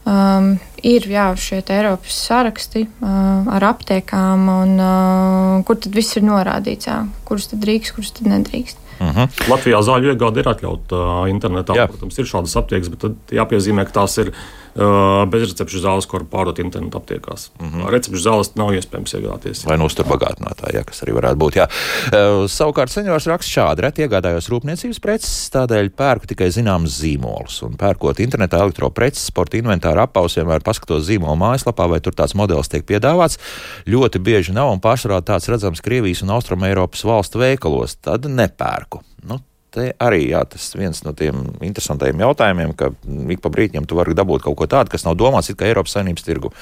Um, 0.02 0.56
ir 0.82 1.04
jā, 1.06 1.28
šie 1.38 1.60
Eiropas 1.62 2.16
saraksti 2.26 2.88
uh, 2.88 3.46
ar 3.54 3.68
aptiekām, 3.70 4.48
un, 4.50 4.72
uh, 4.82 5.58
kur 5.66 5.78
tad 5.78 5.94
viss 5.94 6.18
ir 6.18 6.26
norādīts, 6.26 6.90
jā, 6.90 7.04
kurus 7.28 7.52
tad 7.52 7.62
drīkst, 7.62 7.94
kurus 7.94 8.14
tad 8.16 8.30
nedrīkst. 8.32 8.81
Uh 9.02 9.08
mhm. 9.10 9.18
-huh. 9.18 9.50
Latvijā 9.50 9.82
zāļu 9.82 10.12
iegāde 10.12 10.42
ir 10.42 10.48
atļauta 10.52 11.28
internetā. 11.32 11.76
Jā. 11.76 11.88
Protams, 11.90 12.18
ir 12.18 12.28
šādas 12.30 12.56
aptiekas, 12.60 12.90
bet 12.92 13.32
jāpiezīmē, 13.34 13.84
ka 13.88 14.02
tās 14.02 14.18
ir 14.18 14.32
bezrecepšu 14.74 15.82
zāles, 15.82 16.06
ko 16.08 16.18
var 16.18 16.26
pārdot 16.32 16.60
internetu 16.62 16.98
aptiekās. 16.98 17.50
Mm 17.60 17.70
-hmm. 17.70 17.90
Recepšu 17.92 18.22
zāles 18.22 18.52
nav 18.56 18.72
iespējams 18.72 19.14
iegādāties. 19.18 19.64
Vai 19.66 19.78
no 19.78 19.84
uztur 19.84 20.06
bagātinātāji, 20.06 20.74
ja, 20.74 20.84
kas 20.84 21.02
arī 21.02 21.12
varētu 21.18 21.36
būt. 21.36 21.56
Jā. 21.56 21.66
Savukārt 22.48 22.90
seniors 22.90 23.26
raksta 23.26 23.52
šādi: 23.52 23.82
reti 23.82 24.02
iegādājos 24.02 24.48
rūpniecības 24.48 25.00
preces, 25.00 25.50
tādēļ 25.52 25.90
pērku 25.90 26.26
tikai 26.26 26.48
zināmas 26.50 27.00
zīmolus. 27.00 27.62
Un 27.62 27.76
pērkot 27.76 28.20
internetā 28.20 28.60
elektropreces, 28.64 29.26
sporta 29.26 29.56
inventāru 29.56 30.00
apaus, 30.00 30.36
vienmēr 30.36 30.62
paskatos 30.64 31.04
zīmolu 31.04 31.36
mājaslapā, 31.36 31.88
vai 31.88 32.00
tur 32.00 32.12
tāds 32.12 32.34
modelis 32.34 32.68
tiek 32.68 32.84
piedāvāts. 32.86 33.38
Ļoti 33.86 34.18
bieži 34.18 34.52
nav 34.52 34.72
un 34.72 34.80
pārsvarā 34.80 35.22
tāds 35.22 35.48
redzams 35.48 35.80
Krievijas 35.80 36.22
un 36.22 36.30
Austrumēropas 36.30 37.04
valstu 37.04 37.38
veikalos. 37.38 37.96
Tad 38.00 38.24
nepērku. 38.24 39.02
Nu, 39.22 39.38
te 39.72 39.88
arī 40.02 40.26
jā, 40.30 40.42
tas 40.48 40.68
viens 40.78 41.02
no 41.06 41.14
tiem 41.16 41.42
interesantiem 41.64 42.22
jautājumiem, 42.22 42.76
ka 42.78 42.92
ik 43.32 43.42
pa 43.42 43.52
brīdim 43.52 43.88
tu 43.88 43.98
vari 43.98 44.16
dabūt 44.18 44.44
kaut 44.46 44.58
ko 44.60 44.68
tādu, 44.70 44.92
kas 44.92 45.06
nav 45.08 45.18
domāts 45.20 45.52
kā 45.52 45.68
Eiropas 45.68 45.96
saimnības 45.96 46.26
tirgu. 46.26 46.52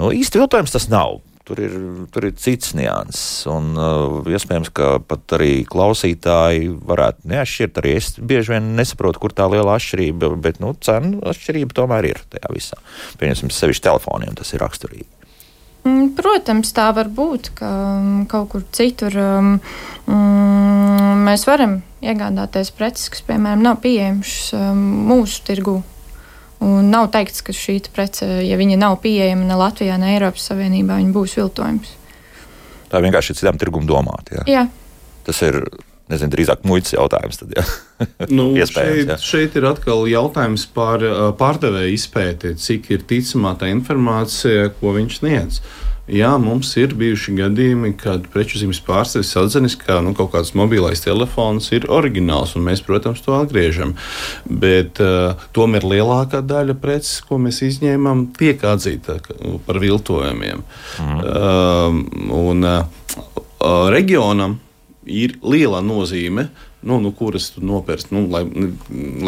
Nu, 0.00 0.12
īsti 0.14 0.42
viltojums 0.42 0.74
tas 0.74 0.88
nav. 0.92 1.20
Tur 1.48 1.62
ir, 1.64 1.76
tur 2.12 2.26
ir 2.28 2.34
cits 2.36 2.74
nianses. 2.76 3.46
Un 3.48 3.70
uh, 3.80 4.26
iespējams, 4.28 4.68
ka 4.76 4.98
pat 5.00 5.32
arī 5.38 5.62
klausītāji 5.64 6.68
varētu 6.90 7.30
neatšķirt. 7.32 7.80
Arī 7.80 7.94
es 7.96 8.10
bieži 8.20 8.52
vien 8.52 8.74
nesaprotu, 8.76 9.22
kur 9.22 9.32
tā 9.32 9.46
liela 9.48 9.78
atšķirība, 9.78 10.34
bet 10.44 10.60
nu, 10.60 10.74
cenu 10.84 11.22
atšķirība 11.32 11.78
tomēr 11.78 12.10
ir 12.10 12.20
tajā 12.34 12.52
visā. 12.52 12.76
Pieņemsim, 13.22 13.54
sevišķi 13.54 13.86
telefoniem 13.88 14.36
tas 14.36 14.52
ir 14.52 14.60
raksturīgi. 14.60 15.08
Mm, 15.88 16.12
protams, 16.18 16.72
tā 16.76 16.88
var 16.92 17.08
būt, 17.08 17.52
ka 17.56 17.68
mm, 17.70 18.26
kaut 18.28 18.48
kur 18.52 18.64
citur 18.74 19.14
um, 19.22 19.54
mēs 21.28 21.44
varam 21.48 21.78
iegādāties 22.04 22.72
preces, 22.76 23.10
kas, 23.12 23.22
piemēram, 23.26 23.62
nav 23.64 23.80
pieejamas 23.84 24.34
um, 24.56 24.82
mūsu 25.10 25.44
tirgū. 25.46 25.78
Un 26.64 26.88
nav 26.90 27.12
teikts, 27.14 27.44
ka 27.46 27.54
šī 27.54 27.76
prece, 27.94 28.26
ja 28.42 28.56
viņa 28.58 28.80
nav 28.80 28.96
pieejama 29.04 29.46
ne 29.46 29.58
Latvijā, 29.60 29.98
ne 30.00 30.16
Eiropas 30.16 30.48
Savienībā, 30.50 30.96
viņa 30.98 31.14
būs 31.14 31.36
viltojums. 31.38 31.92
Tā 32.90 33.02
vienkārši 33.04 33.34
ir 33.34 33.38
citam 33.38 33.60
tirgumam 33.60 33.86
domāta. 33.86 34.42
Jā. 34.48 34.64
Tas 35.28 35.42
ir 35.46 35.60
nezinu, 36.10 36.32
drīzāk 36.32 36.64
muļķis 36.66 36.96
jautājums. 36.96 37.38
Tad, 37.38 37.54
nu, 38.38 38.48
šeit, 38.66 39.04
jā. 39.12 39.18
šeit 39.22 39.58
ir 39.60 39.68
atkal 39.70 40.08
jautājums 40.10 40.64
par 40.74 41.04
pārdevēju 41.38 41.94
izpēti, 41.94 42.56
cik 42.58 42.90
ir 42.96 43.06
ticamā 43.06 43.54
tā 43.60 43.70
informācija, 43.70 44.72
ko 44.80 44.96
viņš 44.96 45.20
sniedz. 45.20 45.60
Uh, 45.60 45.88
Jā, 46.08 46.30
mums 46.40 46.70
ir 46.80 46.94
bijuši 46.96 47.34
gadījumi, 47.36 47.90
kad 48.00 48.24
preču 48.32 48.56
zīmes 48.60 48.78
pārstāvis 48.84 49.34
atzīst, 49.36 49.82
ka 49.82 49.98
nu, 50.04 50.14
kaut 50.16 50.30
kāds 50.32 50.54
mobilais 50.56 51.02
telefons 51.04 51.68
ir 51.76 51.84
oriģināls, 51.92 52.54
un 52.56 52.64
mēs, 52.64 52.80
protams, 52.86 53.20
to 53.24 53.34
atgriežam. 53.36 53.92
Bet 54.48 55.02
uh, 55.04 55.36
tomēr 55.56 55.84
lielākā 55.84 56.40
daļa 56.48 56.78
preces, 56.80 57.20
ko 57.28 57.36
mēs 57.42 57.60
izņēmām, 57.66 58.30
tiek 58.38 58.64
atzīta 58.64 59.18
par 59.66 59.82
viltojumiem. 59.84 60.64
Mm. 61.04 61.20
Uh, 61.20 62.00
un 62.40 62.64
uh, 62.64 62.88
reģionam 63.92 64.56
ir 65.04 65.36
liela 65.44 65.84
nozīme. 65.84 66.48
Nu, 66.88 67.02
nu, 67.04 67.12
kuras 67.12 67.50
tu 67.52 67.60
nopērci? 67.68 68.14
Nu, 68.14 68.24
lai, 68.32 68.46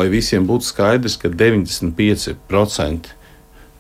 lai 0.01 0.09
visiem 0.09 0.49
būtu 0.49 0.71
skaidrs, 0.71 1.21
ka 1.21 1.29
95% 1.29 3.20
Eh, 3.20 3.20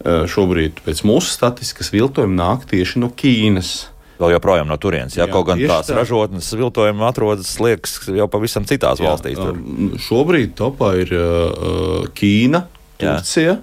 šobrīd 0.04 0.80
pēc 0.84 1.02
mūsu 1.04 1.32
statistikas 1.34 1.92
viltojumi 1.92 2.38
nāk 2.38 2.66
tieši 2.70 3.02
no 3.02 3.10
Ķīnas. 3.12 3.72
Vēl 4.20 4.34
joprojām 4.34 4.68
no 4.68 4.76
turienes, 4.76 5.14
ja 5.16 5.24
jā, 5.24 5.32
kaut 5.32 5.46
gan 5.48 5.60
tās 5.64 5.88
tā. 5.88 5.96
ražotnes 5.96 6.50
viltojumi 6.52 7.04
atrodas, 7.08 7.54
liekas, 7.60 8.02
jau 8.12 8.26
pavisam 8.28 8.66
citās 8.68 9.00
jā, 9.00 9.08
valstīs. 9.08 9.38
Tur. 9.40 9.56
Um, 9.56 9.94
šobrīd 9.96 10.52
topā 10.58 10.90
ir 11.00 11.14
uh, 11.16 12.02
Ķīna, 12.16 12.66
Turcija. 13.00 13.56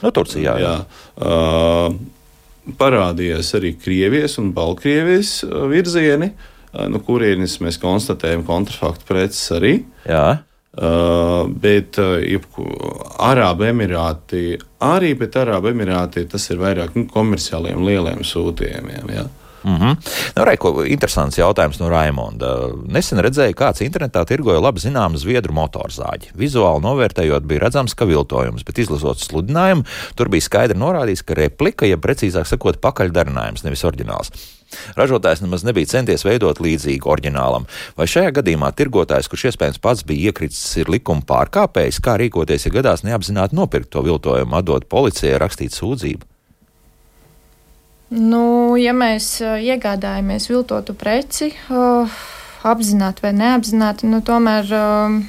No 0.00 0.10
nu, 0.10 0.14
Turcijā, 0.16 0.56
jā. 0.58 0.72
jā. 0.72 1.20
Uh, 1.22 2.74
parādījās 2.78 3.52
arī 3.58 3.76
Krievijas 3.78 4.38
un 4.42 4.50
Baltkrievijas 4.56 5.36
virzieni, 5.70 6.32
no 6.72 7.02
kurienes 7.04 7.58
mēs 7.62 7.78
konstatējam 7.82 8.42
kontrafaktu 8.48 9.06
preces 9.06 9.44
arī. 9.54 9.76
Jā. 10.08 10.42
Uh, 10.72 11.44
bet 11.60 11.98
uh, 12.00 12.22
Arābu 13.20 13.66
Emirāti 13.68 14.54
arī, 14.80 15.10
bet 15.20 15.36
Arābu 15.36 15.68
Emirāti 15.68 16.24
tas 16.24 16.48
ir 16.48 16.62
vairāk 16.62 16.96
nu, 16.96 17.04
komerciāliem 17.12 17.82
lieliem 17.84 18.22
sūtījumiem. 18.24 19.10
Ja. 19.12 19.26
Mm 19.64 19.76
-hmm. 19.76 19.96
nu, 20.36 20.44
Reiko, 20.44 20.84
interesants 20.84 21.38
jautājums 21.38 21.80
no 21.80 21.88
Raimonda. 21.88 22.70
Nesen 22.86 23.18
redzēju, 23.18 23.54
kāds 23.54 23.84
internetā 23.84 24.24
tirgoja 24.26 24.60
labi 24.60 24.80
zināmu 24.80 25.16
zviedru 25.16 25.54
motorzāģi. 25.54 26.32
Vizuāli 26.38 26.82
novērtējot, 26.82 27.46
bija 27.46 27.60
redzams, 27.60 27.94
ka 27.94 28.04
viltojums, 28.04 28.64
bet 28.64 28.78
izlasot 28.78 29.18
sludinājumu, 29.18 29.84
tur 30.14 30.28
bija 30.28 30.42
skaidri 30.42 30.78
norādīts, 30.78 31.22
ka 31.24 31.34
replika, 31.34 31.86
ja 31.86 31.96
precīzāk 31.96 32.46
sakot, 32.46 32.80
pakaļdarinājums, 32.80 33.64
nevis 33.64 33.84
oriģināls. 33.84 34.32
Ražotājs 34.96 35.42
nemaz 35.44 35.64
nebija 35.64 35.86
centies 35.86 36.24
veidot 36.24 36.60
līdzīgu 36.60 37.10
oriģinālam. 37.14 37.66
Vai 37.96 38.06
šajā 38.06 38.32
gadījumā 38.40 38.72
tirgotājs, 38.72 39.28
kurš 39.28 39.44
iespējams 39.52 39.78
pats 39.78 40.04
bija 40.08 40.32
iekritis, 40.32 40.76
ir 40.76 40.90
likuma 40.92 41.22
pārkāpējs, 41.28 42.00
kā 42.00 42.16
rīkoties, 42.20 42.66
ja 42.66 42.72
gadās 42.80 43.04
neapzināti 43.06 43.58
nopirkt 43.58 43.92
to 43.92 44.02
viltojumu, 44.02 44.56
atdot 44.56 44.88
policijai, 44.88 45.38
rakstīt 45.42 45.76
sūdzību? 45.76 46.31
Nu, 48.12 48.76
ja 48.76 48.92
mēs 48.92 49.38
uh, 49.40 49.56
iegādājamies 49.56 50.50
viltotu 50.50 50.92
preci, 50.98 51.52
uh, 51.72 52.18
apzināti 52.68 53.24
vai 53.24 53.32
neapzināti, 53.36 54.10
nu, 54.10 54.20
tomēr. 54.24 54.68
Uh, 54.68 55.22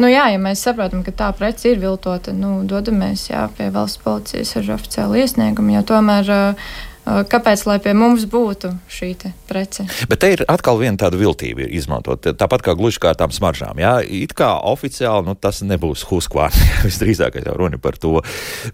Nu, 0.00 0.08
jā, 0.08 0.30
ja 0.32 0.38
mēs 0.40 0.62
saprotam, 0.64 1.02
ka 1.04 1.12
tā 1.12 1.26
prece 1.36 1.74
ir 1.74 1.80
viltota, 1.82 2.32
nu, 2.32 2.62
dodamies 2.64 3.26
jā, 3.28 3.42
pie 3.56 3.66
valsts 3.74 4.00
policijas 4.00 4.54
ar 4.56 4.70
oficiālu 4.78 5.18
iesniegumu, 5.20 5.74
jo 5.74 5.82
tomēr 5.90 6.30
uh, 6.32 6.70
Kāpēc 7.10 7.64
lai 7.66 7.78
pie 7.82 7.92
mums 7.96 8.24
būtu 8.30 8.70
šī 8.92 9.10
prece? 9.48 9.86
Bet 10.10 10.20
te 10.22 10.30
ir 10.34 10.42
atkal 10.50 10.78
viena 10.78 11.00
tāda 11.00 11.18
viltība 11.18 11.66
izmantot. 11.66 12.22
Tāpat 12.38 12.62
kā 12.66 12.74
gluži 12.78 13.00
kā 13.02 13.12
tām 13.18 13.32
smaržām. 13.34 13.80
Jā, 13.82 13.96
it 14.04 14.34
kā 14.38 14.52
oficiāli 14.70 15.26
nu, 15.26 15.34
tas 15.34 15.62
nebūs 15.66 16.04
huskvārds. 16.10 16.60
Visdrīzāk 16.86 17.40
jau 17.42 17.56
runa 17.58 17.80
par 17.82 17.98
to. 18.00 18.20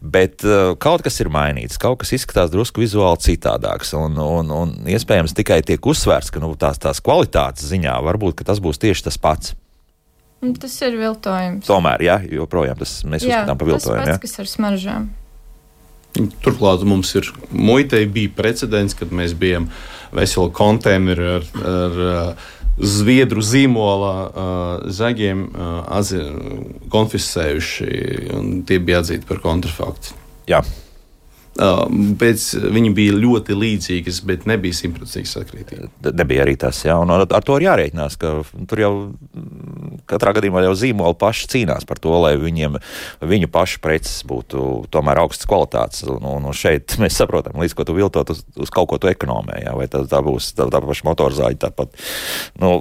Bet 0.02 0.44
uh, 0.44 0.74
kaut 0.82 1.06
kas 1.06 1.20
ir 1.24 1.32
mainīts, 1.32 1.80
kaut 1.80 2.02
kas 2.02 2.12
izskatās 2.18 2.52
drusku 2.52 2.84
vizuāli 2.84 3.22
citādāks. 3.24 3.94
Un, 3.96 4.18
un, 4.20 4.52
un 4.52 4.74
iespējams 4.92 5.36
tikai 5.36 5.62
tiek 5.66 5.80
uzsvērts, 5.80 6.34
ka 6.34 6.42
nu, 6.42 6.52
tās, 6.60 6.82
tās 6.82 7.00
kvalitātes 7.04 7.70
ziņā 7.72 7.96
varbūt 8.04 8.44
tas 8.46 8.60
būs 8.62 8.82
tieši 8.82 9.08
tas 9.08 9.16
pats. 9.18 9.56
Tas 10.60 10.74
ir 10.84 10.98
viltojums. 11.00 11.64
Tomēr, 11.66 12.04
jā, 12.04 12.16
joprojām 12.36 12.76
tas 12.78 12.98
mēs 13.08 13.24
jā, 13.24 13.40
uzskatām 13.40 13.58
par 13.58 13.70
viltojumu. 13.72 14.02
Tas 14.04 14.18
pats, 14.18 14.22
kas 14.26 14.42
ar 14.42 14.50
smaržām. 14.50 15.08
Turklāt 16.44 16.84
mums 16.88 17.12
ir 17.18 17.28
muitei 17.52 18.06
bija 18.08 18.32
precedents, 18.36 18.96
kad 18.96 19.12
mēs 19.12 19.34
bijām 19.36 19.68
veseli 20.16 20.52
konteineri 20.56 21.26
ar, 21.36 21.48
ar 21.72 21.98
uh, 22.06 22.52
Zviedru 22.76 23.40
zīmola 23.40 24.14
uh, 24.28 24.88
zagiem 24.92 25.46
uh, 25.48 26.10
konfiscējuši, 26.92 27.86
un 28.36 28.50
tie 28.68 28.76
bija 28.84 29.00
atzīti 29.00 29.28
par 29.28 29.40
kontrafaktu. 29.44 30.12
Jā. 30.50 30.60
Pēc, 31.56 32.42
viņi 32.74 32.90
bija 32.96 33.16
ļoti 33.16 33.56
līdzīgas, 33.56 34.20
bet 34.28 34.44
nebija 34.48 34.76
simtprocentīgi 34.76 35.30
sakrītīgi. 35.30 35.88
Nebija 36.12 36.44
arī 36.44 36.56
tas, 36.60 36.82
jā, 36.84 36.96
un 37.00 37.12
ar, 37.14 37.24
to 37.24 37.56
ir 37.56 37.64
jārēķinās, 37.64 38.18
ka 38.20 38.32
tur 38.68 38.82
jau 38.82 38.92
katrā 40.10 40.34
gadījumā 40.36 40.66
jau 40.66 40.74
zīmoli 40.76 41.16
paši 41.18 41.48
cīnās 41.54 41.86
par 41.88 42.00
to, 42.02 42.12
lai 42.20 42.34
viņiem, 42.40 42.76
viņu 43.24 43.48
pašu 43.52 43.80
preces 43.84 44.20
būtu 44.28 44.86
tomēr 44.92 45.22
augstas 45.22 45.48
kvalitātes. 45.48 46.04
Un, 46.10 46.26
un 46.26 46.56
šeit 46.56 46.98
mēs 47.00 47.16
saprotam, 47.16 47.56
līdz 47.62 47.76
ko 47.76 47.86
tu 47.88 47.96
viltot 47.96 48.34
uz, 48.34 48.44
uz 48.60 48.72
kaut 48.72 48.90
ko 48.92 49.00
tu 49.00 49.10
ekonomē, 49.10 49.62
jā, 49.64 49.72
vai 49.78 49.88
tā, 49.92 50.04
tā 50.10 50.20
būs 50.24 50.52
tā, 50.58 50.68
tā 50.72 50.82
paša 50.84 51.08
motorzāģa, 51.08 51.60
tāpat, 51.66 51.96
nu, 52.62 52.74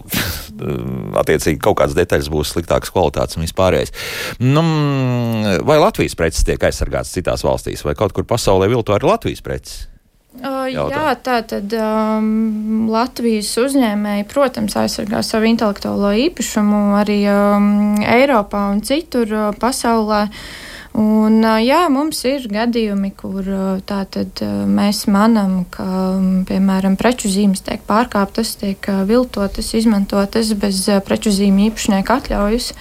attiecīgi 1.22 1.62
kaut 1.64 1.80
kādas 1.80 1.96
detaļas 1.98 2.32
būs 2.34 2.54
sliktākas 2.56 2.92
kvalitātes 2.94 3.40
un 3.40 3.48
vispārējais. 3.48 3.96
Nu, 4.44 4.66
vai 5.64 5.80
Latvijas 5.80 6.18
preces 6.20 6.46
tiek 6.48 6.62
aizsargātas 6.68 7.16
citās 7.16 7.46
valstīs, 7.46 7.86
vai 7.88 7.96
kaut 7.98 8.16
kur 8.16 8.28
pasaulē? 8.28 8.65
Lai 8.66 8.74
vilto 8.74 8.98
arī 8.98 9.14
Latvijas 9.14 9.46
preces? 9.46 9.84
Uh, 10.36 10.66
jā, 10.68 11.14
tā 11.24 11.38
tad 11.48 11.72
um, 11.80 12.90
Latvijas 12.92 13.54
uzņēmēji, 13.62 14.26
protams, 14.28 14.76
aizsargā 14.76 15.22
savu 15.24 15.48
intelektuālo 15.48 16.12
īpašumu 16.26 16.82
arī 17.00 17.22
um, 17.32 17.70
Eiropā 18.04 18.66
un 18.74 18.82
citur 18.84 19.32
uh, 19.32 19.46
pasaulē. 19.56 20.26
Un, 21.00 21.40
uh, 21.40 21.56
jā, 21.64 21.86
mums 21.92 22.20
ir 22.28 22.50
gadījumi, 22.52 23.14
kur 23.16 23.48
uh, 23.48 23.64
tātad, 23.88 24.44
uh, 24.44 24.68
mēs 24.68 25.06
manām, 25.12 25.62
ka, 25.72 25.88
piemēram, 26.52 27.00
preču 27.00 27.32
zīmes 27.32 27.64
tiek 27.64 27.88
pārkāptas, 27.88 28.58
tiek 28.60 28.92
uh, 28.92 29.06
viltotas, 29.08 29.72
izmantotas 29.80 30.52
bez 30.60 30.84
uh, 30.92 31.00
preču 31.04 31.32
zīmju 31.36 31.72
īpašnieka 31.72 32.20
atļaujas. 32.20 32.74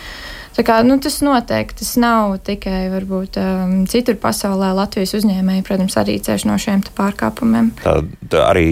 Kā, 0.54 0.76
nu, 0.86 0.94
tas 1.02 1.16
noteikti 1.24 1.80
tas 1.80 1.96
nav 1.98 2.36
tikai 2.46 2.86
varbūt, 2.92 3.38
um, 3.42 3.72
citur 3.90 4.14
pasaulē. 4.22 4.68
Latvijas 4.78 5.16
uzņēmēji, 5.18 5.64
protams, 5.66 5.96
arī 5.98 6.14
cieš 6.22 6.44
no 6.46 6.54
šiem 6.60 6.84
pārkāpumiem. 6.94 7.72
Tā, 7.82 7.96
tā 8.30 8.44
arī 8.46 8.68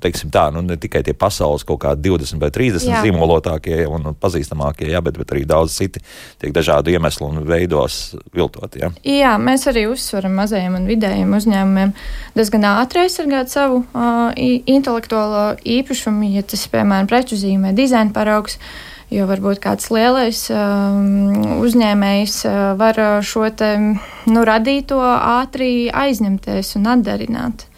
teiksim, 0.00 0.30
tā, 0.32 0.46
nu, 0.54 0.62
ne 0.64 0.78
tikai 0.80 1.02
tie 1.04 1.12
pasaules 1.16 1.66
kaut 1.68 1.82
kādi 1.84 2.08
20 2.08 2.40
vai 2.40 2.50
30 2.54 2.88
jā. 2.88 3.02
zīmolotākie 3.04 3.82
un 3.84 4.14
pazīstamākie, 4.16 4.88
jā, 4.94 5.02
bet, 5.04 5.20
bet 5.20 5.36
arī 5.36 5.44
daudz 5.48 5.76
citi 5.76 6.00
tiek 6.40 6.56
dažādu 6.56 6.94
iemeslu 6.94 7.28
un 7.28 7.44
veidos 7.48 8.16
viltoti. 8.32 8.80
Jā. 8.86 8.92
jā, 9.04 9.36
mēs 9.36 9.68
arī 9.68 9.86
uzsveram 9.92 10.40
mazajiem 10.40 10.80
un 10.80 10.88
vidējiem 10.88 11.36
uzņēmumiem 11.36 11.94
diezgan 12.36 12.68
ātri 12.72 13.04
aizsargāt 13.04 13.52
savu 13.52 13.84
uh, 13.84 14.32
intelektuālo 14.64 15.46
īpašumu, 15.60 16.32
ja 16.38 16.44
tas, 16.48 16.64
piemēram, 16.72 17.12
preču 17.12 17.36
zīmē, 17.40 17.76
dizaina 17.76 18.16
paraugs. 18.16 18.56
Jo 19.06 19.28
varbūt 19.30 19.60
kāds 19.62 19.86
lielais 19.94 20.40
um, 20.50 21.60
uzņēmējs 21.62 22.40
uh, 22.48 22.56
var 22.78 22.98
uh, 22.98 23.10
šo 23.22 23.46
te, 23.54 23.68
nu, 24.26 24.42
radīto 24.48 24.98
ātri 24.98 25.86
aizņemties 25.94 26.74
un 26.80 26.88
atdarināt. 26.96 27.68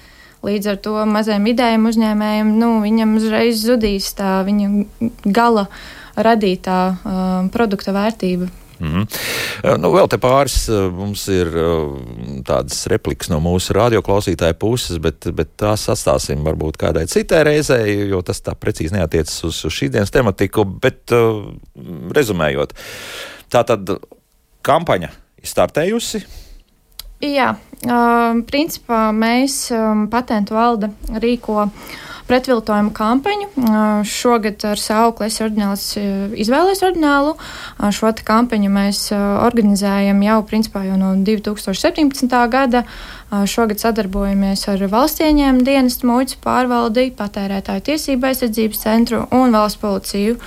Līdz 0.47 0.71
ar 0.73 0.79
to 0.81 0.95
mazajiem 1.11 1.51
vidējiem 1.51 1.85
uzņēmējiem 1.91 2.55
nu, 2.57 2.71
viņam 2.81 3.17
uzreiz 3.21 3.61
zudīs 3.61 4.09
tā 4.17 4.39
viņa 4.47 4.71
gala 5.27 5.67
radītā 6.17 6.79
uh, 6.95 7.21
produkta 7.53 7.93
vērtība. 7.93 8.49
Mm 8.79 8.95
-hmm. 8.95 9.79
nu, 9.83 9.91
vēl 9.91 10.09
te 10.09 10.19
pāris 10.23 10.69
mums 10.95 11.27
ir 11.29 11.51
tādas 12.47 12.87
replikas 12.87 13.29
no 13.29 13.41
mūsu 13.43 13.75
radioklausītāja 13.75 14.55
puses, 14.55 14.99
bet, 15.03 15.27
bet 15.35 15.57
tās 15.57 15.89
atstāsim 15.89 16.45
varbūt 16.47 16.79
kādai 16.79 17.07
citai 17.07 17.43
reizei, 17.45 18.09
jo 18.09 18.23
tas 18.23 18.43
tā 18.43 18.55
precīzi 18.55 18.95
neatiecas 18.95 19.45
uz, 19.45 19.65
uz 19.65 19.73
šīs 19.73 19.91
dienas 19.91 20.11
tematiku. 20.11 20.65
Bet 20.65 21.13
uh, 21.13 21.55
rezumējot, 22.15 22.75
tā 23.51 23.65
tad 23.65 23.91
kampaņa 24.63 25.11
startējusi. 25.43 26.23
Jā, 27.21 27.55
uh, 27.85 28.45
principā 28.47 29.09
mēs 29.13 29.73
um, 29.75 30.07
patentu 30.11 30.55
valde 30.55 30.93
rīko 31.19 31.65
uh, 31.67 31.99
pretviltojuma 32.29 32.93
kampaņu. 32.97 33.49
Šogad 34.09 34.65
ar 34.69 34.81
saukli 34.81 35.29
es 35.29 35.39
ordināls 35.45 35.85
izvēlējos 35.99 36.85
ordinālu. 36.87 37.35
Šo 37.95 38.13
kampaņu 38.25 38.73
mēs 38.73 39.03
organizējam 39.17 40.23
jau 40.27 40.41
principā 40.49 40.85
jau 40.87 40.99
no 41.01 41.15
2017. 41.27 42.39
gada. 42.53 42.85
Šogad 43.29 43.83
sadarbojamies 43.83 44.63
ar 44.73 44.87
valsts 44.89 45.21
ieņēmumu 45.21 45.67
dienestu, 45.67 46.09
muitas 46.09 46.39
pārvaldi, 46.41 47.11
patērētāju 47.19 47.85
tiesību 47.91 48.31
aizsardzības 48.31 48.85
centru 48.87 49.27
un 49.37 49.53
valsts 49.53 49.81
policiju. 49.83 50.39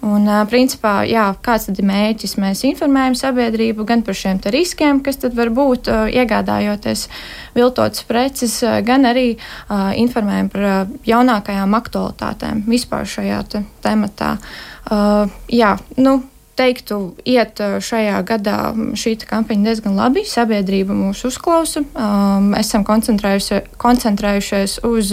Un, 0.00 0.24
principā, 0.48 1.02
jā, 1.04 1.26
kāds 1.44 1.66
tad 1.68 1.76
ir 1.82 1.84
mērķis? 1.84 2.38
Mēs 2.40 2.62
informējam 2.64 3.18
sabiedrību 3.20 3.84
gan 3.84 4.00
par 4.04 4.16
šiem 4.16 4.40
riskiem, 4.48 5.02
kas 5.04 5.20
tad 5.20 5.36
var 5.36 5.52
būt 5.52 5.90
iegādājoties 5.92 7.02
viltotas 7.52 8.06
preces, 8.08 8.54
gan 8.86 9.04
arī 9.04 9.34
uh, 9.36 9.92
informējam 10.00 10.48
par 10.48 10.88
jaunākajām 11.04 11.76
aktualitātēm 11.76 12.64
vispār 12.70 13.04
šajā 13.04 13.42
te 13.52 13.60
tematā. 13.84 14.38
Uh, 14.88 15.28
jā, 15.52 15.74
nu, 16.00 16.22
teiktu, 16.56 17.14
iet 17.28 17.60
šajā 17.60 18.22
gadā 18.28 18.56
šī 18.96 19.14
kampaņa 19.28 19.68
diezgan 19.68 20.00
labi. 20.00 20.24
Sabiedrība 20.28 20.96
mūs 20.96 21.26
uzklausa. 21.28 21.84
Um, 21.92 22.54
esam 22.56 22.88
koncentrējušies 22.88 24.80
uz 24.88 25.12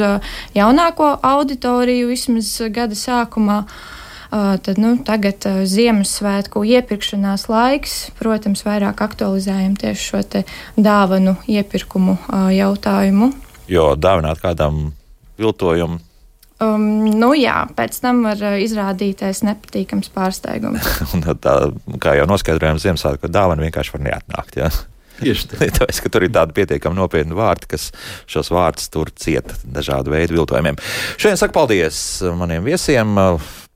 jaunāko 0.56 1.12
auditoriju 1.28 2.08
vismaz 2.16 2.56
gada 2.72 2.96
sākumā. 2.96 3.62
Uh, 3.68 3.94
Tad, 4.32 4.75
nu, 4.82 4.95
tagad 5.07 5.45
Ziemassvētku 5.69 6.65
iepirkšanās 6.67 7.47
laiks, 7.51 7.95
protams, 8.19 8.65
vairāk 8.67 9.03
aktualizējam 9.05 9.78
tieši 9.80 10.09
šo 10.09 10.23
dāvanu 10.75 11.38
iepirkumu 11.47 12.17
jautājumu. 12.55 13.32
Jo 13.71 13.93
dāvināt 13.99 14.43
kādam 14.43 14.91
viltojumu 15.39 16.01
Um, 16.57 17.05
nu 17.13 17.36
jā, 17.38 17.67
pēc 17.78 17.99
tam 18.01 18.23
var 18.25 18.39
izrādīties 18.57 19.43
nepatīkams 19.45 20.09
pārsteigums. 20.15 20.88
tā, 21.45 21.53
kā 22.01 22.15
jau 22.17 22.25
noskaidrojām, 22.32 22.80
Ziemassvētku 22.82 23.30
dāvana 23.30 23.61
vienkārši 23.67 23.93
var 23.93 24.03
neatnākt. 24.07 24.57
Jā. 24.57 24.71
Tāpēc, 25.78 26.01
ka 26.03 26.11
tur 26.13 26.26
ir 26.28 26.34
tādi 26.34 26.55
pietiekami 26.57 26.97
nopietni 26.97 27.38
vārti, 27.38 27.72
kas 27.74 27.89
šos 28.30 28.51
vārdus 28.53 28.91
tur 28.93 29.11
cieta 29.18 29.55
dažādu 29.63 30.13
veidu 30.13 30.38
viltojumiem. 30.38 30.78
Šodien 31.18 31.39
saku 31.39 31.55
paldies 31.57 32.01
maniem 32.38 32.65
viesiem. 32.68 33.18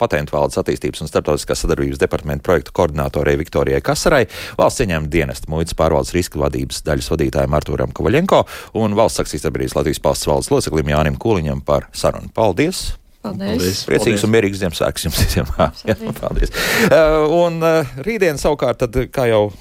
Patentu 0.01 0.33
valdes 0.33 0.57
attīstības 0.57 1.03
un 1.03 1.09
starptautiskās 1.11 1.61
sadarbības 1.61 1.99
departamenta 2.01 2.41
projektu 2.47 2.73
koordinātorei 2.73 3.35
Viktorijai 3.37 3.83
Kasarai, 3.85 4.23
valsts 4.57 4.81
ieņēmuma 4.81 5.11
dienesta 5.13 5.51
muitas 5.53 5.77
pārvaldes 5.77 6.15
riska 6.15 6.41
vadības 6.41 6.81
daļas 6.87 7.11
vadītājiem 7.13 7.57
Artūram 7.59 7.93
Kovaļenko 7.93 8.41
un 8.81 8.97
valsts 8.97 9.21
saksīs 9.21 9.45
darbības 9.45 9.77
Latvijas 9.77 10.01
valsts 10.01 10.31
valdes 10.31 10.49
loceklim 10.49 10.89
Jānim 10.89 11.21
Kūliņam 11.21 11.61
par 11.67 11.85
sarunu. 11.93 12.33
Paldies! 12.33 12.95
Paldies! 13.21 13.59
Paldies. 13.61 13.83
Priecīgs 13.85 14.25
un 14.25 14.33
mierīgs 14.33 14.63
Ziemassvētks 14.63 15.05
jums 15.05 15.19
visiem! 15.21 15.49
Jā, 15.89 15.97
paldies! 16.17 16.53
Uh, 16.87 17.27
un 17.43 17.61
uh, 17.61 17.99
rītdien 18.01 18.41
savukārt, 18.41 18.81
tad, 18.81 18.97
kā 19.13 19.29
jau 19.29 19.51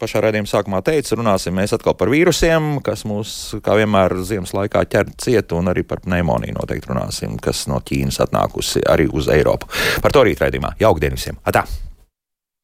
pašā 0.00 0.22
raidījuma 0.24 0.50
sākumā 0.50 0.82
teicu, 0.86 1.18
runāsim 1.18 1.56
mēs 1.58 1.74
atkal 1.76 1.96
par 1.98 2.12
vīrusiem, 2.12 2.78
kas 2.86 3.04
mūs, 3.08 3.34
kā 3.64 3.76
vienmēr, 3.80 4.18
ziemas 4.28 4.54
laikā 4.56 4.84
ķer 4.92 5.12
cietu, 5.18 5.58
un 5.58 5.72
arī 5.72 5.84
par 5.88 6.02
pneimoniju 6.04 6.58
noteikti 6.60 6.92
runāsim, 6.92 7.36
kas 7.42 7.66
no 7.70 7.82
Ķīnas 7.82 8.22
atnākusi 8.28 8.86
arī 8.88 9.08
uz 9.10 9.30
Eiropu. 9.34 9.70
Par 10.04 10.14
to 10.14 10.26
rīt 10.28 10.42
raidījumā. 10.44 10.76
Jauktdien 10.82 11.18
visiem! 11.18 11.42
Atā! 11.48 11.66